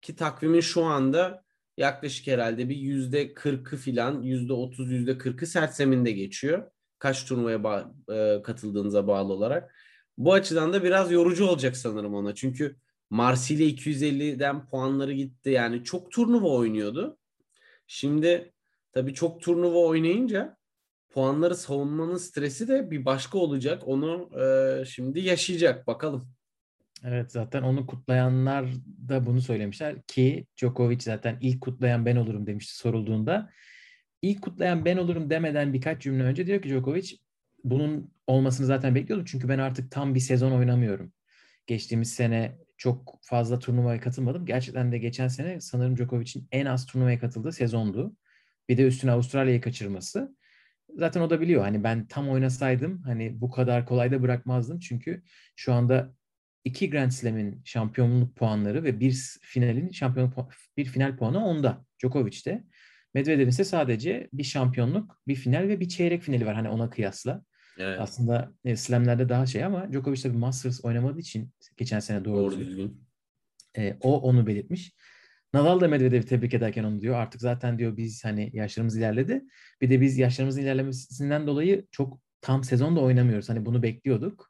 ki 0.00 0.16
takvimin 0.16 0.60
şu 0.60 0.84
anda 0.84 1.44
yaklaşık 1.78 2.26
herhalde 2.26 2.68
bir 2.68 2.76
yüzde 2.76 3.34
kırkı 3.34 3.76
filan 3.76 4.22
yüzde 4.22 4.52
otuz 4.52 4.90
yüzde 4.92 5.18
kırkı 5.18 5.46
sert 5.46 5.74
zeminde 5.74 6.12
geçiyor. 6.12 6.70
Kaç 6.98 7.24
turnuvaya 7.24 7.56
ba- 7.56 7.92
e, 8.38 8.42
katıldığınıza 8.42 9.06
bağlı 9.06 9.32
olarak. 9.32 9.74
Bu 10.18 10.32
açıdan 10.32 10.72
da 10.72 10.84
biraz 10.84 11.12
yorucu 11.12 11.46
olacak 11.46 11.76
sanırım 11.76 12.14
ona. 12.14 12.34
Çünkü 12.34 12.76
Marsilya 13.10 13.66
250'den 13.66 14.66
puanları 14.66 15.12
gitti. 15.12 15.50
Yani 15.50 15.84
çok 15.84 16.12
turnuva 16.12 16.48
oynuyordu. 16.48 17.18
Şimdi 17.86 18.52
tabii 18.92 19.14
çok 19.14 19.40
turnuva 19.42 19.78
oynayınca 19.78 20.56
puanları 21.10 21.56
savunmanın 21.56 22.16
stresi 22.16 22.68
de 22.68 22.90
bir 22.90 23.04
başka 23.04 23.38
olacak. 23.38 23.82
Onu 23.86 24.30
e, 24.40 24.84
şimdi 24.84 25.20
yaşayacak. 25.20 25.86
Bakalım. 25.86 26.37
Evet 27.04 27.32
zaten 27.32 27.62
onu 27.62 27.86
kutlayanlar 27.86 28.66
da 29.08 29.26
bunu 29.26 29.40
söylemişler 29.40 30.02
ki 30.02 30.46
Djokovic 30.56 31.00
zaten 31.00 31.38
ilk 31.40 31.60
kutlayan 31.60 32.06
ben 32.06 32.16
olurum 32.16 32.46
demişti 32.46 32.76
sorulduğunda. 32.76 33.50
İlk 34.22 34.42
kutlayan 34.42 34.84
ben 34.84 34.96
olurum 34.96 35.30
demeden 35.30 35.72
birkaç 35.72 36.02
cümle 36.02 36.22
önce 36.22 36.46
diyor 36.46 36.62
ki 36.62 36.68
Djokovic 36.68 37.16
bunun 37.64 38.12
olmasını 38.26 38.66
zaten 38.66 38.94
bekliyordum 38.94 39.24
çünkü 39.24 39.48
ben 39.48 39.58
artık 39.58 39.90
tam 39.90 40.14
bir 40.14 40.20
sezon 40.20 40.52
oynamıyorum. 40.52 41.12
Geçtiğimiz 41.66 42.12
sene 42.12 42.58
çok 42.76 43.18
fazla 43.22 43.58
turnuvaya 43.58 44.00
katılmadım. 44.00 44.46
Gerçekten 44.46 44.92
de 44.92 44.98
geçen 44.98 45.28
sene 45.28 45.60
sanırım 45.60 45.96
Djokovic'in 45.96 46.48
en 46.52 46.66
az 46.66 46.86
turnuvaya 46.86 47.18
katıldığı 47.18 47.52
sezondu. 47.52 48.16
Bir 48.68 48.76
de 48.76 48.86
üstüne 48.86 49.10
Avustralya'yı 49.10 49.60
kaçırması. 49.60 50.36
Zaten 50.96 51.20
o 51.20 51.30
da 51.30 51.40
biliyor 51.40 51.62
hani 51.62 51.84
ben 51.84 52.06
tam 52.06 52.28
oynasaydım 52.28 53.02
hani 53.02 53.40
bu 53.40 53.50
kadar 53.50 53.86
kolay 53.86 54.12
da 54.12 54.22
bırakmazdım. 54.22 54.78
Çünkü 54.78 55.22
şu 55.56 55.72
anda 55.72 56.17
iki 56.64 56.90
Grand 56.90 57.10
Slam'in 57.10 57.62
şampiyonluk 57.64 58.36
puanları 58.36 58.84
ve 58.84 59.00
bir 59.00 59.38
finalin 59.42 59.90
şampiyonluk 59.90 60.34
pu- 60.34 60.52
bir 60.76 60.84
final 60.84 61.16
puanı 61.16 61.44
onda 61.46 61.84
Djokovic'te. 62.02 62.64
Medvedev'in 63.14 63.48
ise 63.48 63.64
sadece 63.64 64.28
bir 64.32 64.44
şampiyonluk, 64.44 65.20
bir 65.28 65.34
final 65.34 65.68
ve 65.68 65.80
bir 65.80 65.88
çeyrek 65.88 66.22
finali 66.22 66.46
var 66.46 66.54
hani 66.54 66.68
ona 66.68 66.90
kıyasla. 66.90 67.44
Evet. 67.78 68.00
Aslında 68.00 68.52
e, 68.64 68.76
Slam'lerde 68.76 69.28
daha 69.28 69.46
şey 69.46 69.64
ama 69.64 69.92
Djokovic 69.92 70.22
tabii 70.22 70.36
Masters 70.36 70.84
oynamadığı 70.84 71.20
için 71.20 71.50
geçen 71.76 72.00
sene 72.00 72.24
doğru, 72.24 72.36
Doğru 72.36 72.58
düzgün. 72.58 73.04
E, 73.78 73.96
o 74.00 74.20
onu 74.20 74.46
belirtmiş. 74.46 74.92
Nadal 75.54 75.80
da 75.80 75.88
Medvedev'i 75.88 76.26
tebrik 76.26 76.54
ederken 76.54 76.84
onu 76.84 77.00
diyor. 77.00 77.14
Artık 77.14 77.40
zaten 77.40 77.78
diyor 77.78 77.96
biz 77.96 78.24
hani 78.24 78.50
yaşlarımız 78.52 78.96
ilerledi. 78.96 79.44
Bir 79.80 79.90
de 79.90 80.00
biz 80.00 80.18
yaşlarımızın 80.18 80.62
ilerlemesinden 80.62 81.46
dolayı 81.46 81.86
çok 81.90 82.20
tam 82.40 82.64
sezonda 82.64 83.00
oynamıyoruz. 83.00 83.48
Hani 83.48 83.66
bunu 83.66 83.82
bekliyorduk. 83.82 84.47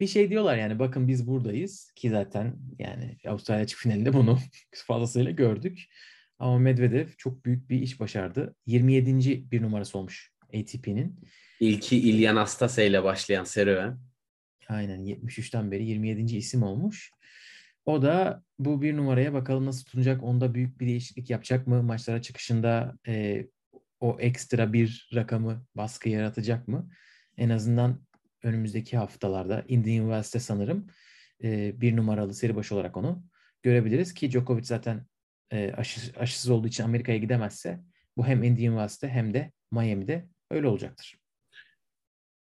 Bir 0.00 0.06
şey 0.06 0.30
diyorlar 0.30 0.56
yani 0.56 0.78
bakın 0.78 1.08
biz 1.08 1.26
buradayız 1.26 1.92
ki 1.96 2.10
zaten 2.10 2.56
yani 2.78 3.18
Avustralya 3.26 3.62
açık 3.62 3.78
finalinde 3.78 4.12
bunu 4.12 4.38
fazlasıyla 4.74 5.30
gördük. 5.30 5.84
Ama 6.38 6.58
Medvedev 6.58 7.08
çok 7.18 7.44
büyük 7.44 7.70
bir 7.70 7.82
iş 7.82 8.00
başardı. 8.00 8.54
27. 8.66 9.50
bir 9.50 9.62
numarası 9.62 9.98
olmuş 9.98 10.32
ATP'nin. 10.54 11.20
İlki 11.60 11.98
İlyan 11.98 12.36
Astase 12.36 12.86
ile 12.86 13.04
başlayan 13.04 13.44
serüven. 13.44 13.98
Aynen 14.68 15.04
73'ten 15.04 15.70
beri 15.70 15.84
27. 15.84 16.36
isim 16.36 16.62
olmuş. 16.62 17.10
O 17.84 18.02
da 18.02 18.44
bu 18.58 18.82
bir 18.82 18.96
numaraya 18.96 19.32
bakalım 19.32 19.66
nasıl 19.66 19.84
tutunacak. 19.84 20.22
Onda 20.22 20.54
büyük 20.54 20.80
bir 20.80 20.86
değişiklik 20.86 21.30
yapacak 21.30 21.66
mı? 21.66 21.82
Maçlara 21.82 22.22
çıkışında 22.22 22.98
e, 23.06 23.46
o 24.00 24.16
ekstra 24.20 24.72
bir 24.72 25.10
rakamı 25.14 25.66
baskı 25.74 26.08
yaratacak 26.08 26.68
mı? 26.68 26.90
En 27.36 27.48
azından 27.48 28.07
önümüzdeki 28.42 28.96
haftalarda 28.96 29.64
Indian 29.68 30.04
Wells'te 30.04 30.38
sanırım 30.38 30.86
e, 31.42 31.80
bir 31.80 31.96
numaralı 31.96 32.34
seri 32.34 32.56
başı 32.56 32.74
olarak 32.74 32.96
onu 32.96 33.24
görebiliriz 33.62 34.14
ki 34.14 34.30
Djokovic 34.30 34.64
zaten 34.64 35.06
e, 35.50 35.72
aşı, 35.72 36.00
aşısız 36.18 36.50
olduğu 36.50 36.68
için 36.68 36.84
Amerika'ya 36.84 37.18
gidemezse 37.18 37.80
bu 38.16 38.26
hem 38.26 38.42
Indian 38.42 38.72
Wells'te 38.72 39.08
hem 39.08 39.34
de 39.34 39.52
Miami'de 39.72 40.28
öyle 40.50 40.66
olacaktır. 40.68 41.18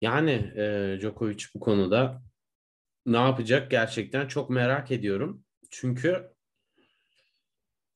Yani 0.00 0.52
e, 0.56 0.96
Djokovic 1.00 1.44
bu 1.54 1.60
konuda 1.60 2.22
ne 3.06 3.16
yapacak 3.16 3.70
gerçekten 3.70 4.28
çok 4.28 4.50
merak 4.50 4.90
ediyorum. 4.90 5.44
Çünkü 5.70 6.30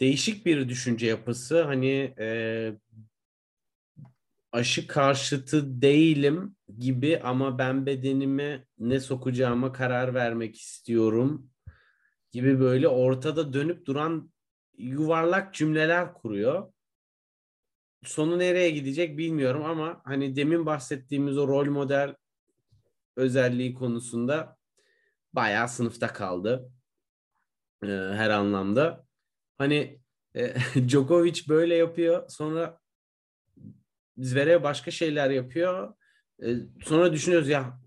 değişik 0.01 0.47
bir 0.47 0.69
düşünce 0.69 1.07
yapısı. 1.07 1.63
Hani 1.63 2.15
e, 2.19 2.29
aşı 4.55 4.87
karşıtı 4.87 5.83
değilim 5.83 6.57
gibi 6.79 7.21
ama 7.25 7.59
ben 7.59 7.87
bedenime 7.87 8.67
ne 8.79 9.01
sokacağıma 9.01 9.73
karar 9.73 10.15
vermek 10.15 10.61
istiyorum 10.61 11.51
gibi 12.33 12.61
böyle 12.61 12.89
ortada 12.89 13.53
dönüp 13.53 13.87
duran 13.87 14.33
yuvarlak 14.79 15.55
cümleler 15.55 16.15
kuruyor. 16.15 16.73
Sonu 18.05 18.39
nereye 18.39 18.71
gidecek 18.71 19.19
bilmiyorum 19.19 19.65
ama 19.65 20.01
hani 20.05 20.37
demin 20.37 20.67
bahsettiğimiz 20.67 21.39
o 21.39 21.49
rol 21.49 21.67
model 21.67 22.15
özelliği 23.17 23.75
konusunda 23.75 24.57
bayağı 25.33 25.69
sınıfta 25.69 26.13
kaldı 26.13 26.71
e, 27.83 27.87
her 27.89 28.31
anlamda. 28.31 29.07
Hani 29.59 30.01
e, 30.37 30.55
Djokovic 30.89 31.49
böyle 31.49 31.75
yapıyor 31.75 32.29
sonra 32.29 32.84
Zverev 34.19 34.63
başka 34.63 34.91
şeyler 34.91 35.31
yapıyor. 35.31 35.95
E, 36.43 36.47
sonra 36.83 37.13
düşünüyoruz 37.13 37.49
ya 37.49 37.81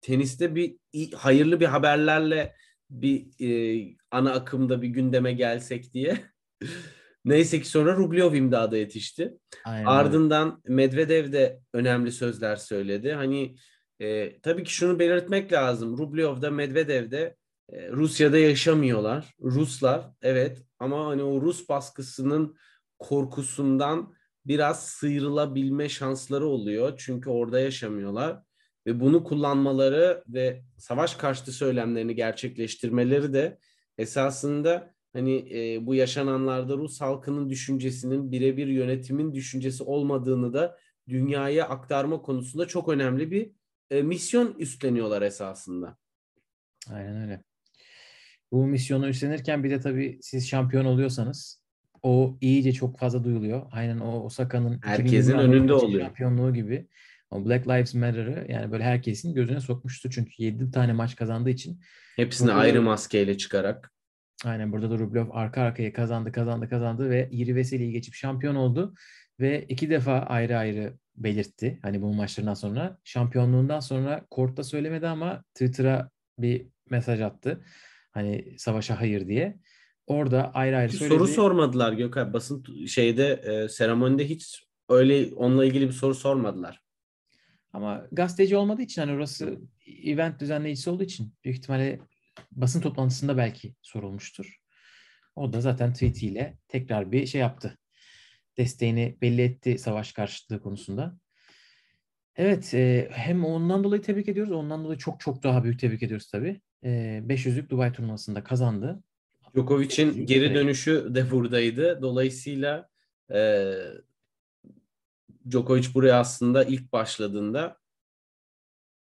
teniste 0.00 0.54
bir 0.54 0.76
hayırlı 1.14 1.60
bir 1.60 1.66
haberlerle 1.66 2.54
bir 2.90 3.26
e, 3.40 3.96
ana 4.10 4.32
akımda 4.32 4.82
bir 4.82 4.88
gündeme 4.88 5.32
gelsek 5.32 5.94
diye. 5.94 6.18
Neyse 7.24 7.60
ki 7.60 7.68
sonra 7.68 7.96
Rublev 7.96 8.34
imdada 8.34 8.76
yetişti. 8.76 9.34
Aynen. 9.64 9.86
Ardından 9.86 10.62
Medvedev 10.68 11.32
de 11.32 11.60
önemli 11.72 12.12
sözler 12.12 12.56
söyledi. 12.56 13.12
Hani 13.12 13.56
e, 14.00 14.40
tabii 14.40 14.64
ki 14.64 14.74
şunu 14.74 14.98
belirtmek 14.98 15.52
lazım. 15.52 15.98
Rublev 15.98 16.42
de 16.42 16.50
Medvedev 16.50 17.10
de 17.10 17.36
e, 17.72 17.88
Rusya'da 17.90 18.38
yaşamıyorlar. 18.38 19.34
Ruslar 19.40 20.10
evet 20.22 20.62
ama 20.78 21.06
hani 21.06 21.22
o 21.22 21.40
Rus 21.40 21.68
baskısının 21.68 22.56
korkusundan 22.98 24.14
biraz 24.46 24.86
sıyrılabilme 24.86 25.88
şansları 25.88 26.46
oluyor. 26.46 26.94
Çünkü 26.96 27.30
orada 27.30 27.60
yaşamıyorlar 27.60 28.42
ve 28.86 29.00
bunu 29.00 29.24
kullanmaları 29.24 30.24
ve 30.28 30.62
savaş 30.78 31.14
karşıtı 31.14 31.52
söylemlerini 31.52 32.14
gerçekleştirmeleri 32.14 33.32
de 33.32 33.58
esasında 33.98 34.94
hani 35.12 35.58
e, 35.58 35.86
bu 35.86 35.94
yaşananlarda 35.94 36.76
Rus 36.76 37.00
halkının 37.00 37.50
düşüncesinin 37.50 38.32
birebir 38.32 38.66
yönetimin 38.66 39.34
düşüncesi 39.34 39.82
olmadığını 39.82 40.52
da 40.52 40.78
dünyaya 41.08 41.68
aktarma 41.68 42.22
konusunda 42.22 42.66
çok 42.68 42.88
önemli 42.88 43.30
bir 43.30 43.52
e, 43.90 44.02
misyon 44.02 44.54
üstleniyorlar 44.58 45.22
esasında. 45.22 45.96
Aynen 46.90 47.22
öyle. 47.22 47.42
Bu 48.52 48.66
misyonu 48.66 49.08
üstlenirken 49.08 49.64
bir 49.64 49.70
de 49.70 49.80
tabii 49.80 50.18
siz 50.22 50.48
şampiyon 50.48 50.84
oluyorsanız 50.84 51.61
o 52.02 52.36
iyice 52.40 52.72
çok 52.72 52.98
fazla 52.98 53.24
duyuluyor. 53.24 53.62
Aynen 53.70 53.98
o 53.98 54.20
Osaka'nın 54.24 54.80
herkesin 54.82 55.38
önünde 55.38 55.74
oluyor. 55.74 56.00
Şampiyonluğu 56.00 56.54
gibi. 56.54 56.86
O 57.30 57.44
Black 57.44 57.68
Lives 57.68 57.94
Matter'ı 57.94 58.46
yani 58.48 58.72
böyle 58.72 58.84
herkesin 58.84 59.34
gözüne 59.34 59.60
sokmuştu. 59.60 60.10
Çünkü 60.10 60.42
7 60.42 60.70
tane 60.70 60.92
maç 60.92 61.16
kazandığı 61.16 61.50
için. 61.50 61.80
Hepsini 62.16 62.48
burada, 62.48 62.60
ayrı 62.60 62.82
maskeyle 62.82 63.36
çıkarak. 63.36 63.92
Aynen 64.44 64.72
burada 64.72 64.90
da 64.90 64.98
Rublev 64.98 65.26
arka 65.30 65.62
arkaya 65.62 65.92
kazandı 65.92 66.32
kazandı 66.32 66.68
kazandı 66.68 67.10
ve 67.10 67.28
Yiri 67.32 67.56
Veseli'yi 67.56 67.92
geçip 67.92 68.14
şampiyon 68.14 68.54
oldu. 68.54 68.94
Ve 69.40 69.64
iki 69.68 69.90
defa 69.90 70.18
ayrı 70.18 70.58
ayrı 70.58 70.94
belirtti. 71.16 71.78
Hani 71.82 72.02
bu 72.02 72.14
maçlarından 72.14 72.54
sonra. 72.54 72.98
Şampiyonluğundan 73.04 73.80
sonra 73.80 74.26
kortta 74.30 74.64
söylemedi 74.64 75.06
ama 75.06 75.44
Twitter'a 75.54 76.10
bir 76.38 76.66
mesaj 76.90 77.20
attı. 77.20 77.64
Hani 78.10 78.54
savaşa 78.58 79.00
hayır 79.00 79.28
diye. 79.28 79.58
Orada 80.06 80.50
ayrı 80.54 80.76
ayrı 80.76 80.92
söyledi. 80.92 81.18
Soru 81.18 81.28
sormadılar 81.28 81.92
Gökhan. 81.92 82.32
Basın 82.32 82.86
şeyde 82.86 83.32
e, 83.32 83.68
seremonide 83.68 84.28
hiç 84.28 84.64
öyle 84.88 85.34
onunla 85.34 85.64
ilgili 85.64 85.86
bir 85.86 85.92
soru 85.92 86.14
sormadılar. 86.14 86.82
Ama 87.72 88.06
gazeteci 88.12 88.56
olmadığı 88.56 88.82
için 88.82 89.02
hani 89.02 89.12
orası 89.12 89.58
event 90.04 90.40
düzenleyicisi 90.40 90.90
olduğu 90.90 91.02
için 91.02 91.34
büyük 91.44 91.58
ihtimalle 91.58 92.00
basın 92.52 92.80
toplantısında 92.80 93.36
belki 93.36 93.74
sorulmuştur. 93.82 94.56
O 95.36 95.52
da 95.52 95.60
zaten 95.60 95.92
tweetiyle 95.92 96.58
tekrar 96.68 97.12
bir 97.12 97.26
şey 97.26 97.40
yaptı. 97.40 97.78
Desteğini 98.58 99.16
belli 99.22 99.42
etti 99.42 99.78
savaş 99.78 100.12
karşıtlığı 100.12 100.62
konusunda. 100.62 101.18
Evet 102.36 102.74
e, 102.74 103.08
hem 103.12 103.44
ondan 103.44 103.84
dolayı 103.84 104.02
tebrik 104.02 104.28
ediyoruz. 104.28 104.52
Ondan 104.52 104.84
dolayı 104.84 104.98
çok 104.98 105.20
çok 105.20 105.42
daha 105.42 105.64
büyük 105.64 105.80
tebrik 105.80 106.02
ediyoruz 106.02 106.30
tabii. 106.30 106.60
E, 106.84 106.88
500'lük 107.26 107.70
Dubai 107.70 107.92
turnuvasında 107.92 108.44
kazandı. 108.44 109.02
Djokovic'in 109.54 110.26
geri 110.26 110.54
dönüşü 110.54 111.14
de 111.14 111.30
buradaydı. 111.30 112.02
Dolayısıyla 112.02 112.88
e, 113.34 113.72
Djokovic 115.50 115.94
buraya 115.94 116.20
aslında 116.20 116.64
ilk 116.64 116.92
başladığında 116.92 117.76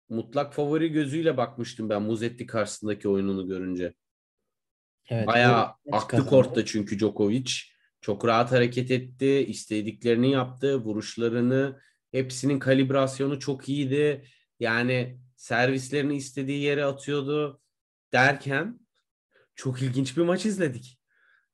mutlak 0.08 0.54
favori 0.54 0.92
gözüyle 0.92 1.36
bakmıştım 1.36 1.88
ben 1.88 2.02
Muzetti 2.02 2.46
karşısındaki 2.46 3.08
oyununu 3.08 3.46
görünce. 3.46 3.94
Evet, 5.08 5.26
Bayağı 5.26 5.74
aktı 5.92 6.26
kortta 6.26 6.64
çünkü 6.64 6.98
Djokovic. 6.98 7.52
Çok 8.00 8.24
rahat 8.24 8.52
hareket 8.52 8.90
etti, 8.90 9.26
istediklerini 9.26 10.30
yaptı, 10.30 10.76
vuruşlarını, 10.76 11.80
hepsinin 12.12 12.58
kalibrasyonu 12.58 13.40
çok 13.40 13.68
iyiydi. 13.68 14.24
Yani 14.60 15.18
servislerini 15.36 16.16
istediği 16.16 16.62
yere 16.62 16.84
atıyordu 16.84 17.60
derken 18.12 18.80
çok 19.62 19.82
ilginç 19.82 20.16
bir 20.16 20.22
maç 20.22 20.46
izledik. 20.46 20.98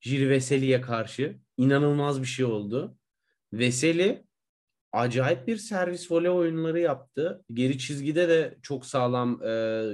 Jiri 0.00 0.30
Veseli'ye 0.30 0.80
karşı. 0.80 1.38
inanılmaz 1.56 2.22
bir 2.22 2.26
şey 2.26 2.44
oldu. 2.44 2.96
Veseli 3.52 4.24
acayip 4.92 5.46
bir 5.46 5.56
servis 5.56 6.10
voley 6.10 6.30
oyunları 6.30 6.80
yaptı. 6.80 7.44
Geri 7.52 7.78
çizgide 7.78 8.28
de 8.28 8.58
çok 8.62 8.86
sağlam 8.86 9.42
e, 9.42 9.84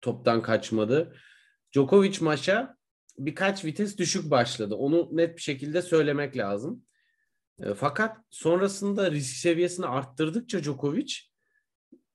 toptan 0.00 0.42
kaçmadı. 0.42 1.16
Djokovic 1.72 2.18
maça 2.20 2.76
birkaç 3.18 3.64
vites 3.64 3.98
düşük 3.98 4.30
başladı. 4.30 4.74
Onu 4.74 5.08
net 5.12 5.36
bir 5.36 5.42
şekilde 5.42 5.82
söylemek 5.82 6.36
lazım. 6.36 6.82
E, 7.60 7.74
fakat 7.74 8.16
sonrasında 8.30 9.10
risk 9.10 9.36
seviyesini 9.36 9.86
arttırdıkça 9.86 10.62
Djokovic 10.62 11.14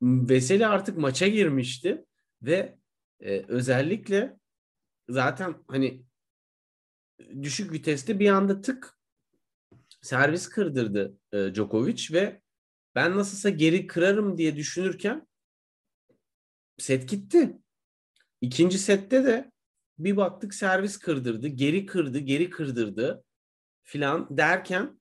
Veseli 0.02 0.68
artık 0.68 0.98
maça 0.98 1.28
girmişti 1.28 2.06
ve 2.42 2.78
e, 3.20 3.46
özellikle 3.48 4.43
zaten 5.14 5.56
hani 5.68 6.06
düşük 7.42 7.72
viteste 7.72 8.20
bir 8.20 8.30
anda 8.30 8.62
tık 8.62 8.98
servis 10.02 10.48
kırdırdı 10.50 11.18
e, 11.32 11.54
Djokovic 11.54 12.08
ve 12.12 12.42
ben 12.96 13.18
nasılsa 13.18 13.50
geri 13.50 13.88
kırarım 13.88 14.38
diye 14.38 14.56
düşünürken 14.56 15.28
set 16.78 17.10
gitti. 17.10 17.58
İkinci 18.42 18.80
sette 18.80 19.26
de 19.26 19.52
bir 20.00 20.18
baktık 20.18 20.54
servis 20.54 20.98
kırdırdı, 20.98 21.48
geri 21.48 21.86
kırdı, 21.86 22.20
geri 22.20 22.50
kırdırdı 22.50 23.24
filan 23.84 24.38
derken 24.38 25.00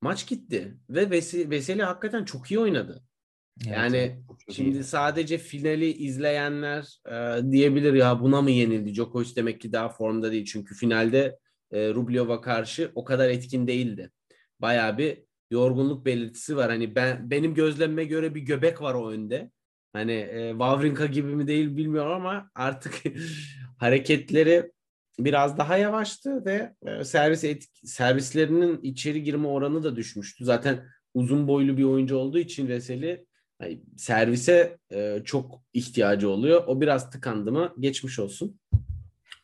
maç 0.00 0.26
gitti 0.26 0.78
ve 0.90 1.10
Veseli, 1.10 1.50
Veseli 1.50 1.82
hakikaten 1.82 2.24
çok 2.24 2.50
iyi 2.50 2.60
oynadı. 2.60 3.07
Evet, 3.66 3.76
yani 3.76 4.22
şimdi 4.50 4.76
iyi. 4.76 4.84
sadece 4.84 5.38
finali 5.38 5.92
izleyenler 5.92 7.00
e, 7.10 7.52
diyebilir 7.52 7.94
ya 7.94 8.20
buna 8.20 8.42
mı 8.42 8.50
yenildi? 8.50 8.94
Djokovic 8.94 9.36
demek 9.36 9.60
ki 9.60 9.72
daha 9.72 9.88
formda 9.88 10.32
değil. 10.32 10.44
Çünkü 10.44 10.74
finalde 10.74 11.38
e, 11.72 11.94
Rublev'a 11.94 12.40
karşı 12.40 12.92
o 12.94 13.04
kadar 13.04 13.28
etkin 13.28 13.66
değildi. 13.66 14.10
Bayağı 14.60 14.98
bir 14.98 15.22
yorgunluk 15.50 16.06
belirtisi 16.06 16.56
var. 16.56 16.70
Hani 16.70 16.94
ben 16.94 17.30
benim 17.30 17.54
gözlemime 17.54 18.04
göre 18.04 18.34
bir 18.34 18.40
göbek 18.40 18.82
var 18.82 18.94
o 18.94 19.10
önde. 19.10 19.50
Hani 19.92 20.12
e, 20.12 20.50
Wawrinka 20.50 21.06
gibi 21.06 21.34
mi 21.34 21.46
değil 21.46 21.76
bilmiyorum 21.76 22.12
ama 22.12 22.50
artık 22.54 22.94
hareketleri 23.78 24.72
biraz 25.18 25.58
daha 25.58 25.76
yavaştı 25.76 26.44
ve 26.44 26.74
e, 26.86 27.04
servis 27.04 27.44
etki, 27.44 27.86
servislerinin 27.86 28.80
içeri 28.82 29.22
girme 29.22 29.48
oranı 29.48 29.82
da 29.82 29.96
düşmüştü. 29.96 30.44
Zaten 30.44 30.84
uzun 31.14 31.48
boylu 31.48 31.76
bir 31.76 31.84
oyuncu 31.84 32.16
olduğu 32.16 32.38
için 32.38 32.68
Veseli 32.68 33.27
yani 33.62 33.80
servise 33.96 34.78
e, 34.92 35.22
çok 35.24 35.62
ihtiyacı 35.72 36.30
oluyor. 36.30 36.64
O 36.66 36.80
biraz 36.80 37.10
tıkandı 37.10 37.52
mı 37.52 37.74
geçmiş 37.80 38.18
olsun. 38.18 38.60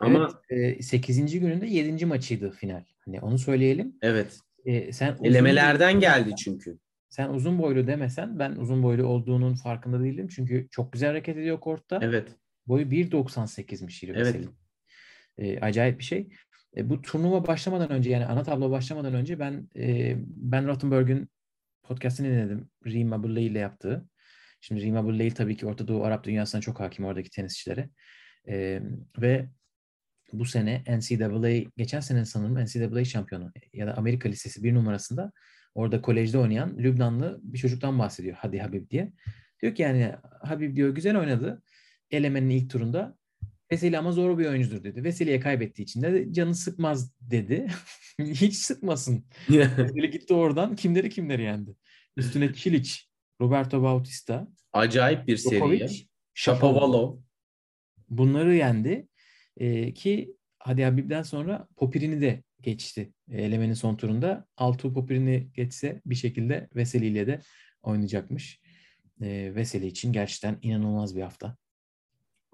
Ama 0.00 0.30
evet, 0.50 0.78
e, 0.78 0.82
8. 0.82 1.40
gününde 1.40 1.66
7. 1.66 2.06
maçıydı 2.06 2.50
final. 2.50 2.84
Hani 3.04 3.20
onu 3.20 3.38
söyleyelim. 3.38 3.96
Evet. 4.02 4.40
E, 4.64 4.92
sen 4.92 5.16
elemelerden 5.22 6.00
geldi 6.00 6.36
çünkü. 6.36 6.78
Sen 7.08 7.28
uzun 7.28 7.58
boylu 7.58 7.86
demesen 7.86 8.38
ben 8.38 8.52
uzun 8.52 8.82
boylu 8.82 9.06
olduğunun 9.06 9.54
farkında 9.54 10.04
değilim. 10.04 10.28
Çünkü 10.28 10.68
çok 10.70 10.92
güzel 10.92 11.08
hareket 11.08 11.36
ediyor 11.36 11.60
kortta. 11.60 11.98
Evet. 12.02 12.28
Boyu 12.66 12.86
1.98'miş 12.86 14.06
Yiri 14.06 14.18
evet. 14.18 14.48
E, 15.38 15.60
acayip 15.60 15.98
bir 15.98 16.04
şey. 16.04 16.28
E, 16.76 16.90
bu 16.90 17.02
turnuva 17.02 17.46
başlamadan 17.46 17.90
önce 17.90 18.10
yani 18.10 18.26
ana 18.26 18.42
tablo 18.42 18.70
başlamadan 18.70 19.14
önce 19.14 19.38
ben 19.38 19.68
e, 19.76 20.16
Ben 20.26 20.66
Rottenberg'ün 20.66 21.28
podcastini 21.84 22.28
dinledim. 22.28 22.68
Rima 22.86 23.22
Bulley 23.22 23.46
ile 23.46 23.58
yaptığı. 23.58 24.08
Şimdi 24.60 24.82
Rima 24.82 25.04
Bulley 25.04 25.30
tabii 25.30 25.56
ki 25.56 25.66
Orta 25.66 25.88
Doğu 25.88 26.04
Arap 26.04 26.24
dünyasına 26.24 26.60
çok 26.60 26.80
hakim 26.80 27.04
oradaki 27.04 27.30
tenisçilere. 27.30 27.90
E, 28.48 28.82
ve 29.18 29.48
bu 30.32 30.44
sene 30.44 30.84
NCAA, 30.88 31.70
geçen 31.76 32.00
sene 32.00 32.24
sanırım 32.24 32.64
NCAA 32.64 33.04
şampiyonu 33.04 33.52
ya 33.72 33.86
da 33.86 33.96
Amerika 33.96 34.28
Lisesi 34.28 34.62
bir 34.62 34.74
numarasında 34.74 35.32
orada 35.74 36.02
kolejde 36.02 36.38
oynayan 36.38 36.78
Lübnanlı 36.78 37.40
bir 37.42 37.58
çocuktan 37.58 37.98
bahsediyor. 37.98 38.36
Hadi 38.40 38.58
Habib 38.58 38.90
diye. 38.90 39.12
Diyor 39.62 39.74
ki 39.74 39.82
yani 39.82 40.14
Habib 40.42 40.76
diyor 40.76 40.94
güzel 40.94 41.16
oynadı. 41.16 41.62
Elemenin 42.10 42.50
ilk 42.50 42.70
turunda. 42.70 43.16
Veseli 43.72 43.98
ama 43.98 44.12
zor 44.12 44.38
bir 44.38 44.46
oyuncudur 44.46 44.84
dedi. 44.84 45.04
Veseli'ye 45.04 45.40
kaybettiği 45.40 45.84
için 45.84 46.02
de 46.02 46.32
canı 46.32 46.54
sıkmaz 46.54 47.12
dedi. 47.20 47.66
Hiç 48.20 48.54
sıkmasın. 48.54 49.24
Veseli 49.50 50.10
gitti 50.10 50.34
oradan 50.34 50.76
kimleri 50.76 51.10
kimleri 51.10 51.42
yendi. 51.42 51.76
Üstüne 52.16 52.54
Çilic, 52.54 52.94
Roberto 53.40 53.82
Bautista. 53.82 54.48
Acayip 54.72 55.26
bir 55.26 55.36
seri. 55.36 55.88
Shapovalov. 56.34 57.16
Bunları 58.08 58.54
yendi. 58.54 59.08
E, 59.56 59.94
ki 59.94 60.34
Hadi 60.64 60.84
Habib'den 60.84 61.22
sonra 61.22 61.68
Popir'ini 61.76 62.20
de 62.20 62.42
geçti. 62.60 63.12
Elemenin 63.30 63.74
son 63.74 63.96
turunda. 63.96 64.46
Altuğ 64.56 64.92
Popir'ini 64.92 65.48
geçse 65.54 66.02
bir 66.06 66.14
şekilde 66.14 66.68
Veseli 66.74 67.06
ile 67.06 67.26
de 67.26 67.40
oynayacakmış. 67.82 68.60
E, 69.22 69.52
Veseli 69.54 69.86
için 69.86 70.12
gerçekten 70.12 70.58
inanılmaz 70.62 71.16
bir 71.16 71.22
hafta. 71.22 71.56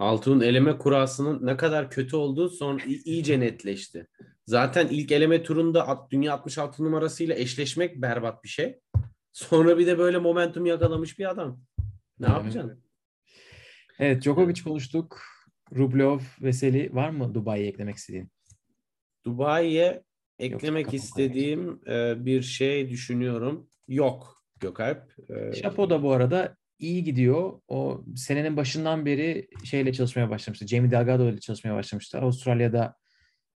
Altuğ'un 0.01 0.41
eleme 0.41 0.79
kurasının 0.79 1.47
ne 1.47 1.57
kadar 1.57 1.91
kötü 1.91 2.17
olduğu 2.17 2.49
son 2.49 2.81
iyice 3.05 3.41
netleşti. 3.41 4.07
Zaten 4.47 4.89
ilk 4.89 5.13
eleme 5.13 5.43
turunda 5.43 6.09
dünya 6.11 6.35
66 6.35 6.85
numarasıyla 6.85 7.35
eşleşmek 7.35 8.03
berbat 8.03 8.45
bir 8.45 8.49
şey. 8.49 8.81
Sonra 9.33 9.79
bir 9.79 9.87
de 9.87 9.99
böyle 9.99 10.19
momentum 10.19 10.67
yakalamış 10.67 11.19
bir 11.19 11.31
adam. 11.31 11.61
Ne 12.19 12.27
evet. 12.27 12.37
yapacaksın? 12.37 12.85
Evet 13.99 14.23
Djokovic 14.23 14.63
konuştuk. 14.65 15.23
Rublev, 15.77 16.19
Veseli 16.41 16.95
var 16.95 17.11
mı 17.11 17.35
Dubai'ye 17.35 17.69
eklemek 17.69 17.97
istediğin? 17.97 18.31
Dubai'ye 19.25 20.03
eklemek 20.39 20.87
Acapulco'ya 20.87 21.27
istediğim 21.27 21.81
e, 21.87 22.25
bir 22.25 22.43
şey 22.43 22.91
düşünüyorum. 22.91 23.69
Yok 23.89 24.45
Gökalp. 24.61 25.31
E, 25.31 25.53
Şapo 25.63 25.91
da 25.91 26.03
bu 26.03 26.13
arada 26.13 26.57
iyi 26.81 27.05
gidiyor. 27.05 27.61
O 27.69 28.05
senenin 28.17 28.57
başından 28.57 29.07
beri 29.07 29.49
şeyle 29.65 29.93
çalışmaya 29.93 30.31
başlamıştı. 30.31 30.67
Jamie 30.67 30.91
Delgado 30.91 31.29
ile 31.31 31.41
çalışmaya 31.41 31.75
başlamıştı. 31.75 32.19
Avustralya'da 32.19 32.97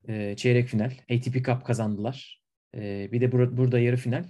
e, 0.07 0.35
çeyrek 0.35 0.67
final. 0.67 0.91
ATP 1.11 1.45
Cup 1.45 1.65
kazandılar. 1.65 2.41
E, 2.75 3.09
bir 3.11 3.21
de 3.21 3.25
bur- 3.25 3.57
burada 3.57 3.79
yarı 3.79 3.97
final. 3.97 4.25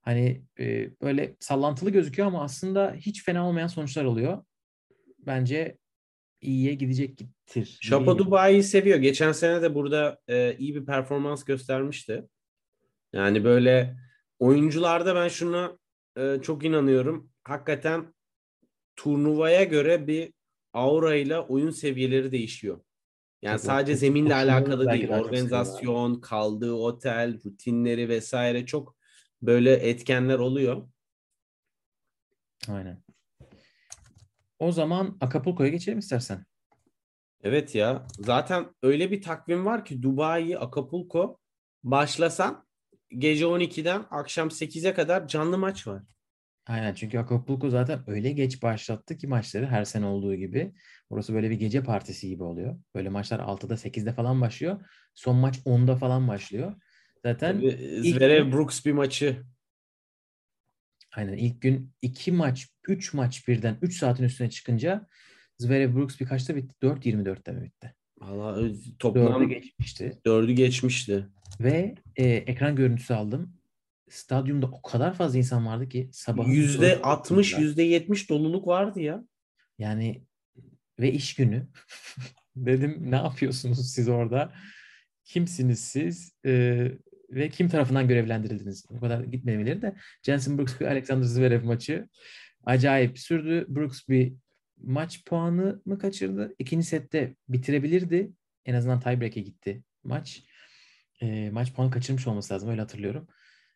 Hani 0.00 0.44
e, 0.58 0.90
böyle 1.02 1.36
sallantılı 1.40 1.90
gözüküyor 1.90 2.28
ama 2.28 2.42
aslında 2.44 2.94
hiç 2.96 3.24
fena 3.24 3.48
olmayan 3.48 3.66
sonuçlar 3.66 4.04
oluyor. 4.04 4.44
Bence 5.18 5.78
iyiye 6.40 6.74
gidecektir. 6.74 7.78
Şapo. 7.80 8.18
Dubai'yi 8.18 8.62
seviyor. 8.62 8.98
Geçen 8.98 9.32
sene 9.32 9.62
de 9.62 9.74
burada 9.74 10.18
e, 10.28 10.56
iyi 10.58 10.74
bir 10.74 10.86
performans 10.86 11.44
göstermişti. 11.44 12.24
Yani 13.12 13.44
böyle 13.44 13.96
oyuncularda 14.38 15.14
ben 15.14 15.28
şuna 15.28 15.78
e, 16.18 16.38
çok 16.42 16.64
inanıyorum. 16.64 17.30
Hakikaten 17.44 18.13
turnuvaya 18.96 19.64
göre 19.64 20.06
bir 20.06 20.32
aura 20.72 21.14
ile 21.14 21.40
oyun 21.40 21.70
seviyeleri 21.70 22.32
değişiyor. 22.32 22.80
Yani 23.42 23.56
Tabii, 23.56 23.66
sadece 23.66 23.96
zeminle 23.96 24.34
alakalı 24.34 24.90
değil. 24.90 25.08
Organizasyon, 25.08 26.20
kaldığı 26.20 26.72
otel, 26.72 27.44
rutinleri 27.44 28.08
vesaire 28.08 28.66
çok 28.66 28.96
böyle 29.42 29.72
etkenler 29.72 30.38
oluyor. 30.38 30.88
Aynen. 32.68 33.02
O 34.58 34.72
zaman 34.72 35.16
Acapulco'ya 35.20 35.70
geçelim 35.70 35.98
istersen. 35.98 36.44
Evet 37.42 37.74
ya. 37.74 38.06
Zaten 38.18 38.74
öyle 38.82 39.10
bir 39.10 39.22
takvim 39.22 39.64
var 39.64 39.84
ki 39.84 40.02
Dubai, 40.02 40.58
Acapulco 40.58 41.38
başlasan 41.82 42.66
gece 43.18 43.44
12'den 43.44 44.06
akşam 44.10 44.48
8'e 44.48 44.94
kadar 44.94 45.28
canlı 45.28 45.58
maç 45.58 45.86
var. 45.86 46.02
Aynen 46.66 46.94
çünkü 46.94 47.18
Acapulco 47.18 47.70
zaten 47.70 48.00
öyle 48.06 48.32
geç 48.32 48.62
başlattı 48.62 49.16
ki 49.16 49.26
maçları 49.26 49.66
her 49.66 49.84
sene 49.84 50.06
olduğu 50.06 50.34
gibi. 50.34 50.74
Burası 51.10 51.34
böyle 51.34 51.50
bir 51.50 51.54
gece 51.54 51.82
partisi 51.82 52.28
gibi 52.28 52.42
oluyor. 52.42 52.78
Böyle 52.94 53.08
maçlar 53.08 53.40
6'da 53.40 53.76
8'de 53.76 54.12
falan 54.12 54.40
başlıyor. 54.40 54.80
Son 55.14 55.36
maç 55.36 55.58
10'da 55.58 55.96
falan 55.96 56.28
başlıyor. 56.28 56.74
Zaten 57.22 57.60
ilk 57.60 58.16
Zverev 58.16 58.52
Brooks 58.52 58.84
bir 58.84 58.92
maçı. 58.92 59.42
aynen 61.12 61.36
ilk 61.36 61.62
gün 61.62 61.92
2 62.02 62.32
maç, 62.32 62.68
3 62.88 63.14
maç 63.14 63.48
birden 63.48 63.78
3 63.82 63.98
saatin 63.98 64.24
üstüne 64.24 64.50
çıkınca 64.50 65.06
Zverev 65.58 65.94
Brooks 65.94 66.20
birkaçta 66.20 66.56
bitti. 66.56 66.74
4.24'te 66.82 67.52
mi 67.52 67.62
bitti? 67.62 67.94
Valla 68.20 68.60
4'e 68.60 68.98
toplam 68.98 69.48
geçmişti. 69.48 70.20
4'ü 70.24 70.52
geçmişti. 70.52 71.26
Ve 71.60 71.94
e, 72.16 72.24
ekran 72.24 72.76
görüntüsü 72.76 73.14
aldım. 73.14 73.63
Stadyumda 74.08 74.66
o 74.66 74.82
kadar 74.82 75.14
fazla 75.14 75.38
insan 75.38 75.66
vardı 75.66 75.88
ki 75.88 76.08
sabah 76.12 76.48
Yüzde 76.48 77.02
60, 77.02 77.58
yüzde 77.58 77.82
70 77.82 78.30
doluluk 78.30 78.66
vardı 78.66 79.00
ya. 79.00 79.24
Yani 79.78 80.22
ve 81.00 81.12
iş 81.12 81.34
günü. 81.34 81.66
Dedim 82.56 83.10
ne 83.10 83.16
yapıyorsunuz 83.16 83.92
siz 83.92 84.08
orada? 84.08 84.52
Kimsiniz 85.24 85.80
siz? 85.80 86.32
Ee, 86.46 86.92
ve 87.30 87.48
kim 87.48 87.68
tarafından 87.68 88.08
görevlendirildiniz? 88.08 88.86
O 88.90 89.00
kadar 89.00 89.20
gitmemeleri 89.20 89.82
de. 89.82 89.94
Jensen 90.22 90.58
Brooks 90.58 90.80
bir 90.80 90.86
Alexander 90.86 91.26
Zverev 91.26 91.64
maçı. 91.64 92.08
Acayip 92.64 93.18
sürdü. 93.18 93.66
Brooks 93.68 94.08
bir 94.08 94.34
maç 94.82 95.24
puanı 95.24 95.82
mı 95.84 95.98
kaçırdı? 95.98 96.54
İkinci 96.58 96.86
sette 96.86 97.36
bitirebilirdi. 97.48 98.32
En 98.66 98.74
azından 98.74 99.00
tiebreak'e 99.00 99.40
gitti 99.40 99.82
maç. 100.04 100.42
Ee, 101.22 101.50
maç 101.50 101.74
puanı 101.74 101.90
kaçırmış 101.90 102.26
olması 102.26 102.54
lazım. 102.54 102.70
Öyle 102.70 102.80
hatırlıyorum. 102.80 103.28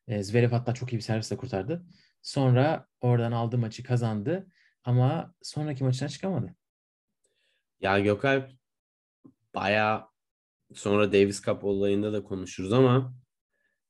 Ee, 0.09 0.23
Zverev 0.23 0.51
hatta 0.51 0.75
çok 0.75 0.93
iyi 0.93 0.97
bir 0.97 1.03
servisle 1.03 1.37
kurtardı. 1.37 1.87
Sonra 2.23 2.87
oradan 3.01 3.33
aldı 3.33 3.59
maçı 3.59 3.83
kazandı. 3.83 4.47
Ama 4.85 5.35
sonraki 5.43 5.85
maçına 5.85 6.09
çıkamadı. 6.09 6.55
Ya 7.81 7.99
Gökalp 7.99 8.51
bayağı 9.55 10.05
sonra 10.75 11.13
Davis 11.13 11.43
Cup 11.43 11.65
olayında 11.65 12.13
da 12.13 12.23
konuşuruz 12.23 12.73
ama 12.73 13.15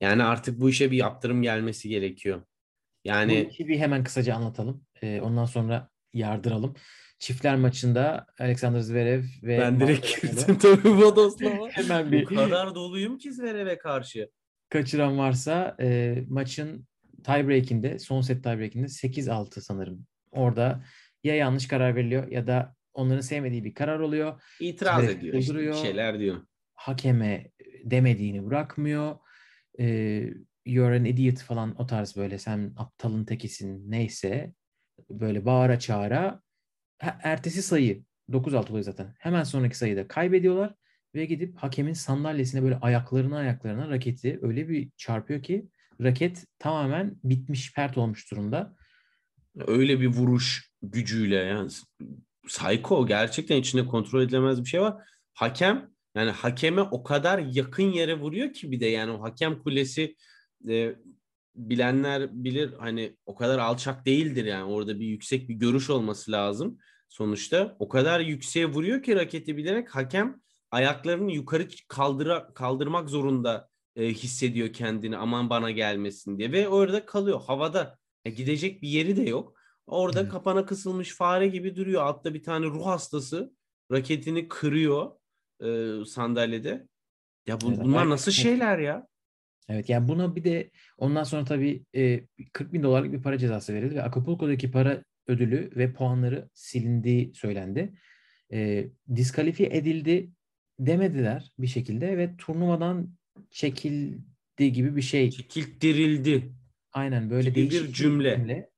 yani 0.01 0.23
artık 0.23 0.61
bu 0.61 0.71
işe 0.71 0.91
bir 0.91 0.97
yaptırım 0.97 1.43
gelmesi 1.43 1.89
gerekiyor. 1.89 2.41
Bu 2.41 2.45
Yani 3.05 3.41
iki 3.41 3.69
bir 3.69 3.79
hemen 3.79 4.05
kısaca 4.05 4.35
anlatalım. 4.35 4.85
Ee, 5.03 5.21
ondan 5.21 5.45
sonra 5.45 5.91
yardıralım. 6.12 6.75
Çiftler 7.19 7.57
maçında 7.57 8.27
Alexander 8.39 8.81
Zverev 8.81 9.25
ve 9.43 9.59
ben 9.59 9.81
direkt 9.81 10.23
girdim 10.23 10.59
tabii 10.62 10.99
Bodoslava. 10.99 11.69
hemen 11.71 12.07
Bu 12.07 12.12
bir 12.12 12.25
kadar 12.25 12.75
doluyum 12.75 13.19
ki 13.19 13.33
Zverev'e 13.33 13.79
karşı. 13.79 14.31
Kaçıran 14.69 15.19
varsa 15.19 15.77
e, 15.81 16.19
maçın 16.29 16.87
tiebreak'inde, 17.25 17.99
son 17.99 18.21
set 18.21 18.43
tiebreak'inde 18.45 18.87
8-6 18.87 19.61
sanırım. 19.61 20.07
Orada 20.31 20.85
ya 21.25 21.35
yanlış 21.35 21.69
karar 21.69 21.97
veriliyor 21.97 22.31
ya 22.31 22.47
da 22.47 22.75
onların 22.95 23.21
sevmediği 23.21 23.64
bir 23.64 23.75
karar 23.75 24.01
oluyor. 24.01 24.43
İtiraz 24.61 25.05
Zverev 25.05 25.19
ediyor 25.19 25.35
işte 25.35 25.53
bir 25.53 25.59
dolduruyor. 25.59 25.75
şeyler 25.75 26.19
diyor. 26.19 26.47
hakeme 26.75 27.51
demediğini 27.85 28.47
bırakmıyor. 28.47 29.16
Ee, 29.81 30.31
you're 30.66 30.97
an 30.97 31.05
idiot 31.05 31.39
falan 31.39 31.81
o 31.81 31.87
tarz 31.87 32.16
böyle 32.16 32.39
sen 32.39 32.73
aptalın 32.77 33.25
tekisin 33.25 33.91
neyse 33.91 34.53
böyle 35.11 35.45
bağıra 35.45 35.79
çağıra 35.79 36.43
ertesi 37.01 37.62
sayı 37.62 38.05
9-6 38.31 38.71
oluyor 38.71 38.85
zaten. 38.85 39.14
Hemen 39.19 39.43
sonraki 39.43 39.79
sayıda 39.79 40.09
kaybediyorlar 40.09 40.75
ve 41.15 41.25
gidip 41.25 41.57
hakemin 41.57 41.93
sandalyesine 41.93 42.63
böyle 42.63 42.77
ayaklarına 42.77 43.39
ayaklarına 43.39 43.91
raketi 43.91 44.39
öyle 44.43 44.69
bir 44.69 44.91
çarpıyor 44.97 45.43
ki 45.43 45.69
raket 46.01 46.47
tamamen 46.59 47.17
bitmiş 47.25 47.75
pert 47.75 47.99
olmuş 47.99 48.31
durumda. 48.31 48.77
Öyle 49.67 50.01
bir 50.01 50.07
vuruş 50.07 50.73
gücüyle 50.83 51.37
yani 51.37 51.71
psycho 52.47 53.07
gerçekten 53.07 53.57
içinde 53.57 53.87
kontrol 53.87 54.23
edilemez 54.23 54.65
bir 54.65 54.69
şey 54.69 54.81
var. 54.81 54.95
Hakem 55.35 55.91
yani 56.15 56.31
hakeme 56.31 56.83
o 56.83 57.03
kadar 57.03 57.39
yakın 57.39 57.93
yere 57.93 58.21
vuruyor 58.21 58.53
ki 58.53 58.71
bir 58.71 58.81
de 58.81 58.87
yani 58.87 59.11
o 59.11 59.23
hakem 59.23 59.63
kulesi 59.63 60.17
e, 60.69 60.95
bilenler 61.55 62.45
bilir 62.45 62.73
hani 62.79 63.17
o 63.27 63.35
kadar 63.35 63.59
alçak 63.59 64.07
değildir 64.07 64.45
yani 64.45 64.65
orada 64.65 65.01
bir 65.01 65.07
yüksek 65.07 65.49
bir 65.49 65.55
görüş 65.55 65.91
olması 65.91 66.33
lazım 66.33 66.79
sonuçta. 67.09 67.77
O 67.79 67.89
kadar 67.89 68.21
yükseğe 68.21 68.67
vuruyor 68.67 69.03
ki 69.03 69.17
raketi 69.17 69.57
bilerek 69.57 69.95
hakem 69.95 70.41
ayaklarını 70.71 71.33
yukarı 71.33 71.69
kaldıra, 71.89 72.55
kaldırmak 72.55 73.09
zorunda 73.09 73.69
e, 73.97 74.09
hissediyor 74.09 74.73
kendini 74.73 75.16
aman 75.16 75.51
bana 75.51 75.71
gelmesin 75.71 76.39
diye 76.39 76.53
ve 76.53 76.69
orada 76.69 77.07
kalıyor 77.07 77.41
havada. 77.47 77.99
Ya 78.25 78.33
gidecek 78.33 78.83
bir 78.83 78.89
yeri 78.89 79.16
de 79.16 79.23
yok. 79.23 79.55
Orada 79.87 80.21
Evet. 80.21 80.31
kapana 80.31 80.66
kısılmış 80.66 81.14
fare 81.14 81.49
gibi 81.49 81.77
duruyor. 81.77 82.03
Altta 82.03 82.35
bir 82.35 82.43
tane 82.43 82.66
ruh 82.66 82.87
hastası 82.87 83.53
raketini 83.93 84.49
kırıyor 84.49 85.11
e, 85.64 85.91
sandalyede. 86.05 86.89
Ya 87.47 87.61
bu, 87.61 87.69
Evet, 87.69 87.79
bunlar 87.85 88.09
nasıl 88.09 88.33
şeyler 88.33 88.79
ya? 88.79 89.07
Evet 89.69 89.89
yani 89.89 90.09
buna 90.09 90.37
bir 90.37 90.45
de 90.45 90.71
ondan 90.99 91.25
sonra 91.25 91.45
tabii 91.45 91.85
e, 91.95 92.27
40 92.53 92.73
bin 92.73 92.83
dolarlık 92.83 93.12
bir 93.12 93.23
para 93.23 93.39
cezası 93.39 93.75
verildi 93.75 93.95
ve 93.95 94.03
Acapulco'daki 94.03 94.71
para 94.71 95.05
ödülü 95.27 95.71
ve 95.77 95.93
puanları 95.93 96.49
silindiği 96.55 97.35
söylendi. 97.35 97.95
E, 98.53 98.89
diskalifiye 99.16 99.69
edildi 99.73 100.31
demediler 100.81 101.53
bir 101.59 101.66
şekilde 101.66 102.18
ve 102.18 102.37
turnuvadan 102.37 103.11
çekildi 103.51 104.72
gibi 104.72 104.97
bir 104.97 105.03
şey. 105.03 105.31
Çekilttirildi. 105.31 106.53
Aynen 106.93 107.31
böyle 107.31 107.51
gibi 107.51 107.66
bir 107.66 107.70
değişik 107.70 107.95
cümle. 107.95 108.70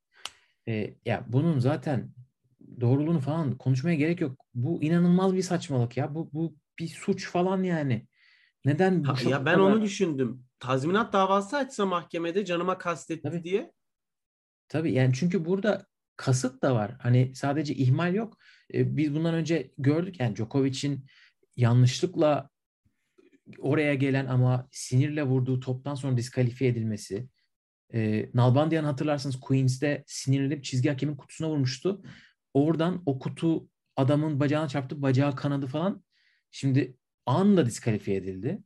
E, 0.68 0.94
ya 1.04 1.24
bunun 1.28 1.58
zaten 1.58 2.10
doğruluğunu 2.80 3.20
falan 3.20 3.58
konuşmaya 3.58 3.94
gerek 3.94 4.20
yok. 4.20 4.46
Bu 4.54 4.82
inanılmaz 4.82 5.34
bir 5.34 5.42
saçmalık 5.42 5.96
ya. 5.96 6.14
Bu 6.14 6.30
bu 6.32 6.56
bir 6.78 6.88
suç 6.88 7.28
falan 7.28 7.62
yani. 7.62 8.06
Neden 8.64 9.04
bu 9.04 9.28
ya 9.28 9.46
ben 9.46 9.54
kadar- 9.54 9.58
onu 9.58 9.82
düşündüm. 9.82 10.44
Tazminat 10.58 11.12
davası 11.12 11.56
açsa 11.56 11.86
mahkemede 11.86 12.44
canıma 12.44 12.78
kastetti 12.78 13.22
Tabii. 13.22 13.44
diye. 13.44 13.72
Tabii 14.68 14.92
yani 14.92 15.14
çünkü 15.14 15.44
burada 15.44 15.86
kasıt 16.16 16.62
da 16.62 16.74
var. 16.74 16.96
Hani 16.98 17.34
sadece 17.34 17.74
ihmal 17.74 18.14
yok. 18.14 18.38
E, 18.74 18.96
biz 18.96 19.14
bundan 19.14 19.34
önce 19.34 19.70
gördük 19.78 20.20
yani 20.20 20.36
Djokovic'in 20.36 21.06
yanlışlıkla 21.60 22.50
oraya 23.58 23.94
gelen 23.94 24.26
ama 24.26 24.68
sinirle 24.70 25.22
vurduğu 25.22 25.60
toptan 25.60 25.94
sonra 25.94 26.16
diskalifiye 26.16 26.70
edilmesi. 26.70 27.28
E, 27.94 28.30
Nalbandian 28.34 28.84
hatırlarsınız 28.84 29.40
Queens'de 29.40 30.04
sinirlenip 30.06 30.64
çizgi 30.64 30.88
hakemin 30.88 31.16
kutusuna 31.16 31.48
vurmuştu. 31.50 32.02
Oradan 32.54 33.02
o 33.06 33.18
kutu 33.18 33.68
adamın 33.96 34.40
bacağına 34.40 34.68
çarptı, 34.68 35.02
bacağı 35.02 35.36
kanadı 35.36 35.66
falan. 35.66 36.04
Şimdi 36.50 36.96
anında 37.26 37.66
diskalifiye 37.66 38.16
edildi. 38.16 38.62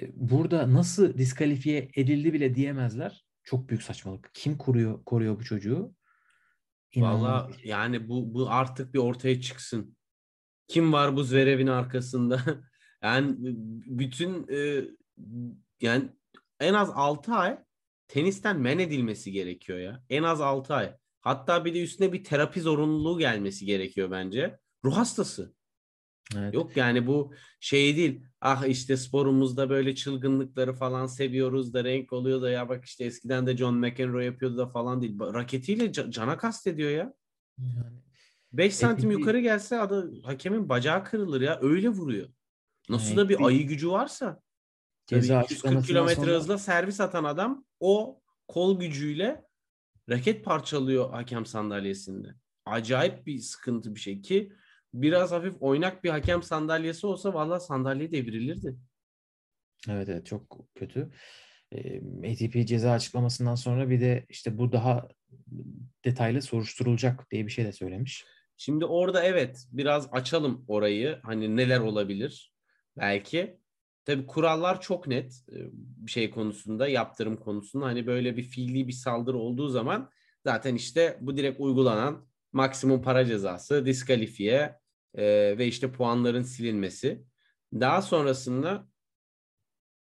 E, 0.00 0.10
Burada 0.14 0.74
nasıl 0.74 1.18
diskalifiye 1.18 1.90
edildi 1.94 2.32
bile 2.32 2.54
diyemezler. 2.54 3.24
Çok 3.44 3.68
büyük 3.68 3.82
saçmalık. 3.82 4.30
Kim 4.34 4.58
koruyor 4.58 5.04
koruyor 5.04 5.38
bu 5.38 5.44
çocuğu? 5.44 5.94
Valla 6.96 7.50
yani 7.64 8.08
bu, 8.08 8.34
bu 8.34 8.50
artık 8.50 8.94
bir 8.94 8.98
ortaya 8.98 9.40
çıksın. 9.40 9.96
Kim 10.70 10.92
var 10.92 11.16
bu 11.16 11.24
Zverev'in 11.24 11.66
arkasında? 11.66 12.40
yani 13.02 13.36
bütün 13.86 14.46
e, 14.48 14.84
yani 15.80 16.08
en 16.60 16.74
az 16.74 16.90
6 16.94 17.32
ay 17.32 17.58
tenisten 18.08 18.60
men 18.60 18.78
edilmesi 18.78 19.32
gerekiyor 19.32 19.78
ya. 19.78 20.04
En 20.10 20.22
az 20.22 20.40
6 20.40 20.74
ay. 20.74 20.96
Hatta 21.20 21.64
bir 21.64 21.74
de 21.74 21.82
üstüne 21.82 22.12
bir 22.12 22.24
terapi 22.24 22.60
zorunluluğu 22.60 23.18
gelmesi 23.18 23.66
gerekiyor 23.66 24.10
bence. 24.10 24.58
Ruh 24.84 24.96
hastası. 24.96 25.54
Evet. 26.36 26.54
Yok 26.54 26.76
yani 26.76 27.06
bu 27.06 27.34
şey 27.60 27.96
değil. 27.96 28.24
Ah 28.40 28.66
işte 28.66 28.96
sporumuzda 28.96 29.70
böyle 29.70 29.94
çılgınlıkları 29.94 30.72
falan 30.72 31.06
seviyoruz 31.06 31.74
da 31.74 31.84
renk 31.84 32.12
oluyor 32.12 32.42
da 32.42 32.50
ya 32.50 32.68
bak 32.68 32.84
işte 32.84 33.04
eskiden 33.04 33.46
de 33.46 33.56
John 33.56 33.74
McEnroe 33.74 34.24
yapıyordu 34.24 34.56
da 34.56 34.66
falan 34.66 35.02
değil. 35.02 35.18
Raketiyle 35.20 35.84
ca- 35.84 36.10
cana 36.10 36.38
kastediyor 36.38 36.90
ya. 36.90 37.14
Yani 37.58 38.09
5 38.52 38.76
santim 38.76 39.10
yukarı 39.10 39.40
gelse 39.40 39.78
adı 39.78 40.22
hakemin 40.22 40.68
bacağı 40.68 41.04
kırılır 41.04 41.40
ya. 41.40 41.58
Öyle 41.62 41.88
vuruyor. 41.88 42.28
Nasıl 42.88 43.16
da 43.16 43.28
bir 43.28 43.46
ayı 43.46 43.66
gücü 43.66 43.90
varsa. 43.90 44.42
Ceza 45.06 45.42
240 45.42 45.44
açıklamasından 45.44 45.86
kilometre 45.86 46.14
sonra 46.14 46.36
hızla 46.36 46.58
servis 46.58 47.00
atan 47.00 47.24
adam 47.24 47.64
o 47.80 48.20
kol 48.48 48.80
gücüyle 48.80 49.44
raket 50.08 50.44
parçalıyor 50.44 51.10
hakem 51.10 51.46
sandalyesinde. 51.46 52.28
Acayip 52.66 53.26
bir 53.26 53.38
sıkıntı 53.38 53.94
bir 53.94 54.00
şey 54.00 54.22
ki 54.22 54.52
biraz 54.94 55.32
hafif 55.32 55.54
oynak 55.60 56.04
bir 56.04 56.10
hakem 56.10 56.42
sandalyesi 56.42 57.06
olsa 57.06 57.34
vallahi 57.34 57.64
sandalye 57.64 58.12
devrilirdi. 58.12 58.76
Evet 59.88 60.08
evet 60.08 60.26
çok 60.26 60.66
kötü. 60.74 61.10
ATP 62.18 62.66
ceza 62.66 62.92
açıklamasından 62.92 63.54
sonra 63.54 63.90
bir 63.90 64.00
de 64.00 64.26
işte 64.28 64.58
bu 64.58 64.72
daha 64.72 65.08
detaylı 66.04 66.42
soruşturulacak 66.42 67.30
diye 67.30 67.46
bir 67.46 67.50
şey 67.50 67.64
de 67.64 67.72
söylemiş. 67.72 68.24
Şimdi 68.62 68.84
orada 68.84 69.24
evet 69.24 69.66
biraz 69.72 70.08
açalım 70.12 70.64
orayı. 70.68 71.18
Hani 71.22 71.56
neler 71.56 71.80
olabilir 71.80 72.52
belki. 72.96 73.60
Tabii 74.04 74.26
kurallar 74.26 74.80
çok 74.80 75.06
net 75.06 75.44
e, 75.52 75.56
bir 75.72 76.10
şey 76.10 76.30
konusunda, 76.30 76.88
yaptırım 76.88 77.36
konusunda. 77.36 77.86
Hani 77.86 78.06
böyle 78.06 78.36
bir 78.36 78.42
fiili 78.42 78.88
bir 78.88 78.92
saldırı 78.92 79.38
olduğu 79.38 79.68
zaman 79.68 80.10
zaten 80.44 80.74
işte 80.74 81.18
bu 81.20 81.36
direkt 81.36 81.60
uygulanan 81.60 82.28
maksimum 82.52 83.02
para 83.02 83.24
cezası, 83.24 83.86
diskalifiye 83.86 84.78
e, 85.14 85.24
ve 85.58 85.66
işte 85.66 85.92
puanların 85.92 86.42
silinmesi. 86.42 87.24
Daha 87.72 88.02
sonrasında 88.02 88.88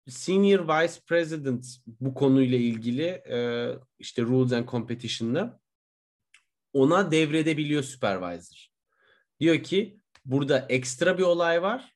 Senior 0.09 0.61
Vice 0.61 1.01
President 1.07 1.67
bu 1.87 2.15
konuyla 2.15 2.59
ilgili 2.59 3.07
e, 3.07 3.71
işte 3.99 4.23
Rules 4.23 4.53
and 4.53 4.69
Competition'da 4.69 5.61
ona 6.77 7.11
devredebiliyor 7.11 7.83
supervisor. 7.83 8.69
Diyor 9.41 9.63
ki 9.63 10.01
burada 10.25 10.67
ekstra 10.69 11.19
bir 11.19 11.23
olay 11.23 11.63
var. 11.63 11.95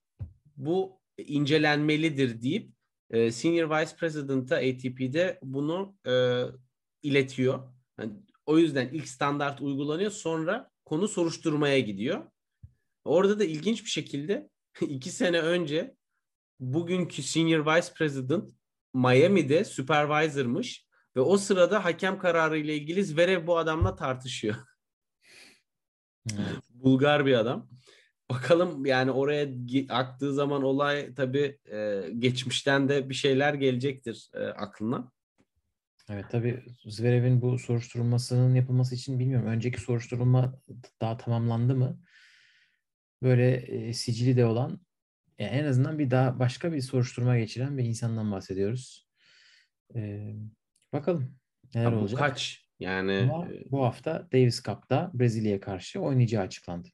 Bu 0.57 1.01
incelenmelidir 1.19 2.43
deyip 2.43 2.73
e, 3.11 3.33
Senior 3.33 3.71
Vice 3.71 3.97
President'a 3.97 4.57
ATP'de 4.57 5.39
bunu 5.43 5.97
e, 6.07 6.45
iletiyor. 7.03 7.73
Yani 7.99 8.13
o 8.47 8.59
yüzden 8.59 8.89
ilk 8.89 9.09
standart 9.09 9.61
uygulanıyor. 9.61 10.11
Sonra 10.11 10.71
konu 10.85 11.09
soruşturmaya 11.09 11.81
gidiyor. 11.81 12.31
Orada 13.05 13.39
da 13.39 13.45
ilginç 13.45 13.85
bir 13.85 13.91
şekilde 13.91 14.51
iki 14.81 15.11
sene 15.11 15.41
önce 15.41 15.97
bugünkü 16.61 17.23
Senior 17.23 17.67
Vice 17.67 17.93
President 17.95 18.51
Miami'de 18.95 19.65
supervisor'mış 19.65 20.87
ve 21.17 21.21
o 21.21 21.37
sırada 21.37 21.85
hakem 21.85 22.19
kararı 22.19 22.59
ile 22.59 22.77
ilgili 22.77 23.05
Zverev 23.05 23.47
bu 23.47 23.59
adamla 23.59 23.97
tartışıyor. 23.97 24.57
Evet. 26.29 26.63
Bulgar 26.71 27.27
bir 27.27 27.35
adam. 27.35 27.69
Bakalım 28.31 28.87
yani 28.87 29.11
oraya 29.11 29.49
aktığı 29.89 30.35
zaman 30.35 30.63
olay 30.63 31.15
tabii 31.15 31.59
e, 31.73 32.05
geçmişten 32.19 32.89
de 32.89 33.09
bir 33.09 33.15
şeyler 33.15 33.55
gelecektir 33.55 34.31
e, 34.35 34.45
aklına. 34.45 35.13
Evet 36.09 36.25
tabii 36.31 36.63
Zverev'in 36.85 37.43
bu 37.43 37.59
soruşturulmasının 37.59 38.55
yapılması 38.55 38.95
için 38.95 39.19
bilmiyorum. 39.19 39.47
Önceki 39.47 39.81
soruşturulma 39.81 40.61
daha 41.01 41.17
tamamlandı 41.17 41.75
mı? 41.75 42.01
Böyle 43.23 43.55
e, 43.57 43.93
sicili 43.93 44.37
de 44.37 44.47
olan 44.47 44.81
e, 45.39 45.45
en 45.45 45.65
azından 45.65 45.99
bir 45.99 46.11
daha 46.11 46.39
başka 46.39 46.73
bir 46.73 46.81
soruşturma 46.81 47.39
geçiren 47.39 47.79
bir 47.79 47.85
insandan 47.85 48.33
bahsediyoruz. 48.33 49.09
E, 49.95 50.33
bakalım 50.93 51.39
neler 51.75 51.93
Ya 51.93 51.99
olacak. 51.99 52.19
kaç? 52.19 52.70
Yani 52.81 53.31
Ama 53.33 53.49
e, 53.49 53.71
bu 53.71 53.85
hafta 53.85 54.29
Davis 54.33 54.63
Cup'ta 54.63 55.11
Brezilya'ya 55.15 55.61
karşı 55.61 56.01
oynayacağı 56.01 56.43
açıklandı. 56.43 56.89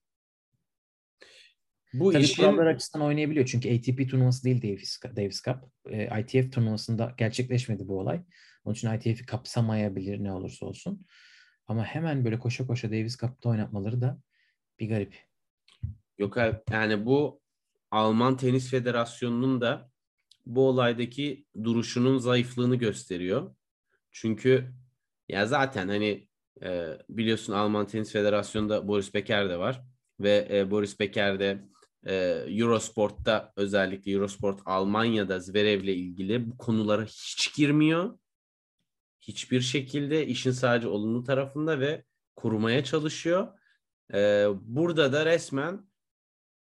bu 1.93 2.13
Tabii 2.13 2.25
işin 2.25 2.43
kurallar 2.43 2.67
açısından 2.67 3.07
oynayabiliyor. 3.07 3.47
Çünkü 3.47 3.77
ATP 3.77 4.11
turnuvası 4.11 4.45
değil 4.45 4.63
Davis, 4.63 5.01
Davis 5.17 5.43
Cup. 5.43 5.57
E, 5.91 6.21
ITF 6.21 6.53
turnuvasında 6.53 7.15
gerçekleşmedi 7.19 7.89
bu 7.89 7.99
olay. 7.99 8.23
Onun 8.65 8.75
için 8.75 8.93
ITF'i 8.93 9.27
kapsamayabilir 9.27 10.25
ne 10.25 10.33
olursa 10.33 10.67
olsun. 10.67 11.07
Ama 11.67 11.85
hemen 11.85 12.25
böyle 12.25 12.39
koşa 12.39 12.67
koşa 12.67 12.91
Davis 12.91 13.17
Cup'ta 13.17 13.49
oynatmaları 13.49 14.01
da 14.01 14.19
bir 14.81 14.89
garip. 14.89 15.17
Yok 16.19 16.37
yani 16.71 17.07
bu 17.07 17.41
Alman 17.91 18.37
Tenis 18.37 18.71
Federasyonu'nun 18.71 19.61
da 19.61 19.91
bu 20.47 20.69
olaydaki 20.69 21.47
duruşunun 21.65 22.19
zayıflığını 22.19 22.77
gösteriyor. 22.77 23.55
Çünkü 24.13 24.73
ya 25.29 25.47
zaten 25.47 25.89
hani 25.89 26.29
e, 26.63 26.99
biliyorsun 27.09 27.53
Alman 27.53 27.87
Tenis 27.87 28.13
Federasyonu'nda 28.13 28.89
Boris 28.89 29.15
Becker 29.15 29.51
de 29.51 29.59
var 29.59 29.83
ve 30.21 30.49
e, 30.51 30.71
Boris 30.71 31.01
Becker 31.01 31.41
de 31.41 31.65
e, 32.07 32.15
Eurosport'ta 32.49 33.53
özellikle 33.57 34.13
Eurosport 34.13 34.61
Almanya'da 34.65 35.41
Zverev'le 35.41 35.95
ilgili 35.95 36.51
bu 36.51 36.57
konulara 36.57 37.05
hiç 37.05 37.55
girmiyor. 37.57 38.19
Hiçbir 39.21 39.61
şekilde 39.61 40.27
işin 40.27 40.51
sadece 40.51 40.89
olumlu 40.89 41.25
tarafında 41.25 41.81
ve 41.81 42.05
korumaya 42.37 42.85
çalışıyor. 42.85 43.59
E, 44.15 44.47
burada 44.63 45.13
da 45.13 45.27
resmen 45.27 45.91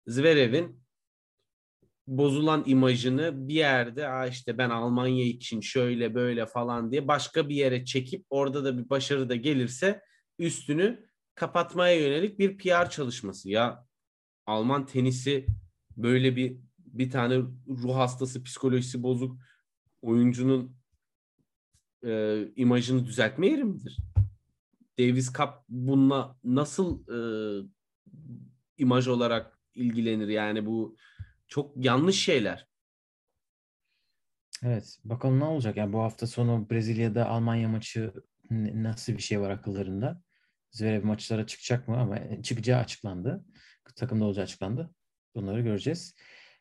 Zverev'in 0.06 0.85
bozulan 2.06 2.62
imajını 2.66 3.48
bir 3.48 3.54
yerde 3.54 4.08
Aa 4.08 4.26
işte 4.26 4.58
ben 4.58 4.70
Almanya 4.70 5.24
için 5.24 5.60
şöyle 5.60 6.14
böyle 6.14 6.46
falan 6.46 6.90
diye 6.90 7.08
başka 7.08 7.48
bir 7.48 7.54
yere 7.54 7.84
çekip 7.84 8.26
orada 8.30 8.64
da 8.64 8.78
bir 8.78 8.90
başarı 8.90 9.28
da 9.28 9.34
gelirse 9.36 10.02
üstünü 10.38 11.06
kapatmaya 11.34 12.00
yönelik 12.00 12.38
bir 12.38 12.58
PR 12.58 12.90
çalışması. 12.90 13.50
Ya 13.50 13.86
Alman 14.46 14.86
tenisi 14.86 15.46
böyle 15.96 16.36
bir 16.36 16.56
bir 16.78 17.10
tane 17.10 17.42
ruh 17.68 17.96
hastası 17.96 18.42
psikolojisi 18.42 19.02
bozuk 19.02 19.38
oyuncunun 20.02 20.76
e, 22.04 22.42
imajını 22.56 23.06
düzeltme 23.06 23.46
yeri 23.46 23.64
midir? 23.64 23.98
Davis 24.98 25.32
Cup 25.32 25.50
bununla 25.68 26.36
nasıl 26.44 27.08
e, 27.08 27.18
imaj 28.78 29.08
olarak 29.08 29.58
ilgilenir 29.74 30.28
yani 30.28 30.66
bu 30.66 30.96
çok 31.48 31.84
yanlış 31.84 32.20
şeyler. 32.24 32.66
Evet. 34.62 34.98
Bakalım 35.04 35.40
ne 35.40 35.44
olacak? 35.44 35.76
Yani 35.76 35.92
bu 35.92 36.02
hafta 36.02 36.26
sonu 36.26 36.70
Brezilya'da 36.70 37.28
Almanya 37.28 37.68
maçı 37.68 38.12
nasıl 38.50 39.12
bir 39.12 39.22
şey 39.22 39.40
var 39.40 39.50
akıllarında? 39.50 40.22
Zverev 40.70 41.04
maçlara 41.04 41.46
çıkacak 41.46 41.88
mı? 41.88 41.96
Ama 41.96 42.42
çıkacağı 42.42 42.80
açıklandı. 42.80 43.44
Takımda 43.96 44.24
olacağı 44.24 44.44
açıklandı. 44.44 44.90
Bunları 45.34 45.60
göreceğiz. 45.60 46.14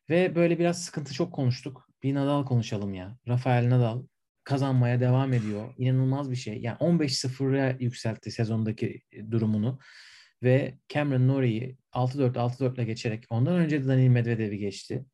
Ve 0.09 0.35
böyle 0.35 0.59
biraz 0.59 0.83
sıkıntı 0.83 1.13
çok 1.13 1.33
konuştuk. 1.33 1.89
Bir 2.03 2.13
Nadal 2.13 2.45
konuşalım 2.45 2.93
ya. 2.93 3.17
Rafael 3.27 3.69
Nadal 3.69 4.03
kazanmaya 4.43 4.99
devam 4.99 5.33
ediyor. 5.33 5.73
İnanılmaz 5.77 6.31
bir 6.31 6.35
şey. 6.35 6.61
Yani 6.61 6.77
15-0'a 6.77 7.77
yükseltti 7.79 8.31
sezondaki 8.31 9.01
durumunu. 9.31 9.79
Ve 10.43 10.77
Cameron 10.89 11.27
Norrie'yi 11.27 11.77
6-4 11.91 12.33
6-4'le 12.33 12.83
geçerek 12.83 13.25
ondan 13.29 13.55
önce 13.55 13.83
de 13.83 13.87
Daniil 13.87 14.09
Medvedev'i 14.09 14.57
geçti. 14.57 15.05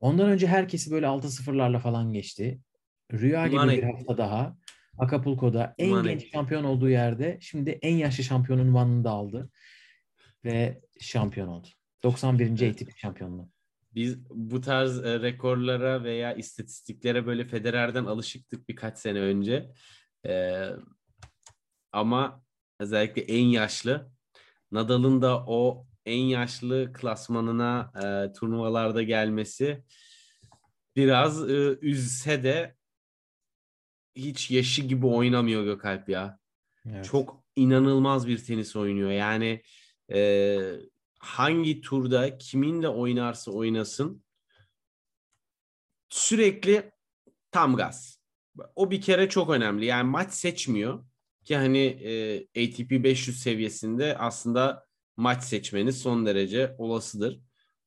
Ondan 0.00 0.28
önce 0.28 0.46
herkesi 0.46 0.90
böyle 0.90 1.06
6-0'larla 1.06 1.78
falan 1.78 2.12
geçti. 2.12 2.60
Rüya 3.12 3.46
gibi 3.46 3.56
Mane. 3.56 3.76
bir 3.76 3.82
hafta 3.82 4.18
daha. 4.18 4.56
Acapulco'da 4.98 5.74
en 5.78 5.90
Mane. 5.90 6.12
genç 6.12 6.32
şampiyon 6.32 6.64
olduğu 6.64 6.88
yerde 6.88 7.38
şimdi 7.40 7.70
en 7.70 7.96
yaşlı 7.96 8.24
şampiyonun 8.24 8.66
unvanını 8.66 9.04
da 9.04 9.10
aldı. 9.10 9.50
Ve 10.44 10.80
şampiyon 11.00 11.48
oldu. 11.48 11.68
91. 12.02 12.60
Evet. 12.60 12.82
ATP 12.82 12.98
şampiyonluğu. 12.98 13.50
Biz 13.94 14.30
bu 14.30 14.60
tarz 14.60 15.04
e, 15.04 15.20
rekorlara 15.20 16.04
veya 16.04 16.34
istatistiklere 16.34 17.26
böyle 17.26 17.44
Federer'den 17.44 18.04
alışıktık 18.04 18.68
birkaç 18.68 18.98
sene 18.98 19.18
önce. 19.18 19.72
Ee, 20.26 20.68
ama 21.92 22.44
özellikle 22.80 23.22
en 23.22 23.44
yaşlı 23.44 24.10
Nadal'ın 24.72 25.22
da 25.22 25.44
o 25.46 25.86
en 26.06 26.22
yaşlı 26.22 26.92
klasmanına 26.92 27.92
e, 27.96 28.32
turnuvalarda 28.32 29.02
gelmesi 29.02 29.84
biraz 30.96 31.50
e, 31.50 31.78
üzse 31.80 32.42
de 32.44 32.76
hiç 34.14 34.50
yaşı 34.50 34.82
gibi 34.82 35.06
oynamıyor 35.06 35.64
Gökalp 35.64 36.08
ya. 36.08 36.38
Evet. 36.90 37.04
Çok 37.04 37.44
inanılmaz 37.56 38.28
bir 38.28 38.44
tenis 38.44 38.76
oynuyor. 38.76 39.10
Yani 39.10 39.62
e, 40.12 40.58
hangi 41.18 41.80
turda 41.80 42.38
kiminle 42.38 42.88
oynarsa 42.88 43.50
oynasın 43.50 44.24
sürekli 46.08 46.92
tam 47.50 47.76
gaz. 47.76 48.20
O 48.74 48.90
bir 48.90 49.00
kere 49.00 49.28
çok 49.28 49.50
önemli. 49.50 49.84
Yani 49.84 50.10
maç 50.10 50.32
seçmiyor 50.32 51.04
ki 51.46 51.56
hani 51.56 51.78
e, 51.78 52.38
ATP 52.40 52.90
500 52.90 53.42
seviyesinde 53.42 54.18
aslında 54.18 54.86
maç 55.16 55.44
seçmeniz 55.44 55.98
son 55.98 56.26
derece 56.26 56.74
olasıdır. 56.78 57.40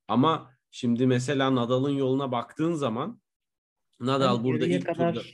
Ama 0.07 0.51
şimdi 0.71 1.07
mesela 1.07 1.55
Nadal'ın 1.55 1.93
yoluna 1.93 2.31
baktığın 2.31 2.73
zaman 2.73 3.21
Nadal 3.99 4.35
Yani 4.35 4.43
burada 4.43 4.65
ilk 4.65 4.85
kadar, 4.85 5.13
turda 5.13 5.25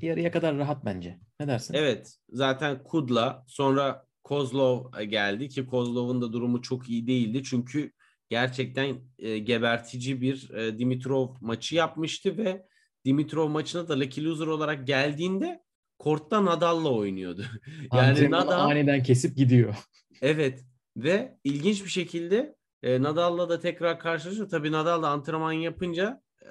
yarıya 0.00 0.30
kadar 0.30 0.58
rahat 0.58 0.84
bence. 0.84 1.18
Ne 1.40 1.48
dersin? 1.48 1.74
Evet 1.74 2.16
zaten 2.30 2.82
Kudla 2.82 3.44
sonra 3.48 4.06
Kozlov 4.22 5.02
geldi 5.02 5.48
ki 5.48 5.66
Kozlov'un 5.66 6.22
da 6.22 6.32
durumu 6.32 6.62
çok 6.62 6.88
iyi 6.88 7.06
değildi. 7.06 7.42
Çünkü 7.44 7.92
gerçekten 8.28 9.00
e, 9.18 9.38
gebertici 9.38 10.20
bir 10.20 10.50
e, 10.50 10.78
Dimitrov 10.78 11.34
maçı 11.40 11.74
yapmıştı 11.74 12.36
ve 12.36 12.66
Dimitrov 13.04 13.48
maçına 13.48 13.88
da 13.88 14.00
lucky 14.00 14.26
loser 14.26 14.46
olarak 14.46 14.86
geldiğinde 14.86 15.62
kortta 15.98 16.44
Nadal'la 16.44 16.92
oynuyordu. 16.92 17.44
yani 17.92 18.08
Antrenmanı 18.10 18.46
Nadal 18.46 18.60
aniden 18.60 19.02
kesip 19.02 19.36
gidiyor. 19.36 19.74
evet 20.22 20.64
ve 20.96 21.38
ilginç 21.44 21.84
bir 21.84 21.90
şekilde 21.90 22.56
e, 22.82 23.02
Nadal'la 23.02 23.48
da 23.48 23.60
tekrar 23.60 23.98
karşılaşıyor. 23.98 24.48
Tabii 24.48 24.72
Nadal 24.72 25.02
da 25.02 25.08
antrenman 25.08 25.52
yapınca 25.52 26.22
e, 26.42 26.48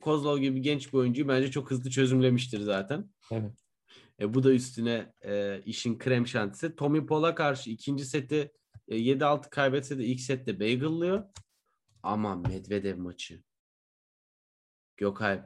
Kozlov 0.00 0.38
gibi 0.38 0.62
genç 0.62 0.92
bir 0.92 0.98
oyuncuyu 0.98 1.28
bence 1.28 1.50
çok 1.50 1.70
hızlı 1.70 1.90
çözümlemiştir 1.90 2.60
zaten. 2.60 3.10
Evet. 3.32 3.52
E, 4.20 4.34
bu 4.34 4.42
da 4.42 4.52
üstüne 4.52 5.12
e, 5.24 5.62
işin 5.64 5.98
krem 5.98 6.26
şantisi. 6.26 6.76
Tommy 6.76 7.06
Paul'a 7.06 7.34
karşı 7.34 7.70
ikinci 7.70 8.04
seti 8.04 8.52
e, 8.88 8.96
7-6 8.96 9.50
kaybetse 9.50 9.98
de 9.98 10.04
ilk 10.04 10.20
sette 10.20 10.60
bagel'lıyor. 10.60 11.24
Ama 12.02 12.36
Medvedev 12.36 12.98
maçı. 12.98 13.42
Gökay 14.96 15.42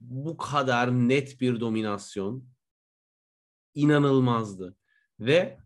bu 0.00 0.36
kadar 0.36 0.92
net 0.92 1.40
bir 1.40 1.60
dominasyon 1.60 2.48
inanılmazdı. 3.74 4.76
Ve 5.20 5.58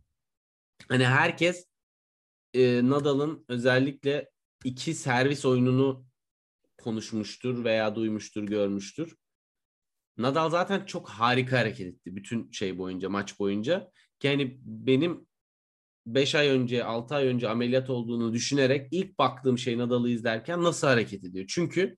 hani 0.88 1.06
herkes 1.06 1.66
e, 2.54 2.88
Nadal'ın 2.88 3.44
özellikle 3.48 4.30
iki 4.64 4.94
servis 4.94 5.44
oyununu 5.44 6.06
konuşmuştur 6.78 7.64
veya 7.64 7.94
duymuştur, 7.96 8.42
görmüştür. 8.42 9.16
Nadal 10.18 10.50
zaten 10.50 10.84
çok 10.84 11.08
harika 11.08 11.58
hareket 11.58 11.86
etti 11.86 12.16
bütün 12.16 12.50
şey 12.50 12.78
boyunca, 12.78 13.08
maç 13.08 13.38
boyunca. 13.38 13.90
Yani 14.22 14.58
benim 14.62 15.26
5 16.06 16.34
ay 16.34 16.48
önce, 16.48 16.84
6 16.84 17.14
ay 17.14 17.26
önce 17.26 17.48
ameliyat 17.48 17.90
olduğunu 17.90 18.32
düşünerek 18.32 18.88
ilk 18.90 19.18
baktığım 19.18 19.58
şey 19.58 19.78
Nadal'ı 19.78 20.10
izlerken 20.10 20.62
nasıl 20.62 20.86
hareket 20.86 21.24
ediyor? 21.24 21.44
Çünkü 21.48 21.96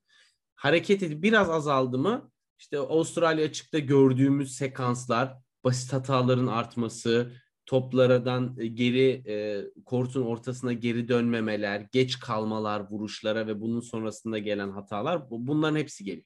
hareket 0.55 1.03
edip 1.03 1.23
biraz 1.23 1.49
azaldı 1.49 1.97
mı 1.97 2.31
işte 2.59 2.79
Avustralya 2.79 3.45
açıkta 3.45 3.79
gördüğümüz 3.79 4.55
sekanslar, 4.55 5.37
basit 5.63 5.93
hataların 5.93 6.47
artması, 6.47 7.33
toplardan 7.65 8.55
geri 8.73 9.23
e, 9.27 9.65
kortun 9.85 10.21
ortasına 10.21 10.73
geri 10.73 11.07
dönmemeler, 11.07 11.87
geç 11.91 12.19
kalmalar 12.19 12.89
vuruşlara 12.91 13.47
ve 13.47 13.61
bunun 13.61 13.79
sonrasında 13.81 14.37
gelen 14.37 14.69
hatalar 14.69 15.29
bu- 15.29 15.47
bunların 15.47 15.77
hepsi 15.77 16.03
geliyor. 16.03 16.25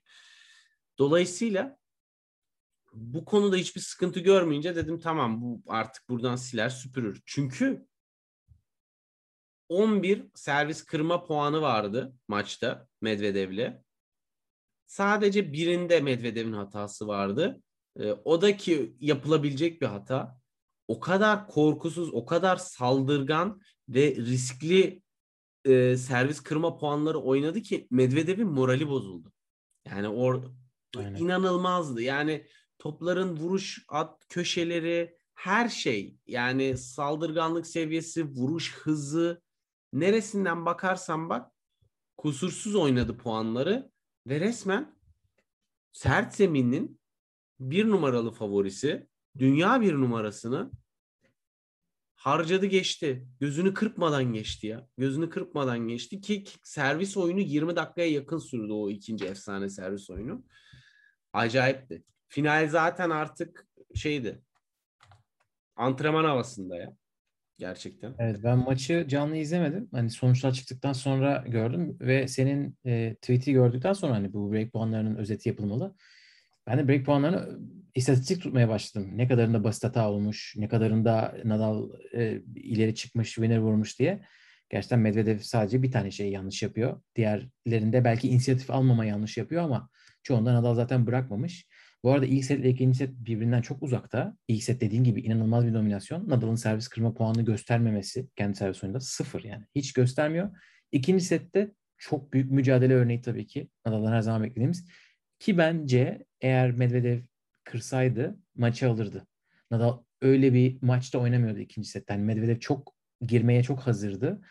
Dolayısıyla 0.97 1.78
bu 2.93 3.25
konuda 3.25 3.55
hiçbir 3.55 3.82
sıkıntı 3.82 4.19
görmeyince 4.19 4.75
dedim 4.75 4.99
tamam 4.99 5.41
bu 5.41 5.61
artık 5.67 6.09
buradan 6.09 6.36
siler 6.36 6.69
süpürür. 6.69 7.21
Çünkü 7.25 7.88
11 9.69 10.25
servis 10.36 10.86
kırma 10.86 11.23
puanı 11.23 11.61
vardı 11.61 12.13
maçta 12.28 12.88
Medvedev'le. 13.01 13.87
Sadece 14.88 15.54
birinde 15.54 16.00
Medvedev'in 16.00 16.54
hatası 16.54 17.08
vardı. 17.08 17.62
Ee, 18.00 18.12
o 18.12 18.42
da 18.42 18.58
ki 18.58 18.96
yapılabilecek 19.00 19.82
bir 19.82 19.86
hata. 19.86 20.42
O 20.88 21.00
kadar 21.00 21.48
korkusuz, 21.48 22.14
o 22.14 22.26
kadar 22.26 22.56
saldırgan 22.58 23.62
ve 23.90 24.16
riskli 24.16 25.02
e, 25.66 25.98
servis 25.98 26.40
kırma 26.40 26.78
puanları 26.78 27.20
oynadı 27.20 27.62
ki 27.62 27.88
Medvedev'in 27.92 28.48
morali 28.48 28.88
bozuldu. 28.88 29.32
Yani 29.86 30.08
or 30.08 30.44
Aynen. 30.98 31.16
inanılmazdı. 31.16 32.02
Yani 32.02 32.48
topların 32.80 33.38
vuruş 33.38 33.86
at 33.88 34.26
köşeleri 34.30 35.18
her 35.36 35.70
şey 35.70 36.18
yani 36.28 36.78
saldırganlık 36.78 37.68
seviyesi, 37.68 38.26
vuruş 38.26 38.76
hızı 38.76 39.42
neresinden 39.94 40.66
bakarsan 40.66 41.30
bak 41.30 41.52
kusursuz 42.18 42.76
oynadı 42.76 43.18
puanları 43.18 43.92
ve 44.28 44.39
resmen 44.39 44.95
sert 45.91 46.36
zeminin 46.36 47.01
bir 47.59 47.89
numaralı 47.89 48.32
favorisi 48.32 49.07
dünya 49.38 49.82
bir 49.82 49.93
numarasını 49.93 50.71
harcadı 52.15 52.65
geçti. 52.65 53.28
Gözünü 53.39 53.73
kırpmadan 53.73 54.34
geçti 54.34 54.67
ya. 54.67 54.88
Gözünü 54.97 55.30
kırpmadan 55.30 55.88
geçti 55.88 56.21
ki 56.21 56.43
servis 56.63 57.17
oyunu 57.17 57.39
20 57.39 57.75
dakikaya 57.75 58.11
yakın 58.11 58.38
sürdü 58.38 58.71
o 58.71 58.89
ikinci 58.89 59.25
efsane 59.25 59.69
servis 59.69 60.09
oyunu. 60.09 60.45
Acayipti. 61.34 62.03
Final 62.28 62.69
zaten 62.69 63.09
artık 63.09 63.67
şeydi. 63.95 64.41
Antrenman 65.75 66.25
havasında 66.25 66.75
ya. 66.75 66.97
Gerçekten. 67.58 68.14
Evet 68.20 68.39
ben 68.43 68.58
maçı 68.58 69.05
canlı 69.08 69.36
izlemedim. 69.36 69.88
Hani 69.91 70.10
sonuçlar 70.10 70.53
çıktıktan 70.53 70.93
sonra 70.93 71.43
gördüm 71.47 71.97
ve 71.99 72.28
senin 72.28 72.78
e, 72.86 73.16
tweet'i 73.16 73.53
gördükten 73.53 73.93
sonra 73.93 74.14
hani 74.14 74.34
bu 74.34 74.53
break 74.53 74.72
puanlarının 74.72 75.16
özeti 75.16 75.49
yapılmalı. 75.49 75.95
Ben 76.68 76.78
de 76.80 76.88
break 76.88 77.05
puanlarını 77.05 77.60
istatistik 77.95 78.41
tutmaya 78.41 78.70
başladım. 78.70 79.12
Ne 79.16 79.28
kadarında 79.28 79.64
basit 79.64 79.84
hata 79.84 80.12
olmuş, 80.12 80.55
ne 80.58 80.68
kadarında 80.68 81.36
Nadal 81.43 81.89
e, 82.14 82.41
ileri 82.55 82.95
çıkmış, 82.95 83.34
winner 83.34 83.58
vurmuş 83.58 83.99
diye. 83.99 84.22
Gerçekten 84.70 84.99
Medvedev 84.99 85.39
sadece 85.39 85.84
bir 85.84 85.91
tane 85.91 86.12
şey 86.12 86.32
yanlış 86.32 86.64
yapıyor. 86.64 87.01
Diğerlerinde 87.16 88.03
belki 88.03 88.30
inisiyatif 88.30 88.72
almama 88.72 89.05
yanlış 89.05 89.38
yapıyor 89.38 89.64
ama 89.64 89.89
çoğunda 90.24 90.53
Nadal 90.53 90.76
zaten 90.76 91.08
bırakmamış. 91.08 91.68
Bu 92.04 92.12
arada 92.12 92.26
ilk 92.26 92.45
set 92.45 92.60
ile 92.60 92.70
ikinci 92.70 92.98
set 92.98 93.10
birbirinden 93.10 93.62
çok 93.62 93.84
uzakta. 93.84 94.38
İlk 94.48 94.64
set 94.64 94.82
dediğin 94.82 95.04
gibi 95.04 95.22
inanılmaz 95.22 95.68
bir 95.68 95.74
dominasyon. 95.74 96.30
Nadal'ın 96.30 96.56
servis 96.56 96.88
kırma 96.88 97.14
puanını 97.14 97.45
göstermemesi 97.45 98.28
kendi 98.36 98.58
servis 98.58 98.84
oyunda 98.84 99.00
sıfır 99.00 99.43
yani. 99.43 99.66
Hiç 99.76 99.93
göstermiyor. 99.93 100.50
İkinci 100.91 101.26
sette 101.26 101.72
çok 101.98 102.34
büyük 102.34 102.52
mücadele 102.52 102.93
örneği 102.93 103.22
tabii 103.22 103.48
ki. 103.48 103.70
Nadal'dan 103.86 104.12
her 104.12 104.22
zaman 104.22 104.43
beklediğimiz. 104.43 104.88
Ki 105.39 105.58
bence 105.58 106.26
eğer 106.41 106.72
Medvedev 106.72 107.20
kırsaydı 107.64 108.39
maçı 108.56 108.89
alırdı. 108.89 109.28
Nadal 109.72 110.00
öyle 110.22 110.54
bir 110.54 110.78
maçta 110.82 111.20
oynamıyordu 111.20 111.60
ikinci 111.60 111.89
sette. 111.89 112.14
Yani 112.14 112.26
Medvedev 112.26 112.60
çok 112.60 112.93
girmeye 113.22 113.64
çok 113.64 113.80
hazırdı. 113.80 114.41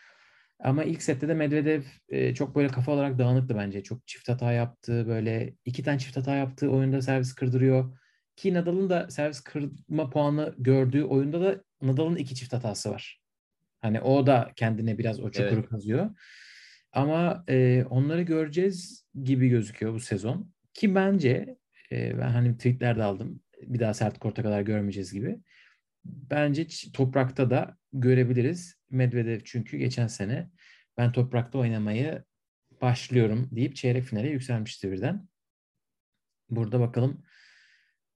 Ama 0.59 0.83
ilk 0.83 1.01
sette 1.03 1.27
de 1.27 1.33
Medvedev 1.33 1.81
e, 2.09 2.33
çok 2.33 2.55
böyle 2.55 2.67
kafa 2.67 2.91
olarak 2.91 3.19
dağınıktı 3.19 3.57
bence. 3.57 3.83
Çok 3.83 4.07
çift 4.07 4.29
hata 4.29 4.51
yaptı. 4.51 5.07
Böyle 5.07 5.53
iki 5.65 5.83
tane 5.83 5.99
çift 5.99 6.17
hata 6.17 6.35
yaptı. 6.35 6.69
Oyunda 6.69 7.01
servis 7.01 7.33
kırdırıyor. 7.35 7.97
Ki 8.35 8.53
Nadal'ın 8.53 8.89
da 8.89 9.09
servis 9.09 9.41
kırma 9.41 10.09
puanı 10.09 10.55
gördüğü 10.57 11.03
oyunda 11.03 11.41
da 11.41 11.63
Nadal'ın 11.81 12.15
iki 12.15 12.35
çift 12.35 12.53
hatası 12.53 12.91
var. 12.91 13.21
Hani 13.81 14.01
o 14.01 14.27
da 14.27 14.51
kendine 14.55 14.97
biraz 14.97 15.19
o 15.19 15.31
çukuru 15.31 15.59
Evet. 15.59 15.69
kazıyor. 15.69 16.09
Ama 16.91 17.43
e, 17.49 17.85
onları 17.89 18.21
göreceğiz 18.21 19.05
gibi 19.23 19.49
gözüküyor 19.49 19.93
bu 19.93 19.99
sezon. 19.99 20.53
Ki 20.73 20.95
bence 20.95 21.57
e, 21.91 22.17
ben 22.17 22.29
hani 22.29 22.57
tweetler 22.57 22.97
de 22.97 23.03
aldım. 23.03 23.41
Bir 23.61 23.79
daha 23.79 23.93
sert 23.93 24.19
korta 24.19 24.43
kadar 24.43 24.61
görmeyeceğiz 24.61 25.13
gibi. 25.13 25.39
Bence 26.05 26.67
toprakta 26.93 27.49
da 27.49 27.77
görebiliriz. 27.93 28.76
Medvedev 28.89 29.39
çünkü 29.45 29.77
geçen 29.77 30.07
sene 30.07 30.49
ben 30.97 31.11
toprakta 31.11 31.57
oynamayı 31.57 32.23
başlıyorum 32.81 33.49
deyip 33.51 33.75
çeyrek 33.75 34.03
finale 34.03 34.29
yükselmişti 34.29 34.91
birden. 34.91 35.27
Burada 36.49 36.79
bakalım 36.79 37.23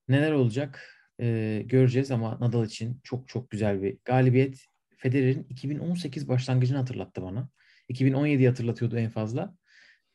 neler 0.07 0.31
olacak 0.31 0.97
Ee, 1.21 1.63
göreceğiz 1.65 2.11
ama 2.11 2.37
Nadal 2.39 2.65
için 2.65 2.99
çok 3.03 3.27
çok 3.27 3.49
güzel 3.49 3.81
bir 3.81 3.97
galibiyet. 4.05 4.65
Federer'in 4.97 5.43
2018 5.49 6.27
başlangıcını 6.27 6.77
hatırlattı 6.77 7.21
bana. 7.21 7.49
2017'yi 7.89 8.47
hatırlatıyordu 8.47 8.97
en 8.97 9.09
fazla. 9.09 9.55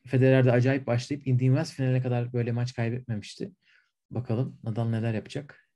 Federer 0.07 0.45
de 0.45 0.51
acayip 0.51 0.87
başlayıp 0.87 1.27
Indian 1.27 1.47
Wells 1.47 1.73
finaline 1.73 2.01
kadar 2.01 2.33
böyle 2.33 2.51
maç 2.51 2.73
kaybetmemişti. 2.73 3.51
Bakalım 4.11 4.59
Nadal 4.63 4.89
neler 4.89 5.13
yapacak. 5.13 5.69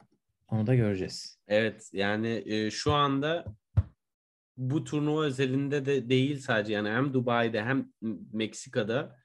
Onu 0.47 0.67
da 0.67 0.75
göreceğiz. 0.75 1.39
Evet 1.47 1.89
yani 1.93 2.43
e, 2.45 2.71
şu 2.71 2.93
anda 2.93 3.45
bu 4.61 4.83
turnuva 4.83 5.23
özelinde 5.23 5.85
de 5.85 6.09
değil 6.09 6.39
sadece 6.39 6.73
yani 6.73 6.89
hem 6.89 7.13
Dubai'de 7.13 7.63
hem 7.63 7.91
Meksika'da 8.33 9.17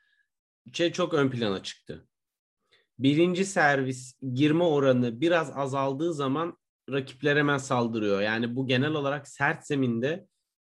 şey 0.72 0.92
çok 0.92 1.14
ön 1.14 1.30
plana 1.30 1.62
çıktı. 1.62 2.08
Birinci 2.98 3.44
servis 3.44 4.18
girme 4.34 4.64
oranı 4.64 5.20
biraz 5.20 5.50
azaldığı 5.56 6.14
zaman 6.14 6.58
rakipler 6.90 7.36
hemen 7.36 7.58
saldırıyor. 7.58 8.20
Yani 8.20 8.56
bu 8.56 8.66
genel 8.66 8.92
olarak 8.92 9.28
sert 9.28 9.66
zeminde 9.66 10.26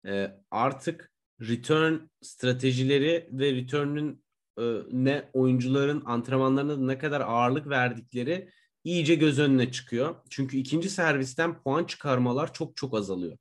e, 0.07 0.31
artık 0.51 1.11
return 1.41 1.95
stratejileri 2.21 3.29
ve 3.31 3.53
return'ün 3.53 4.23
e, 4.59 4.63
ne 4.91 5.29
oyuncuların 5.33 6.03
antrenmanlarına 6.05 6.77
ne 6.77 6.97
kadar 6.97 7.21
ağırlık 7.21 7.69
verdikleri 7.69 8.49
iyice 8.83 9.15
göz 9.15 9.39
önüne 9.39 9.71
çıkıyor. 9.71 10.15
Çünkü 10.29 10.57
ikinci 10.57 10.89
servisten 10.89 11.61
puan 11.61 11.83
çıkarmalar 11.83 12.53
çok 12.53 12.75
çok 12.75 12.95
azalıyor. 12.95 13.37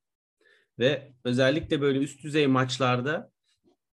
Ve 0.78 1.12
özellikle 1.24 1.80
böyle 1.80 1.98
üst 1.98 2.22
düzey 2.22 2.46
maçlarda 2.46 3.30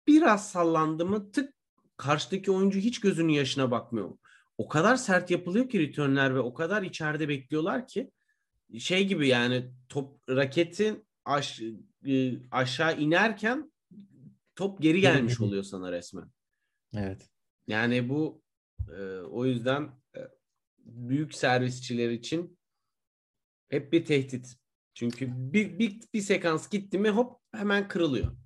biraz 0.06 0.50
sallandı 0.50 1.06
mı 1.06 1.32
tık 1.32 1.54
karşıdaki 1.96 2.50
oyuncu 2.50 2.78
hiç 2.78 3.00
gözünün 3.00 3.32
yaşına 3.32 3.70
bakmıyor. 3.70 4.18
O 4.58 4.68
kadar 4.68 4.96
sert 4.96 5.30
yapılıyor 5.30 5.68
ki 5.68 5.80
returnler 5.80 6.34
ve 6.34 6.40
o 6.40 6.54
kadar 6.54 6.82
içeride 6.82 7.28
bekliyorlar 7.28 7.86
ki 7.86 8.10
şey 8.78 9.06
gibi 9.06 9.28
yani 9.28 9.72
top 9.88 10.28
raketin 10.28 11.06
aş, 11.24 11.60
e, 12.06 12.32
aşağı 12.50 13.00
inerken 13.00 13.72
top 14.54 14.82
geri 14.82 15.00
gelmiş 15.00 15.40
oluyor 15.40 15.62
sana 15.62 15.92
resmen. 15.92 16.30
Evet. 16.96 17.28
Yani 17.66 18.08
bu 18.08 18.42
e, 18.98 19.02
o 19.20 19.46
yüzden 19.46 19.90
e, 20.16 20.20
büyük 20.78 21.34
servisçiler 21.34 22.10
için 22.10 22.58
hep 23.68 23.92
bir 23.92 24.04
tehdit. 24.04 24.56
Çünkü 24.94 25.28
bir, 25.36 25.78
bir, 25.78 26.00
bir 26.14 26.20
sekans 26.20 26.70
gitti 26.70 26.98
mi 26.98 27.10
hop 27.10 27.40
hemen 27.52 27.88
kırılıyor. 27.88 28.36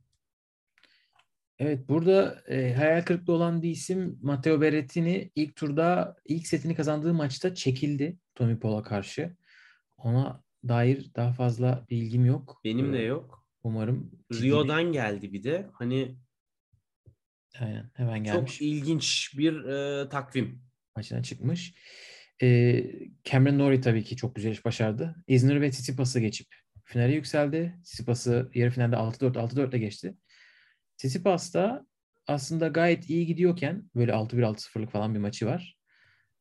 Evet 1.59 1.89
burada 1.89 2.43
e, 2.49 2.75
hayal 2.75 3.03
kırıklığı 3.03 3.33
olan 3.33 3.63
bir 3.63 3.71
isim 3.71 4.19
Matteo 4.23 4.61
Berrettini 4.61 5.31
ilk 5.35 5.57
turda 5.57 6.17
ilk 6.25 6.47
setini 6.47 6.75
kazandığı 6.75 7.15
maçta 7.15 7.55
çekildi 7.55 8.19
Tommy 8.35 8.59
Paul'a 8.59 8.83
karşı. 8.83 9.37
Ona 9.97 10.43
dair 10.69 11.15
daha 11.17 11.33
fazla 11.33 11.87
bilgim 11.91 12.25
yok. 12.25 12.61
Benim 12.65 12.93
de 12.93 12.99
Ee, 12.99 13.05
yok. 13.05 13.47
Umarım 13.63 14.11
Rio'dan 14.33 14.93
geldi 14.93 15.33
bir 15.33 15.43
de. 15.43 15.71
Hani 15.73 16.17
aynen 17.61 17.91
hemen 17.95 18.25
gelmiş. 18.25 18.53
çok 18.53 18.63
ilginç 18.63 19.35
bir 19.39 19.65
e, 19.65 20.09
takvim. 20.09 20.63
maçına 20.97 21.23
çıkmış. 21.23 21.75
Ee, 22.43 22.85
Cameron 23.25 23.59
Norrie 23.59 23.81
tabii 23.81 24.05
ki 24.05 24.17
çok 24.17 24.35
güzel 24.35 24.51
iş 24.51 24.65
başardı. 24.65 25.17
İzmir 25.27 25.61
ve 25.61 25.71
Tsitsipas'ı 25.71 26.21
geçip 26.21 26.47
finale 26.85 27.15
yükseldi. 27.15 27.79
Tsitsipas'ı 27.85 28.51
yarı 28.55 28.71
finalde 28.71 28.97
6-4 28.97 29.37
6-4 29.37 29.71
ile 29.71 29.79
geçti. 29.79 30.17
Tsitsipas 30.97 31.55
da 31.55 31.87
aslında 32.27 32.69
gayet 32.69 33.11
iyi 33.11 33.27
gidiyorken 33.27 33.91
böyle 33.95 34.13
6-1 34.13 34.43
6-0'lık 34.43 34.91
falan 34.91 35.15
bir 35.15 35.19
maçı 35.19 35.47
var. 35.47 35.77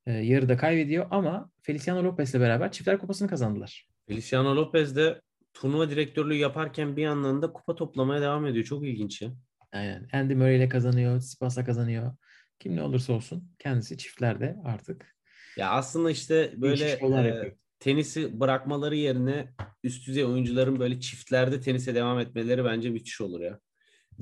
Ee, 0.06 0.12
yarıda 0.12 0.58
kaybediyor 0.58 1.08
ama 1.12 1.52
Feliciano 1.62 2.04
Lopez'le 2.04 2.34
beraber 2.34 2.72
çiftler 2.72 2.98
kupasını 2.98 3.28
kazandılar. 3.30 3.88
Feliciano 4.08 4.56
Lopez 4.56 4.96
de 4.96 5.22
turnuva 5.54 5.90
direktörlüğü 5.90 6.36
yaparken 6.36 6.98
bir 6.98 7.02
yandan 7.02 7.42
da 7.42 7.54
kupa 7.54 7.76
toplamaya 7.76 8.22
devam 8.22 8.46
ediyor. 8.46 8.66
Çok 8.66 8.86
ilginç 8.86 9.22
ya. 9.22 9.34
Aynen. 9.72 10.08
Andy 10.14 10.36
Murray 10.36 10.58
ile 10.58 10.70
kazanıyor, 10.70 11.20
Tsitsipas'la 11.20 11.66
kazanıyor. 11.66 12.16
Kim 12.60 12.76
ne 12.76 12.82
olursa 12.84 13.14
olsun 13.14 13.52
kendisi 13.60 13.98
çiftlerde 13.98 14.56
artık 14.64 15.15
Ya 15.58 15.70
aslında 15.70 16.12
işte 16.12 16.54
böyle 16.58 16.86
e, 16.90 17.56
tenisi 17.80 18.40
bırakmaları 18.40 18.96
yerine 18.96 19.54
üst 19.84 20.08
düzey 20.08 20.26
oyuncuların 20.26 20.80
böyle 20.80 21.00
çiftlerde 21.00 21.60
tenise 21.62 21.96
devam 21.96 22.20
etmeleri 22.20 22.66
bence 22.66 22.90
müthiş 22.90 23.22
olur 23.22 23.42
ya. 23.42 23.60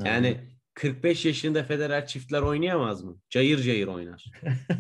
Yani 0.06 0.38
45 0.74 1.26
yaşında 1.26 1.64
Federer 1.64 2.08
çiftler 2.08 2.42
oynayamaz 2.42 3.04
mı? 3.04 3.18
Cayır 3.30 3.60
cayır 3.60 3.88
oynar. 3.88 4.26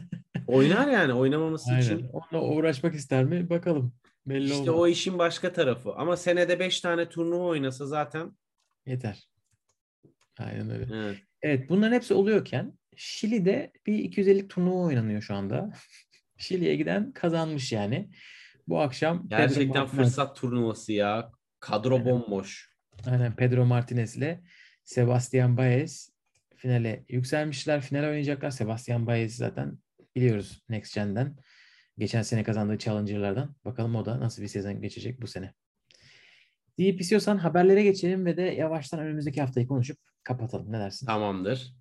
oynar 0.47 0.87
yani 0.87 1.13
oynamaması 1.13 1.69
Aynen. 1.71 1.81
için. 1.81 2.07
Onunla 2.13 2.47
uğraşmak 2.47 2.95
ister 2.95 3.23
mi? 3.25 3.49
Bakalım. 3.49 3.93
Belli 4.25 4.43
İşte 4.43 4.71
olmaz. 4.71 4.81
o 4.83 4.87
işin 4.87 5.19
başka 5.19 5.53
tarafı. 5.53 5.93
Ama 5.93 6.17
senede 6.17 6.59
5 6.59 6.81
tane 6.81 7.09
turnuva 7.09 7.43
oynasa 7.43 7.85
zaten 7.85 8.37
Yeter. 8.85 9.29
Aynen 10.39 10.69
öyle. 10.69 10.87
evet. 10.93 11.17
Evet 11.41 11.69
bunların 11.69 11.95
hepsi 11.95 12.13
oluyorken 12.13 12.73
Şili'de 12.95 13.71
bir 13.87 13.99
250 13.99 14.47
turnuva 14.47 14.75
oynanıyor 14.75 15.21
şu 15.21 15.35
anda. 15.35 15.71
Şili'ye 16.37 16.75
giden 16.75 17.11
kazanmış 17.11 17.71
yani. 17.71 18.09
Bu 18.67 18.81
akşam 18.81 19.29
Pedro 19.29 19.37
gerçekten 19.37 19.83
Martinez- 19.83 19.87
fırsat 19.95 20.35
turnuvası 20.35 20.93
ya. 20.93 21.31
Kadro 21.59 21.95
Evet. 21.95 22.05
bomboş. 22.05 22.73
Aynen 23.05 23.35
Pedro 23.35 23.65
Martinez 23.65 24.17
ile 24.17 24.43
Sebastian 24.83 25.57
Baez 25.57 26.09
finale 26.55 27.05
yükselmişler. 27.09 27.81
Finale 27.81 28.07
oynayacaklar. 28.07 28.49
Sebastian 28.51 29.07
Baez 29.07 29.35
zaten 29.35 29.77
biliyoruz 30.15 30.63
Next 30.69 30.95
Gen'den. 30.95 31.37
Geçen 31.97 32.21
sene 32.21 32.43
kazandığı 32.43 32.77
Challenger'lardan. 32.77 33.55
Bakalım 33.65 33.95
o 33.95 34.05
da 34.05 34.19
nasıl 34.19 34.41
bir 34.41 34.47
sezon 34.47 34.81
geçecek 34.81 35.21
bu 35.21 35.27
sene. 35.27 35.53
Deyip 36.77 37.01
istiyorsan 37.01 37.37
haberlere 37.37 37.83
geçelim 37.83 38.25
ve 38.25 38.37
de 38.37 38.41
yavaştan 38.41 38.99
önümüzdeki 38.99 39.41
haftayı 39.41 39.67
konuşup 39.67 39.97
kapatalım. 40.23 40.71
Ne 40.71 40.79
dersin? 40.79 41.05
Tamamdır. 41.05 41.73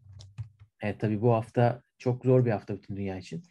Evet 0.82 1.00
tabii 1.00 1.20
bu 1.22 1.32
hafta 1.32 1.82
çok 1.98 2.24
zor 2.24 2.44
bir 2.44 2.50
hafta 2.50 2.76
bütün 2.76 2.96
dünya 2.96 3.18
için. 3.18 3.44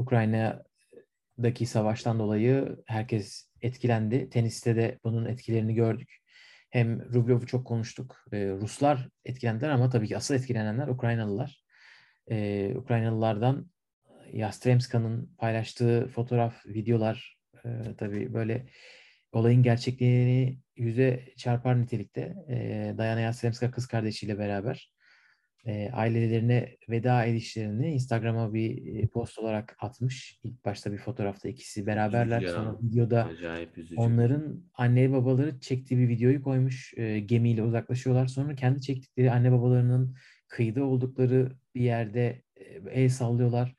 Ukrayna'daki 0.00 1.66
savaştan 1.66 2.18
dolayı 2.18 2.76
herkes 2.86 3.50
etkilendi. 3.62 4.30
Teniste 4.30 4.76
de 4.76 4.98
bunun 5.04 5.24
etkilerini 5.24 5.74
gördük. 5.74 6.16
Hem 6.70 7.14
Rublev'u 7.14 7.46
çok 7.46 7.66
konuştuk. 7.66 8.24
Ee, 8.32 8.50
Ruslar 8.50 9.08
etkilendiler 9.24 9.70
ama 9.70 9.90
tabii 9.90 10.08
ki 10.08 10.16
asıl 10.16 10.34
etkilenenler 10.34 10.88
Ukraynalılar. 10.88 11.64
Ee, 12.30 12.74
Ukraynalılardan 12.76 13.70
Yastremska'nın 14.32 15.34
paylaştığı 15.38 16.08
fotoğraf, 16.08 16.66
videolar 16.66 17.38
e, 17.64 17.68
tabii 17.98 18.34
böyle 18.34 18.66
olayın 19.32 19.62
gerçekliğini 19.62 20.58
yüze 20.76 21.24
çarpar 21.36 21.82
nitelikte. 21.82 22.34
Ee, 22.48 22.94
Dayana 22.98 23.20
Yastremska 23.20 23.70
kız 23.70 23.86
kardeşiyle 23.86 24.38
beraber 24.38 24.92
e, 25.66 25.90
ailelerine 25.92 26.76
veda 26.88 27.24
edişlerini 27.24 27.92
Instagram'a 27.92 28.54
bir 28.54 28.96
e, 28.96 29.06
post 29.06 29.38
olarak 29.38 29.76
atmış. 29.80 30.38
İlk 30.42 30.64
başta 30.64 30.92
bir 30.92 30.98
fotoğrafta 30.98 31.48
ikisi 31.48 31.86
beraberler. 31.86 32.42
Üzücü. 32.42 32.54
Sonra 32.54 32.78
videoda 32.82 33.24
Acayip 33.24 33.78
üzücü. 33.78 33.94
onların 33.96 34.64
anne 34.74 35.12
babaları 35.12 35.60
çektiği 35.60 35.98
bir 35.98 36.08
videoyu 36.08 36.42
koymuş. 36.42 36.94
E, 36.96 37.20
gemiyle 37.20 37.62
uzaklaşıyorlar. 37.62 38.26
Sonra 38.26 38.54
kendi 38.54 38.80
çektikleri 38.80 39.30
anne 39.30 39.52
babalarının 39.52 40.16
kıyıda 40.48 40.84
oldukları 40.84 41.52
bir 41.74 41.82
yerde 41.82 42.42
e, 42.56 42.64
el 42.90 43.08
sallıyorlar. 43.08 43.74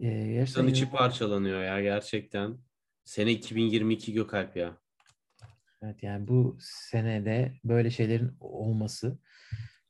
E, 0.00 0.06
gerçekten 0.08 0.40
İnsan 0.40 0.68
içi 0.68 0.90
parçalanıyor 0.90 1.62
ya 1.62 1.82
gerçekten. 1.82 2.58
Sene 3.04 3.32
2022 3.32 4.12
Gökalp 4.12 4.56
ya. 4.56 4.78
Evet 5.82 6.02
yani 6.02 6.28
bu 6.28 6.56
senede 6.60 7.52
böyle 7.64 7.90
şeylerin 7.90 8.30
olması 8.40 9.18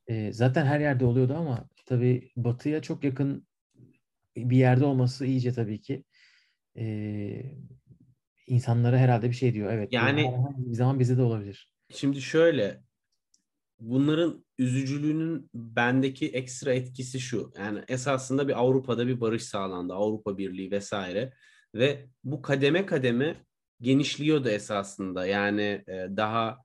e, 0.07 0.33
zaten 0.33 0.67
her 0.67 0.81
yerde 0.81 1.05
oluyordu 1.05 1.35
ama 1.35 1.69
tabii 1.87 2.31
batıya 2.37 2.83
çok 2.83 3.05
yakın 3.05 3.47
bir 4.37 4.57
yerde 4.57 4.85
olması 4.85 5.27
iyice 5.27 5.53
tabii 5.53 5.81
ki 5.81 6.05
e, 6.79 6.85
insanlara 8.47 8.99
herhalde 8.99 9.29
bir 9.29 9.35
şey 9.35 9.55
diyor. 9.55 9.73
Evet 9.73 9.93
Yani- 9.93 10.33
bir 10.57 10.75
zaman 10.75 11.01
bizde 11.01 11.17
de 11.17 11.23
olabilir. 11.23 11.73
Şimdi 11.91 12.21
şöyle 12.21 12.83
bunların 13.81 14.45
üzücülüğünün 14.59 15.51
bendeki 15.55 16.29
ekstra 16.29 16.73
etkisi 16.75 17.21
şu. 17.21 17.53
Yani 17.59 17.81
esasında 17.89 18.49
bir 18.49 18.61
Avrupa'da 18.61 19.07
bir 19.07 19.21
barış 19.21 19.43
sağlandı. 19.43 19.95
Avrupa 19.95 20.39
Birliği 20.39 20.71
vesaire. 20.71 21.33
Ve 21.75 22.07
bu 22.25 22.43
kademe 22.43 22.87
kademe 22.87 23.37
genişliyordu 23.81 24.49
esasında. 24.49 25.27
Yani 25.27 25.85
daha 25.89 26.59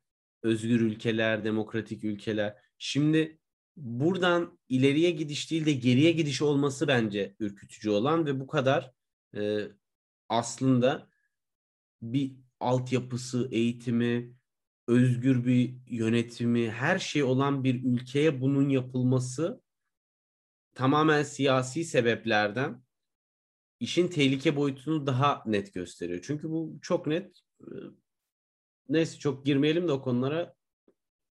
özgür 0.44 0.82
ülkeler, 0.82 1.44
demokratik 1.44 2.04
ülkeler. 2.04 2.56
Şimdi 2.78 3.40
buradan 3.76 4.60
ileriye 4.70 5.12
gidiş 5.12 5.52
değil 5.52 5.66
de 5.66 5.72
geriye 5.72 6.12
gidiş 6.12 6.42
olması 6.42 6.88
bence 6.88 7.36
ürkütücü 7.40 7.90
olan 7.90 8.26
ve 8.26 8.40
bu 8.40 8.48
kadar 8.48 8.92
e, 9.36 9.68
aslında 10.30 11.10
bir 12.02 12.36
altyapısı, 12.60 13.50
eğitimi, 13.52 14.36
özgür 14.88 15.46
bir 15.46 15.76
yönetimi, 15.88 16.72
her 16.72 17.00
şey 17.00 17.24
olan 17.24 17.64
bir 17.64 17.84
ülkeye 17.84 18.42
bunun 18.42 18.70
yapılması 18.70 19.62
tamamen 20.74 21.24
siyasi 21.24 21.84
sebeplerden 21.84 22.84
işin 23.80 24.08
tehlike 24.08 24.56
boyutunu 24.56 25.08
daha 25.08 25.44
net 25.46 25.74
gösteriyor. 25.74 26.20
Çünkü 26.24 26.50
bu 26.50 26.80
çok 26.82 27.08
net. 27.08 27.40
e, 27.62 27.68
Neyse 28.90 29.20
çok 29.20 29.46
girmeyelim 29.46 29.88
de 29.88 29.92
o 29.92 30.02
konulara. 30.02 30.56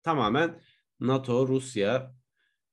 Tamamen 0.03 0.61
NATO, 0.99 1.47
Rusya 1.47 2.13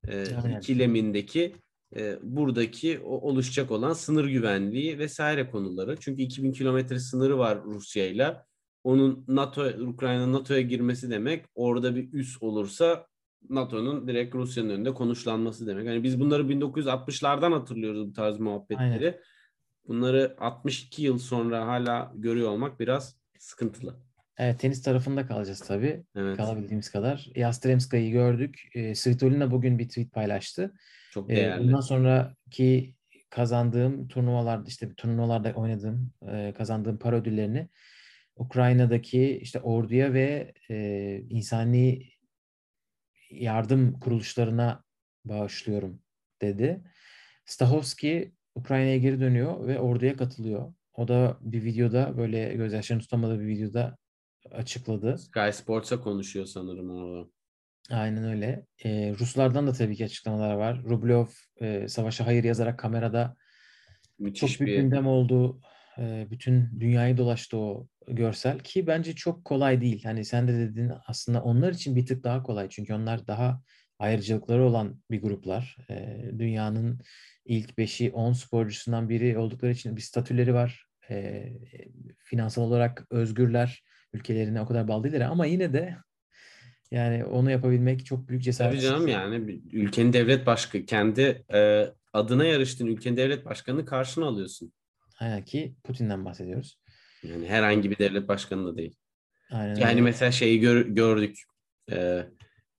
e, 0.08 0.36
Aynen. 0.36 0.58
ikilemindeki 0.58 1.56
e, 1.96 2.18
buradaki 2.22 3.00
o 3.00 3.28
oluşacak 3.28 3.70
olan 3.70 3.92
sınır 3.92 4.24
güvenliği 4.24 4.98
vesaire 4.98 5.50
konuları. 5.50 5.96
Çünkü 6.00 6.22
2000 6.22 6.52
kilometre 6.52 6.98
sınırı 6.98 7.38
var 7.38 7.64
Rusya'yla. 7.64 8.46
Onun 8.84 9.24
NATO, 9.28 9.68
Ukrayna 9.68 10.32
NATO'ya 10.32 10.60
girmesi 10.60 11.10
demek 11.10 11.44
orada 11.54 11.96
bir 11.96 12.12
üs 12.12 12.42
olursa 12.42 13.06
NATO'nun 13.48 14.08
direkt 14.08 14.34
Rusya'nın 14.34 14.68
önünde 14.68 14.94
konuşlanması 14.94 15.66
demek. 15.66 15.88
Hani 15.88 16.02
biz 16.02 16.20
bunları 16.20 16.42
1960'lardan 16.42 17.52
hatırlıyoruz 17.52 18.08
bu 18.08 18.12
tarz 18.12 18.38
muhabbetleri. 18.38 19.20
Bunları 19.88 20.36
62 20.38 21.02
yıl 21.02 21.18
sonra 21.18 21.66
hala 21.66 22.12
görüyor 22.14 22.50
olmak 22.50 22.80
biraz 22.80 23.16
sıkıntılı. 23.38 24.09
Evet 24.40 24.60
tenis 24.60 24.82
tarafında 24.82 25.26
kalacağız 25.26 25.60
tabii. 25.60 26.04
Evet. 26.16 26.36
Kalabildiğimiz 26.36 26.90
kadar. 26.90 27.28
Yastremska'yı 27.34 28.12
gördük. 28.12 28.68
E, 28.74 28.94
Svitolina 28.94 29.50
bugün 29.50 29.78
bir 29.78 29.88
tweet 29.88 30.12
paylaştı. 30.12 30.74
Çok 31.10 31.30
Ee, 31.30 31.36
değerli. 31.36 31.64
bundan 31.64 31.80
sonraki 31.80 32.94
kazandığım 33.30 34.08
turnuvalarda 34.08 34.68
işte 34.68 34.94
turnuvalarda 34.94 35.52
oynadığım 35.52 36.12
e, 36.32 36.54
kazandığım 36.58 36.98
para 36.98 37.16
ödüllerini 37.16 37.68
Ukrayna'daki 38.36 39.38
işte 39.42 39.60
orduya 39.60 40.12
ve 40.12 40.52
e, 40.70 41.18
insani 41.28 42.08
yardım 43.30 44.00
kuruluşlarına 44.00 44.84
bağışlıyorum 45.24 46.02
dedi. 46.42 46.80
Stahovski 47.44 48.34
Ukrayna'ya 48.54 48.96
geri 48.96 49.20
dönüyor 49.20 49.66
ve 49.66 49.78
orduya 49.78 50.16
katılıyor. 50.16 50.74
O 50.94 51.08
da 51.08 51.38
bir 51.40 51.64
videoda 51.64 52.16
böyle 52.16 52.54
gözyaşlarını 52.54 53.02
tutamadığı 53.02 53.40
bir 53.40 53.46
videoda 53.46 53.99
açıkladı. 54.50 55.18
Sky 55.18 55.50
Sports'a 55.52 56.00
konuşuyor 56.00 56.46
sanırım 56.46 56.90
orada. 56.90 57.28
Aynen 57.90 58.24
öyle. 58.24 58.66
Ee, 58.84 59.14
Ruslardan 59.20 59.66
da 59.66 59.72
tabii 59.72 59.96
ki 59.96 60.04
açıklamalar 60.04 60.54
var. 60.54 60.84
Rublev 60.84 61.26
e, 61.60 61.88
savaşa 61.88 62.26
hayır 62.26 62.44
yazarak 62.44 62.78
kamerada 62.78 63.36
Müthiş 64.18 64.40
çok 64.40 64.66
büyük 64.66 64.78
bir 64.78 64.82
gündem 64.82 65.06
oldu. 65.06 65.60
Ee, 65.98 66.26
bütün 66.30 66.80
dünyayı 66.80 67.16
dolaştı 67.16 67.56
o 67.56 67.88
görsel 68.08 68.58
ki 68.58 68.86
bence 68.86 69.14
çok 69.14 69.44
kolay 69.44 69.80
değil. 69.80 70.04
Hani 70.04 70.24
sen 70.24 70.48
de 70.48 70.52
dedin 70.52 70.92
aslında 71.06 71.42
onlar 71.42 71.72
için 71.72 71.96
bir 71.96 72.06
tık 72.06 72.24
daha 72.24 72.42
kolay. 72.42 72.68
Çünkü 72.68 72.94
onlar 72.94 73.26
daha 73.26 73.62
ayrıcalıkları 73.98 74.64
olan 74.64 75.02
bir 75.10 75.22
gruplar. 75.22 75.76
Ee, 75.90 76.30
dünyanın 76.38 77.00
ilk 77.44 77.78
5'i 77.78 78.12
10 78.12 78.32
sporcusundan 78.32 79.08
biri 79.08 79.38
oldukları 79.38 79.72
için 79.72 79.96
bir 79.96 80.02
statüleri 80.02 80.54
var. 80.54 80.86
Ee, 81.10 81.52
finansal 82.18 82.62
olarak 82.62 83.06
özgürler. 83.10 83.82
Ülkelerine 84.12 84.60
o 84.60 84.66
kadar 84.66 84.88
bağlı 84.88 85.04
değiller 85.04 85.20
ama 85.20 85.46
yine 85.46 85.72
de 85.72 85.96
yani 86.90 87.24
onu 87.24 87.50
yapabilmek 87.50 88.06
çok 88.06 88.28
büyük 88.28 88.42
cesaret. 88.42 88.72
Tabii 88.72 88.80
canım 88.82 89.08
yani 89.08 89.60
ülkenin 89.72 90.12
devlet 90.12 90.46
başkanı 90.46 90.86
kendi 90.86 91.44
e, 91.54 91.86
adına 92.12 92.44
yarıştığın 92.44 92.86
ülkenin 92.86 93.16
devlet 93.16 93.44
başkanını 93.44 93.84
karşına 93.84 94.26
alıyorsun. 94.26 94.72
Aynen 95.18 95.44
ki 95.44 95.74
Putin'den 95.84 96.24
bahsediyoruz. 96.24 96.78
Yani 97.22 97.48
herhangi 97.48 97.90
bir 97.90 97.98
devlet 97.98 98.28
başkanı 98.28 98.66
da 98.66 98.76
değil. 98.76 98.96
Aynen 99.50 99.74
Yani 99.74 99.90
öyle. 99.90 100.00
mesela 100.00 100.32
şeyi 100.32 100.60
gör- 100.60 100.86
gördük. 100.86 101.38
E, 101.92 102.26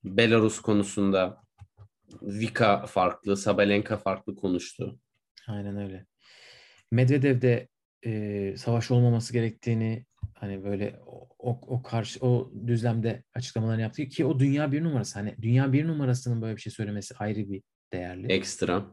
Belarus 0.03 0.59
konusunda 0.59 1.41
Vika 2.21 2.85
farklı, 2.85 3.37
Sabalenka 3.37 3.97
farklı 3.97 4.35
konuştu. 4.35 4.99
Aynen 5.47 5.77
öyle. 5.77 6.05
Medvedev 6.91 7.41
de 7.41 7.67
e, 8.05 8.53
savaş 8.57 8.91
olmaması 8.91 9.33
gerektiğini 9.33 10.05
hani 10.41 10.63
böyle 10.63 10.99
o, 11.05 11.27
o, 11.39 11.59
o 11.67 11.83
karşı 11.83 12.19
o 12.25 12.51
düzlemde 12.67 13.23
açıklamalarını 13.33 13.81
yaptı 13.81 14.05
ki 14.05 14.25
o 14.25 14.39
dünya 14.39 14.71
bir 14.71 14.83
numarası 14.83 15.19
hani 15.19 15.35
dünya 15.41 15.73
bir 15.73 15.87
numarasının 15.87 16.41
böyle 16.41 16.55
bir 16.55 16.61
şey 16.61 16.73
söylemesi 16.73 17.15
ayrı 17.19 17.49
bir 17.49 17.61
değerli. 17.93 18.27
Ekstra. 18.33 18.85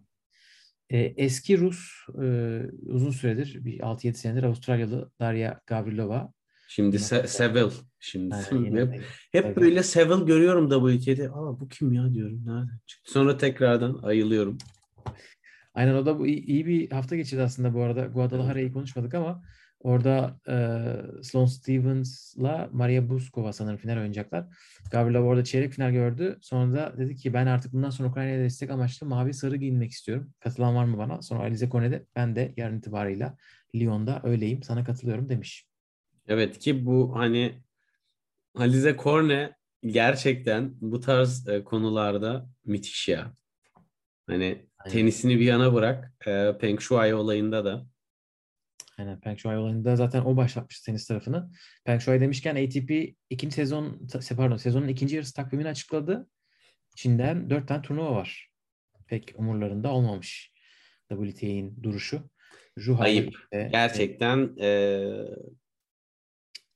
E, 0.91 0.99
eski 0.99 1.59
Rus 1.59 1.91
e, 2.23 2.27
uzun 2.87 3.11
süredir 3.11 3.65
bir 3.65 3.81
6-7 3.81 4.15
senedir 4.15 4.43
Avustralyalı 4.43 5.11
Darya 5.21 5.61
Gavrilova. 5.67 6.33
Şimdi 6.69 6.97
Se- 6.97 7.27
Seville. 7.27 7.73
Şimdi 8.01 8.35
Aynen, 8.35 8.65
yine 8.65 8.81
hep, 8.81 8.93
de- 8.93 9.01
hep 9.33 9.43
tabii. 9.45 9.57
böyle 9.61 9.83
Seville 9.83 10.25
görüyorum 10.25 10.71
WT'de. 10.99 11.31
Aa 11.31 11.61
bu 11.61 11.69
kim 11.69 11.93
ya 11.93 12.15
diyorum. 12.15 12.47
Nereden 12.47 12.79
çıktı? 12.87 13.13
Sonra 13.13 13.37
tekrardan 13.37 14.01
ayılıyorum. 14.03 14.59
Aynen 15.75 15.95
o 15.95 16.07
da 16.07 16.19
bu 16.19 16.27
iyi, 16.27 16.45
iyi 16.47 16.67
bir 16.67 16.91
hafta 16.91 17.17
geçirdi 17.17 17.43
aslında 17.43 17.75
bu 17.75 17.83
arada. 17.83 18.07
Guadalajara'yı 18.07 18.73
konuşmadık 18.73 19.15
ama 19.15 19.43
orada 19.81 20.41
e, 20.49 21.23
Sloane 21.23 21.49
Stephens'la 21.49 22.69
Maria 22.73 23.09
Buskova 23.09 23.53
sanırım 23.53 23.77
final 23.77 23.97
oynayacaklar. 23.97 24.47
Gavrilov 24.91 25.25
orada 25.25 25.45
çeyrek 25.45 25.73
final 25.73 25.93
gördü. 25.93 26.39
Sonra 26.41 26.73
da 26.73 26.95
dedi 26.99 27.17
ki 27.17 27.35
ben 27.35 27.47
artık 27.47 27.73
bundan 27.73 27.91
sonra 27.91 28.09
Ukrayna'ya 28.09 28.39
destek 28.39 28.71
amaçlı 28.71 29.07
mavi 29.07 29.35
sarı 29.35 29.57
giyinmek 29.57 29.91
istiyorum. 29.91 30.33
Katılan 30.41 30.75
var 30.75 30.85
mı 30.85 30.99
bana? 30.99 31.23
Sonra 31.23 31.41
Alize 31.41 31.69
Kone 31.69 31.91
de 31.91 32.07
ben 32.17 32.37
de 32.37 32.55
yarın 32.57 32.79
itibarıyla 32.79 33.37
Lyon'da 33.75 34.21
öyleyim. 34.25 34.63
Sana 34.63 34.85
katılıyorum 34.85 35.29
demiş. 35.29 35.67
Evet 36.29 36.59
ki 36.59 36.87
bu 36.87 37.17
hani 37.17 37.55
Alize 38.55 38.97
Korne 38.97 39.57
gerçekten 39.83 40.75
bu 40.81 41.01
tarz 41.01 41.49
e, 41.49 41.65
konularda 41.65 42.49
müthiş 42.65 43.09
ya. 43.09 43.33
Hani 44.27 44.45
Aynen. 44.79 44.93
tenisini 44.93 45.41
bir 45.41 45.45
yana 45.45 45.75
bırak. 45.75 46.13
E, 46.27 46.59
Peng 46.61 46.81
Shuai 46.81 47.15
olayında 47.15 47.65
da. 47.65 47.87
Aynen 48.99 49.21
Peng 49.21 49.39
Shuai 49.39 49.57
olayında 49.57 49.97
zaten 49.97 50.23
o 50.25 50.37
başlatmış 50.37 50.81
tenis 50.81 51.07
tarafını. 51.07 51.51
Peng 51.85 52.01
Shuai 52.01 52.21
demişken 52.21 52.67
ATP 52.67 53.15
ikinci 53.31 53.55
sezon 53.55 54.09
pardon 54.37 54.57
sezonun 54.57 54.89
ikinci 54.89 55.17
yarısı 55.17 55.35
takvimini 55.35 55.69
açıkladı. 55.69 56.29
Çin'den 56.97 57.51
dört 57.51 57.69
tane 57.69 57.83
turnuva 57.83 58.15
var. 58.15 58.51
Pek 59.07 59.35
umurlarında 59.37 59.93
olmamış 59.93 60.53
WTA'nin 61.09 61.83
duruşu. 61.83 62.31
Juha 62.77 63.03
Ayıp. 63.03 63.27
birlikte, 63.27 63.69
Gerçekten 63.73 64.55
e, 64.59 64.67
e, 64.67 65.27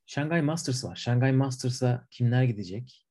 Shanghai 0.07 0.43
Masters 0.43 0.85
var. 0.85 0.97
Shanghai 0.97 1.33
Masters'a 1.33 2.07
kimler 2.11 2.43
gidecek? 2.43 3.07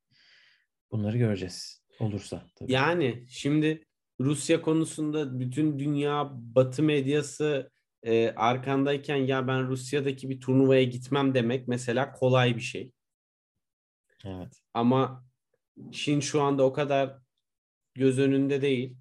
Bunları 0.92 1.18
göreceğiz. 1.18 1.84
Olursa 2.00 2.46
tabii. 2.56 2.72
yani 2.72 3.26
şimdi 3.30 3.86
Rusya 4.20 4.62
konusunda 4.62 5.40
bütün 5.40 5.80
dünya 5.80 6.30
Batı 6.34 6.84
medyası 6.84 7.72
e, 8.04 8.34
arkandayken 8.36 9.16
ya 9.16 9.48
ben 9.48 9.68
Rusya'daki 9.68 10.30
bir 10.30 10.40
turnuvaya 10.40 10.84
gitmem 10.84 11.34
demek 11.34 11.68
mesela 11.68 12.12
kolay 12.12 12.56
bir 12.56 12.62
şey. 12.62 12.92
Evet. 14.26 14.62
Ama 14.74 15.26
Çin 15.92 16.20
şu 16.20 16.42
anda 16.42 16.64
o 16.64 16.74
kadar 16.74 17.18
göz 17.94 18.20
önünde 18.20 18.62
değil. 18.62 18.98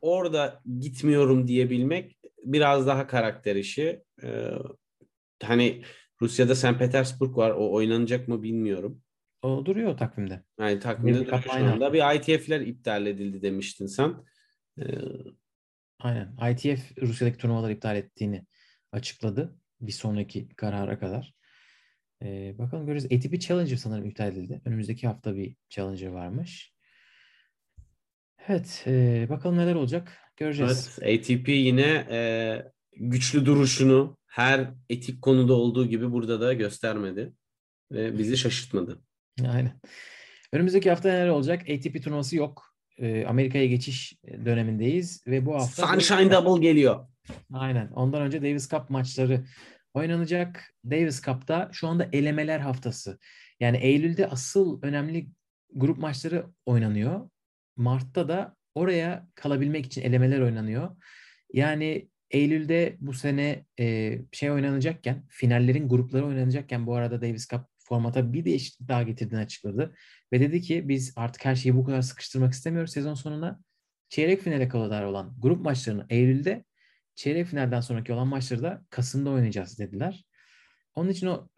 Orada 0.00 0.62
gitmiyorum 0.78 1.48
diyebilmek 1.48 2.18
biraz 2.44 2.86
daha 2.86 3.06
karakter 3.06 3.56
işi. 3.56 4.02
Ee, 4.22 4.50
hani 5.42 5.82
Rusya'da 6.22 6.54
St. 6.54 6.78
Petersburg 6.78 7.36
var. 7.36 7.50
O 7.50 7.72
oynanacak 7.72 8.28
mı 8.28 8.42
bilmiyorum. 8.42 9.02
O 9.42 9.66
duruyor 9.66 9.96
takvimde. 9.96 10.42
Yani 10.60 10.78
takvimde 10.78 11.26
duruyor 11.26 11.42
şu 11.42 11.52
anda. 11.52 11.92
Bir 11.92 12.14
ITF'ler 12.16 12.60
iptal 12.60 13.06
edildi 13.06 13.42
demiştin 13.42 13.86
sen. 13.86 14.14
Ee, 14.78 14.84
Aynen. 16.00 16.36
ITF 16.52 17.02
Rusya'daki 17.02 17.38
turnuvaları 17.38 17.72
iptal 17.72 17.96
ettiğini 17.96 18.46
açıkladı. 18.92 19.56
Bir 19.80 19.92
sonraki 19.92 20.48
karara 20.48 20.98
kadar. 20.98 21.34
Ee, 22.22 22.54
bakalım 22.58 22.86
göreceğiz. 22.86 23.26
ATP 23.26 23.40
Challenger 23.40 23.76
sanırım 23.76 24.04
iptal 24.04 24.28
edildi. 24.28 24.60
Önümüzdeki 24.64 25.06
hafta 25.06 25.36
bir 25.36 25.56
Challenger 25.68 26.08
varmış. 26.08 26.72
Evet. 28.48 28.84
e, 28.86 29.26
bakalım 29.28 29.58
neler 29.58 29.74
olacak. 29.74 30.18
Göreceğiz. 30.36 30.98
evet, 31.02 31.20
ATP 31.20 31.48
yine 31.48 32.06
e, 32.10 32.62
güçlü 32.92 33.46
duruşunu 33.46 34.18
her 34.26 34.70
etik 34.88 35.22
konuda 35.22 35.54
olduğu 35.54 35.86
gibi 35.86 36.12
burada 36.12 36.40
da 36.40 36.52
göstermedi. 36.52 37.32
Ve 37.92 38.18
bizi 38.18 38.36
şaşırtmadı. 38.36 39.02
Aynen. 39.46 39.80
Önümüzdeki 40.52 40.90
hafta 40.90 41.08
neler 41.08 41.28
olacak? 41.28 41.62
ATP 41.62 42.04
turnuvası 42.04 42.36
yok. 42.36 42.67
Amerika'ya 43.28 43.66
geçiş 43.66 44.14
dönemindeyiz 44.44 45.26
ve 45.26 45.46
bu 45.46 45.54
hafta 45.54 45.86
Sunshine 45.86 46.32
Double 46.32 46.62
geliyor. 46.62 47.06
Aynen. 47.52 47.88
Ondan 47.88 48.22
önce 48.22 48.42
Davis 48.42 48.70
Cup 48.70 48.90
maçları 48.90 49.44
oynanacak. 49.94 50.74
Davis 50.84 51.22
Cup'ta 51.22 51.68
şu 51.72 51.88
anda 51.88 52.08
elemeler 52.12 52.60
haftası. 52.60 53.18
Yani 53.60 53.76
Eylül'de 53.76 54.26
asıl 54.26 54.82
önemli 54.82 55.28
grup 55.74 55.98
maçları 55.98 56.46
oynanıyor. 56.66 57.30
Mart'ta 57.76 58.28
da 58.28 58.56
oraya 58.74 59.26
kalabilmek 59.34 59.86
için 59.86 60.02
elemeler 60.02 60.40
oynanıyor. 60.40 60.96
Yani 61.52 62.08
Eylül'de 62.30 62.96
bu 63.00 63.12
sene 63.12 63.64
e, 63.80 64.18
şey 64.32 64.50
oynanacakken, 64.50 65.22
finallerin 65.28 65.88
grupları 65.88 66.26
oynanacakken 66.26 66.86
bu 66.86 66.94
arada 66.94 67.22
Davis 67.22 67.48
Cup 67.48 67.60
formata 67.88 68.32
bir 68.32 68.44
değişiklik 68.44 68.88
daha 68.88 69.02
getirdiğini 69.02 69.40
açıkladı. 69.40 69.94
Ve 70.32 70.40
dedi 70.40 70.60
ki 70.60 70.88
biz 70.88 71.12
artık 71.16 71.44
her 71.44 71.56
şeyi 71.56 71.76
bu 71.76 71.84
kadar 71.84 72.02
sıkıştırmak 72.02 72.52
istemiyoruz 72.52 72.92
sezon 72.92 73.14
sonuna. 73.14 73.60
Çeyrek 74.08 74.42
finale 74.42 74.68
kadar 74.68 75.02
olan 75.02 75.36
grup 75.38 75.64
maçlarını 75.64 76.06
Eylül'de, 76.10 76.64
çeyrek 77.14 77.46
finalden 77.46 77.80
sonraki 77.80 78.12
olan 78.12 78.28
maçları 78.28 78.62
da 78.62 78.84
Kasım'da 78.90 79.30
oynayacağız 79.30 79.78
dediler. 79.78 80.24
Onun 80.94 81.10
için 81.10 81.26
o 81.26 81.48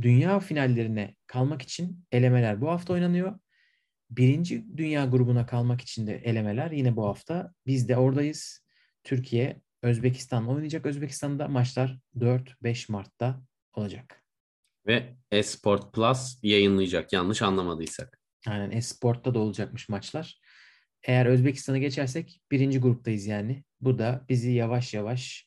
dünya 0.00 0.40
finallerine 0.40 1.14
kalmak 1.26 1.62
için 1.62 2.04
elemeler 2.12 2.60
bu 2.60 2.68
hafta 2.68 2.92
oynanıyor. 2.92 3.38
Birinci 4.10 4.76
dünya 4.76 5.04
grubuna 5.04 5.46
kalmak 5.46 5.80
için 5.80 6.06
de 6.06 6.16
elemeler 6.16 6.70
yine 6.70 6.96
bu 6.96 7.06
hafta. 7.06 7.52
Biz 7.66 7.88
de 7.88 7.96
oradayız. 7.96 8.64
Türkiye, 9.04 9.60
Özbekistan 9.82 10.48
oynayacak. 10.48 10.86
Özbekistan'da 10.86 11.48
maçlar 11.48 11.98
4-5 12.18 12.92
Mart'ta 12.92 13.42
olacak. 13.74 14.19
Ve 14.90 15.16
Esport 15.30 15.94
Plus 15.94 16.38
yayınlayacak 16.42 17.12
yanlış 17.12 17.42
anlamadıysak. 17.42 18.18
Aynen 18.46 18.70
Esport'ta 18.70 19.34
da 19.34 19.38
olacakmış 19.38 19.88
maçlar. 19.88 20.40
Eğer 21.02 21.26
Özbekistan'ı 21.26 21.78
geçersek 21.78 22.40
birinci 22.50 22.80
gruptayız 22.80 23.26
yani. 23.26 23.64
Bu 23.80 23.98
da 23.98 24.24
bizi 24.28 24.52
yavaş 24.52 24.94
yavaş 24.94 25.46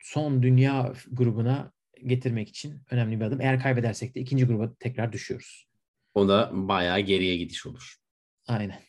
son 0.00 0.42
dünya 0.42 0.92
grubuna 1.10 1.72
getirmek 2.06 2.48
için 2.48 2.82
önemli 2.90 3.20
bir 3.20 3.24
adım. 3.24 3.40
Eğer 3.40 3.60
kaybedersek 3.62 4.14
de 4.14 4.20
ikinci 4.20 4.44
gruba 4.44 4.74
tekrar 4.80 5.12
düşüyoruz. 5.12 5.66
O 6.14 6.28
da 6.28 6.50
bayağı 6.52 7.00
geriye 7.00 7.36
gidiş 7.36 7.66
olur. 7.66 7.96
Aynen. 8.46 8.82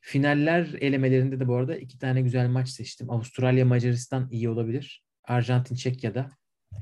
Finaller 0.00 0.66
elemelerinde 0.80 1.40
de 1.40 1.48
bu 1.48 1.54
arada 1.54 1.76
iki 1.76 1.98
tane 1.98 2.22
güzel 2.22 2.48
maç 2.48 2.68
seçtim. 2.68 3.10
Avustralya 3.10 3.64
Macaristan 3.64 4.28
iyi 4.30 4.48
olabilir. 4.48 5.04
Arjantin 5.24 5.74
Çekya'da 5.74 6.30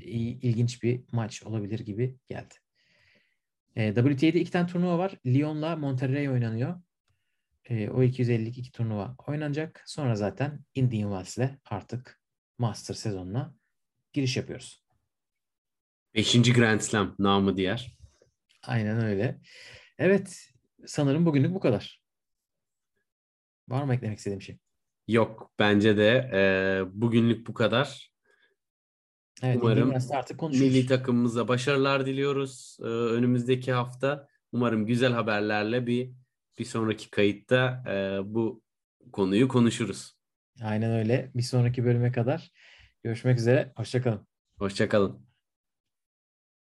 ilginç 0.01 0.83
bir 0.83 1.01
maç 1.11 1.43
olabilir 1.43 1.79
gibi 1.79 2.17
geldi. 2.29 2.53
E, 3.75 3.93
WTA'de 3.95 4.39
iki 4.39 4.51
tane 4.51 4.67
turnuva 4.67 4.97
var. 4.97 5.15
Lyon'la 5.25 5.75
Monterrey 5.75 6.29
oynanıyor. 6.29 6.81
E, 7.69 7.89
o 7.89 8.03
252 8.03 8.71
turnuva 8.71 9.15
oynanacak. 9.27 9.83
Sonra 9.85 10.15
zaten 10.15 10.65
Indian 10.75 11.25
Wells'le 11.25 11.51
artık 11.65 12.21
Master 12.57 12.93
sezonuna 12.93 13.55
giriş 14.13 14.37
yapıyoruz. 14.37 14.83
Beşinci 16.15 16.53
Grand 16.53 16.79
Slam 16.79 17.15
namı 17.19 17.57
diğer. 17.57 17.97
Aynen 18.63 19.05
öyle. 19.05 19.39
Evet 19.97 20.49
sanırım 20.85 21.25
bugünlük 21.25 21.53
bu 21.53 21.59
kadar. 21.59 22.01
Var 23.67 23.83
mı 23.83 23.95
eklemek 23.95 24.17
istediğim 24.17 24.41
şey? 24.41 24.57
Yok 25.07 25.51
bence 25.59 25.97
de 25.97 26.29
e, 26.33 26.41
bugünlük 27.01 27.47
bu 27.47 27.53
kadar. 27.53 28.14
Evet, 29.43 29.57
Umarım 29.61 29.93
artık 30.13 30.37
konuşuruz. 30.37 30.67
Milli 30.73 30.85
takımımıza 30.85 31.47
başarılar 31.47 32.05
diliyoruz 32.05 32.77
e, 32.81 32.85
önümüzdeki 32.85 33.71
hafta. 33.71 34.27
Umarım 34.51 34.85
güzel 34.85 35.13
haberlerle 35.13 35.87
bir 35.87 36.11
bir 36.59 36.65
sonraki 36.65 37.09
kayıtta 37.09 37.83
e, 37.87 38.19
bu 38.33 38.61
konuyu 39.11 39.47
konuşuruz. 39.47 40.15
Aynen 40.63 40.91
öyle. 40.91 41.31
Bir 41.35 41.41
sonraki 41.41 41.85
bölüme 41.85 42.11
kadar 42.11 42.51
görüşmek 43.03 43.39
üzere. 43.39 43.73
Hoşçakalın. 43.75 44.27
Hoşçakalın. 44.57 45.24